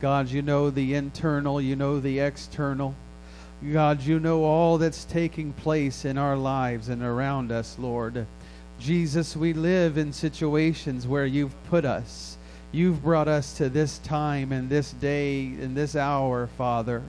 God, 0.00 0.28
you 0.28 0.42
know 0.42 0.70
the 0.70 0.94
internal, 0.94 1.60
you 1.60 1.74
know 1.74 1.98
the 1.98 2.20
external. 2.20 2.94
God, 3.72 4.02
you 4.02 4.20
know 4.20 4.44
all 4.44 4.78
that's 4.78 5.04
taking 5.04 5.52
place 5.52 6.04
in 6.04 6.18
our 6.18 6.36
lives 6.36 6.88
and 6.88 7.02
around 7.02 7.50
us, 7.50 7.76
Lord. 7.80 8.26
Jesus, 8.78 9.36
we 9.36 9.52
live 9.52 9.98
in 9.98 10.12
situations 10.12 11.08
where 11.08 11.26
you've 11.26 11.54
put 11.64 11.84
us. 11.84 12.36
You've 12.70 13.02
brought 13.02 13.26
us 13.26 13.56
to 13.56 13.68
this 13.68 13.98
time 13.98 14.52
and 14.52 14.68
this 14.68 14.92
day 14.92 15.46
and 15.46 15.76
this 15.76 15.96
hour, 15.96 16.46
Father. 16.46 17.02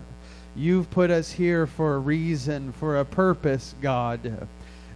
You've 0.56 0.90
put 0.90 1.12
us 1.12 1.32
here 1.32 1.68
for 1.68 1.96
a 1.96 2.00
reason, 2.00 2.72
for 2.72 2.98
a 2.98 3.06
purpose, 3.06 3.76
God. 3.82 4.48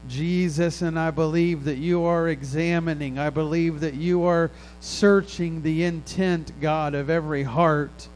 Jesus, 0.08 0.82
and 0.82 0.98
I 0.98 1.12
believe 1.12 1.64
that 1.66 1.78
you 1.78 2.04
are 2.04 2.30
examining, 2.30 3.20
I 3.20 3.30
believe 3.30 3.80
that 3.82 3.94
you 3.94 4.24
are 4.24 4.52
searching 4.80 5.62
the 5.62 5.84
intent, 5.84 6.52
God, 6.60 6.96
of 6.96 7.10
every 7.10 7.44
heart. 7.44 8.08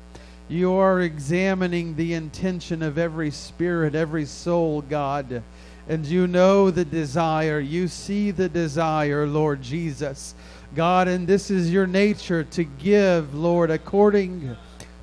You 0.47 0.73
are 0.73 1.01
examining 1.01 1.95
the 1.95 2.13
intention 2.13 2.83
of 2.83 2.97
every 2.97 3.31
spirit, 3.31 3.95
every 3.95 4.25
soul, 4.25 4.81
God. 4.81 5.41
And 5.87 6.05
you 6.05 6.27
know 6.27 6.71
the 6.71 6.85
desire. 6.85 7.59
You 7.59 7.87
see 7.87 8.31
the 8.31 8.49
desire, 8.49 9.27
Lord 9.27 9.61
Jesus. 9.61 10.35
God, 10.75 11.07
and 11.07 11.27
this 11.27 11.49
is 11.49 11.71
your 11.71 11.87
nature 11.87 12.43
to 12.43 12.63
give, 12.63 13.33
Lord, 13.33 13.71
according 13.71 14.55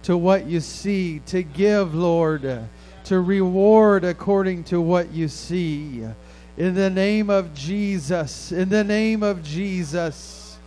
to 0.03 0.17
what 0.17 0.47
you 0.47 0.61
see, 0.61 1.21
to 1.27 1.43
give, 1.43 1.95
Lord, 1.95 2.69
to 3.05 3.21
reward 3.21 4.05
according 4.05 4.65
to 4.65 4.81
what 4.81 5.13
you 5.13 5.29
see. 5.29 6.05
In 6.57 6.75
the 6.75 6.91
name 6.91 7.31
of 7.31 7.55
Jesus, 7.55 8.53
in 8.53 8.69
the 8.69 8.85
name 8.85 9.23
of 9.23 9.43
Jesus. 9.43 10.59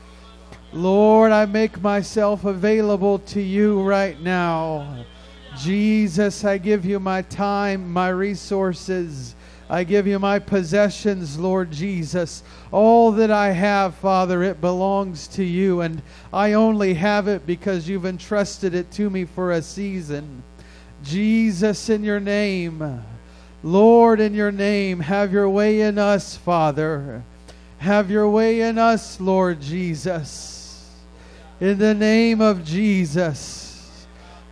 Lord, 0.74 1.32
I 1.32 1.46
make 1.46 1.80
myself 1.82 2.44
available 2.44 3.20
to 3.20 3.42
you 3.42 3.82
right 3.84 4.20
now. 4.20 5.06
Jesus, 5.58 6.44
I 6.44 6.58
give 6.58 6.86
you 6.86 7.00
my 7.00 7.22
time, 7.22 7.94
my 7.94 8.10
resources. 8.10 9.36
I 9.70 9.84
give 9.84 10.08
you 10.08 10.18
my 10.18 10.40
possessions, 10.40 11.38
Lord 11.38 11.72
Jesus. 11.72 12.42
All 12.72 13.12
that 13.14 13.32
I 13.32 13.52
have, 13.52 13.96
Father, 13.96 14.44
it 14.44 14.60
belongs 14.60 15.28
to 15.30 15.44
you, 15.44 15.82
and 15.82 16.02
I 16.34 16.54
only 16.54 16.96
have 16.96 17.28
it 17.28 17.46
because 17.46 17.88
you've 17.88 18.06
entrusted 18.06 18.74
it 18.74 18.92
to 18.94 19.10
me 19.10 19.26
for 19.26 19.52
a 19.52 19.62
season. 19.62 20.44
Jesus, 21.04 21.90
in 21.90 22.04
your 22.04 22.20
name, 22.20 23.04
Lord, 23.66 24.20
in 24.20 24.36
your 24.36 24.52
name, 24.52 25.00
have 25.00 25.34
your 25.34 25.50
way 25.50 25.82
in 25.82 25.98
us, 25.98 26.36
Father. 26.36 27.24
Have 27.80 28.12
your 28.12 28.30
way 28.30 28.62
in 28.62 28.78
us, 28.78 29.20
Lord 29.20 29.60
Jesus. 29.60 30.88
In 31.60 31.80
the 31.80 31.96
name 31.96 32.42
of 32.42 32.64
Jesus. 32.64 34.06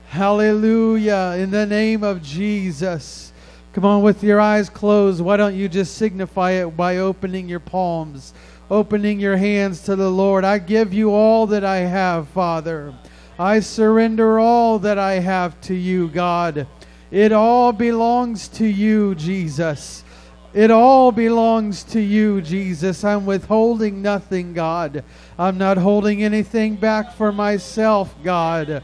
Hallelujah. 0.07 1.35
In 1.37 1.51
the 1.51 1.67
name 1.67 2.03
of 2.03 2.23
Jesus. 2.23 3.31
Come 3.73 3.85
on, 3.85 4.01
with 4.01 4.23
your 4.23 4.41
eyes 4.41 4.67
closed, 4.67 5.21
why 5.21 5.37
don't 5.37 5.55
you 5.55 5.69
just 5.69 5.95
signify 5.95 6.53
it 6.53 6.75
by 6.75 6.97
opening 6.97 7.47
your 7.47 7.59
palms, 7.59 8.33
opening 8.71 9.19
your 9.19 9.37
hands 9.37 9.81
to 9.81 9.95
the 9.95 10.09
Lord? 10.09 10.43
I 10.43 10.57
give 10.57 10.91
you 10.91 11.11
all 11.11 11.45
that 11.47 11.63
I 11.63 11.77
have, 11.77 12.29
Father. 12.29 12.95
I 13.37 13.59
surrender 13.59 14.39
all 14.39 14.79
that 14.79 14.97
I 14.97 15.19
have 15.19 15.61
to 15.61 15.75
you, 15.75 16.07
God. 16.07 16.65
It 17.13 17.31
all 17.31 17.71
belongs 17.71 18.47
to 18.57 18.65
you, 18.65 19.13
Jesus. 19.13 20.03
It 20.51 20.71
all 20.71 21.11
belongs 21.11 21.83
to 21.83 21.99
you, 21.99 22.41
Jesus. 22.41 23.03
I'm 23.03 23.27
withholding 23.27 24.01
nothing, 24.01 24.53
God. 24.53 25.03
I'm 25.37 25.59
not 25.59 25.77
holding 25.77 26.23
anything 26.23 26.75
back 26.75 27.13
for 27.13 27.31
myself, 27.31 28.15
God. 28.23 28.83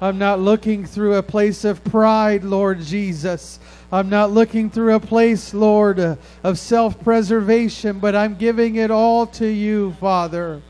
I'm 0.00 0.18
not 0.18 0.40
looking 0.40 0.86
through 0.86 1.14
a 1.14 1.22
place 1.22 1.64
of 1.64 1.84
pride, 1.84 2.42
Lord 2.42 2.80
Jesus. 2.80 3.60
I'm 3.92 4.08
not 4.08 4.32
looking 4.32 4.70
through 4.70 4.96
a 4.96 5.00
place, 5.00 5.54
Lord, 5.54 6.18
of 6.42 6.58
self 6.58 7.00
preservation, 7.04 8.00
but 8.00 8.16
I'm 8.16 8.34
giving 8.34 8.74
it 8.74 8.90
all 8.90 9.24
to 9.28 9.46
you, 9.46 9.92
Father. 10.00 10.62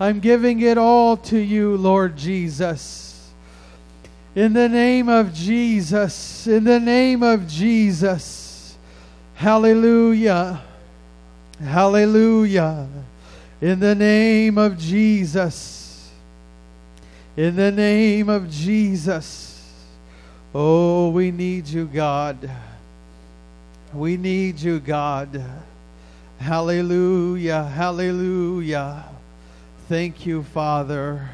I'm 0.00 0.18
giving 0.18 0.58
it 0.62 0.76
all 0.76 1.16
to 1.18 1.38
you, 1.38 1.76
Lord 1.76 2.16
Jesus. 2.16 3.07
In 4.34 4.52
the 4.52 4.68
name 4.68 5.08
of 5.08 5.32
Jesus, 5.32 6.46
in 6.46 6.64
the 6.64 6.78
name 6.78 7.22
of 7.22 7.48
Jesus. 7.48 8.76
Hallelujah. 9.34 10.62
Hallelujah. 11.60 12.88
In 13.60 13.80
the 13.80 13.94
name 13.94 14.58
of 14.58 14.78
Jesus. 14.78 16.10
In 17.36 17.56
the 17.56 17.72
name 17.72 18.28
of 18.28 18.50
Jesus. 18.50 19.62
Oh, 20.54 21.10
we 21.10 21.30
need 21.30 21.66
you, 21.66 21.86
God. 21.86 22.50
We 23.94 24.16
need 24.16 24.60
you, 24.60 24.80
God. 24.80 25.44
Hallelujah. 26.38 27.64
Hallelujah. 27.64 29.04
Thank 29.88 30.26
you, 30.26 30.42
Father. 30.42 31.28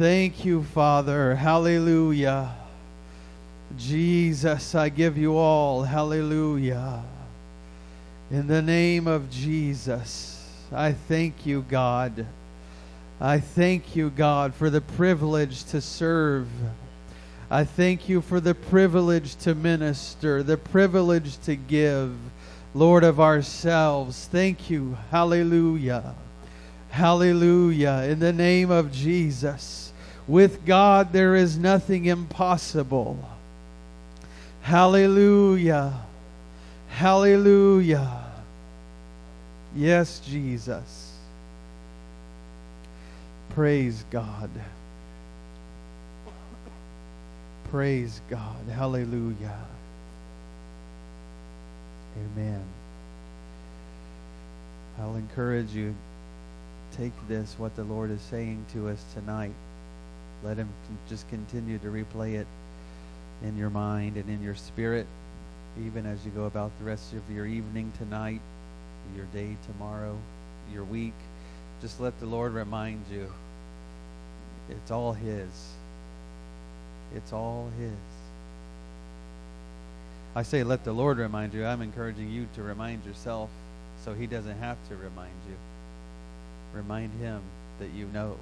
Thank 0.00 0.46
you, 0.46 0.62
Father. 0.62 1.34
Hallelujah. 1.34 2.54
Jesus, 3.76 4.74
I 4.74 4.88
give 4.88 5.18
you 5.18 5.36
all. 5.36 5.82
Hallelujah. 5.82 7.02
In 8.30 8.46
the 8.46 8.62
name 8.62 9.06
of 9.06 9.30
Jesus, 9.30 10.42
I 10.72 10.92
thank 10.92 11.44
you, 11.44 11.66
God. 11.68 12.24
I 13.20 13.40
thank 13.40 13.94
you, 13.94 14.08
God, 14.08 14.54
for 14.54 14.70
the 14.70 14.80
privilege 14.80 15.64
to 15.64 15.82
serve. 15.82 16.48
I 17.50 17.64
thank 17.64 18.08
you 18.08 18.22
for 18.22 18.40
the 18.40 18.54
privilege 18.54 19.36
to 19.40 19.54
minister, 19.54 20.42
the 20.42 20.56
privilege 20.56 21.38
to 21.42 21.56
give, 21.56 22.16
Lord 22.72 23.04
of 23.04 23.20
ourselves. 23.20 24.30
Thank 24.32 24.70
you. 24.70 24.96
Hallelujah. 25.10 26.14
Hallelujah. 26.88 28.06
In 28.08 28.18
the 28.18 28.32
name 28.32 28.70
of 28.70 28.92
Jesus. 28.92 29.79
With 30.30 30.64
God, 30.64 31.12
there 31.12 31.34
is 31.34 31.58
nothing 31.58 32.04
impossible. 32.04 33.18
Hallelujah. 34.62 35.92
Hallelujah. 36.90 38.26
Yes, 39.74 40.20
Jesus. 40.20 41.18
Praise 43.48 44.04
God. 44.12 44.50
Praise 47.72 48.20
God. 48.30 48.68
Hallelujah. 48.72 49.58
Amen. 52.36 52.62
I'll 55.00 55.16
encourage 55.16 55.72
you 55.72 55.92
take 56.96 57.12
this 57.26 57.56
what 57.58 57.74
the 57.74 57.82
Lord 57.82 58.12
is 58.12 58.20
saying 58.20 58.64
to 58.74 58.90
us 58.90 59.02
tonight. 59.12 59.54
Let 60.44 60.56
him 60.56 60.68
just 61.08 61.28
continue 61.28 61.78
to 61.78 61.88
replay 61.88 62.34
it 62.40 62.46
in 63.42 63.56
your 63.56 63.70
mind 63.70 64.16
and 64.16 64.28
in 64.28 64.42
your 64.42 64.54
spirit, 64.54 65.06
even 65.84 66.06
as 66.06 66.24
you 66.24 66.30
go 66.30 66.44
about 66.44 66.70
the 66.78 66.84
rest 66.84 67.12
of 67.12 67.22
your 67.34 67.46
evening 67.46 67.92
tonight, 67.98 68.40
your 69.16 69.26
day 69.34 69.56
tomorrow, 69.66 70.16
your 70.72 70.84
week. 70.84 71.14
Just 71.80 72.00
let 72.00 72.18
the 72.20 72.26
Lord 72.26 72.52
remind 72.52 73.04
you 73.10 73.32
it's 74.70 74.90
all 74.90 75.12
His. 75.12 75.48
It's 77.14 77.32
all 77.32 77.70
His. 77.78 77.92
I 80.34 80.42
say, 80.42 80.62
let 80.62 80.84
the 80.84 80.92
Lord 80.92 81.18
remind 81.18 81.54
you. 81.54 81.66
I'm 81.66 81.82
encouraging 81.82 82.30
you 82.30 82.46
to 82.54 82.62
remind 82.62 83.04
yourself 83.04 83.50
so 84.04 84.14
He 84.14 84.26
doesn't 84.26 84.58
have 84.58 84.76
to 84.88 84.96
remind 84.96 85.34
you. 85.48 85.56
Remind 86.74 87.12
Him 87.20 87.42
that 87.80 87.90
you 87.90 88.06
know. 88.06 88.36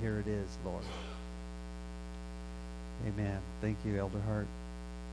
Here 0.00 0.18
it 0.18 0.28
is, 0.28 0.48
Lord. 0.64 0.82
Amen. 3.06 3.40
Thank 3.60 3.78
you, 3.84 3.98
Elder 3.98 4.20
Hart, 4.26 4.46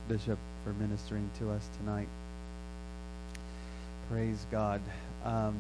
Bishop, 0.08 0.38
for 0.64 0.74
ministering 0.74 1.30
to 1.40 1.52
us 1.52 1.68
tonight. 1.80 2.08
Praise 4.10 4.46
God. 4.52 4.82
Um, 5.24 5.56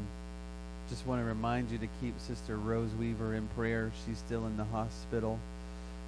just 0.90 1.08
want 1.08 1.22
to 1.22 1.26
remind 1.26 1.72
you 1.72 1.78
to 1.78 1.88
keep 2.02 2.20
Sister 2.20 2.58
Rose 2.58 2.92
Weaver 3.00 3.36
in 3.36 3.48
prayer. 3.56 3.92
She's 4.06 4.18
still 4.18 4.46
in 4.46 4.58
the 4.58 4.66
hospital. 4.66 5.40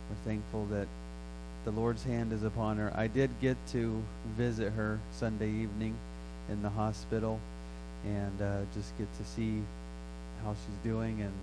We're 0.10 0.32
thankful 0.32 0.66
that 0.68 0.88
the 1.64 1.72
Lord's 1.72 2.04
hand 2.04 2.34
is 2.34 2.44
upon 2.44 2.78
her. 2.78 2.92
I 2.96 3.08
did 3.08 3.30
get 3.42 3.58
to 3.72 4.04
visit 4.38 4.74
her 4.74 5.00
Sunday 5.14 5.50
evening 5.50 5.96
in 6.50 6.62
the 6.62 6.70
hospital 6.70 7.40
and 8.06 8.42
uh, 8.42 8.60
just 8.76 8.96
get 8.98 9.08
to 9.18 9.26
see 9.26 9.62
how 10.44 10.54
she's 10.54 10.92
doing 10.92 11.22
and 11.22 11.34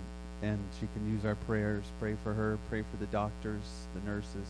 and 0.43 0.59
she 0.79 0.87
can 0.93 1.09
use 1.11 1.25
our 1.25 1.35
prayers. 1.35 1.85
Pray 1.99 2.15
for 2.21 2.33
her. 2.33 2.59
Pray 2.69 2.81
for 2.81 2.97
the 2.97 3.05
doctors, 3.07 3.61
the 3.95 4.11
nurses. 4.11 4.47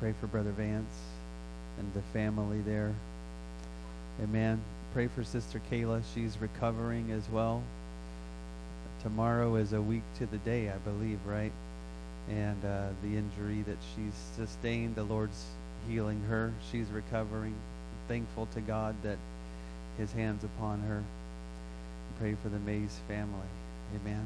Pray 0.00 0.12
for 0.20 0.26
Brother 0.26 0.50
Vance 0.50 0.92
and 1.78 1.94
the 1.94 2.02
family 2.12 2.60
there. 2.62 2.92
Amen. 4.22 4.60
Pray 4.92 5.06
for 5.06 5.22
Sister 5.22 5.60
Kayla. 5.70 6.02
She's 6.14 6.36
recovering 6.38 7.12
as 7.12 7.28
well. 7.30 7.62
Tomorrow 9.02 9.54
is 9.54 9.72
a 9.72 9.80
week 9.80 10.02
to 10.18 10.26
the 10.26 10.38
day, 10.38 10.68
I 10.68 10.76
believe, 10.78 11.18
right? 11.26 11.52
And 12.28 12.64
uh, 12.64 12.88
the 13.02 13.16
injury 13.16 13.62
that 13.62 13.78
she's 13.94 14.14
sustained, 14.36 14.96
the 14.96 15.04
Lord's 15.04 15.44
healing 15.88 16.20
her. 16.28 16.52
She's 16.70 16.88
recovering. 16.88 17.54
Thankful 18.08 18.46
to 18.54 18.60
God 18.60 18.96
that 19.04 19.18
His 19.96 20.12
hands 20.12 20.44
upon 20.44 20.80
her. 20.80 21.02
Pray 22.18 22.36
for 22.42 22.48
the 22.48 22.58
Mays 22.58 23.00
family. 23.08 23.48
Amen. 23.94 24.24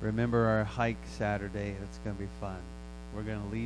Remember 0.00 0.46
our 0.46 0.64
hike 0.64 1.02
Saturday. 1.16 1.74
It's 1.82 1.98
going 2.04 2.16
to 2.16 2.22
be 2.22 2.28
fun. 2.40 2.58
We're 3.14 3.22
going 3.22 3.42
to 3.42 3.48
leave. 3.48 3.64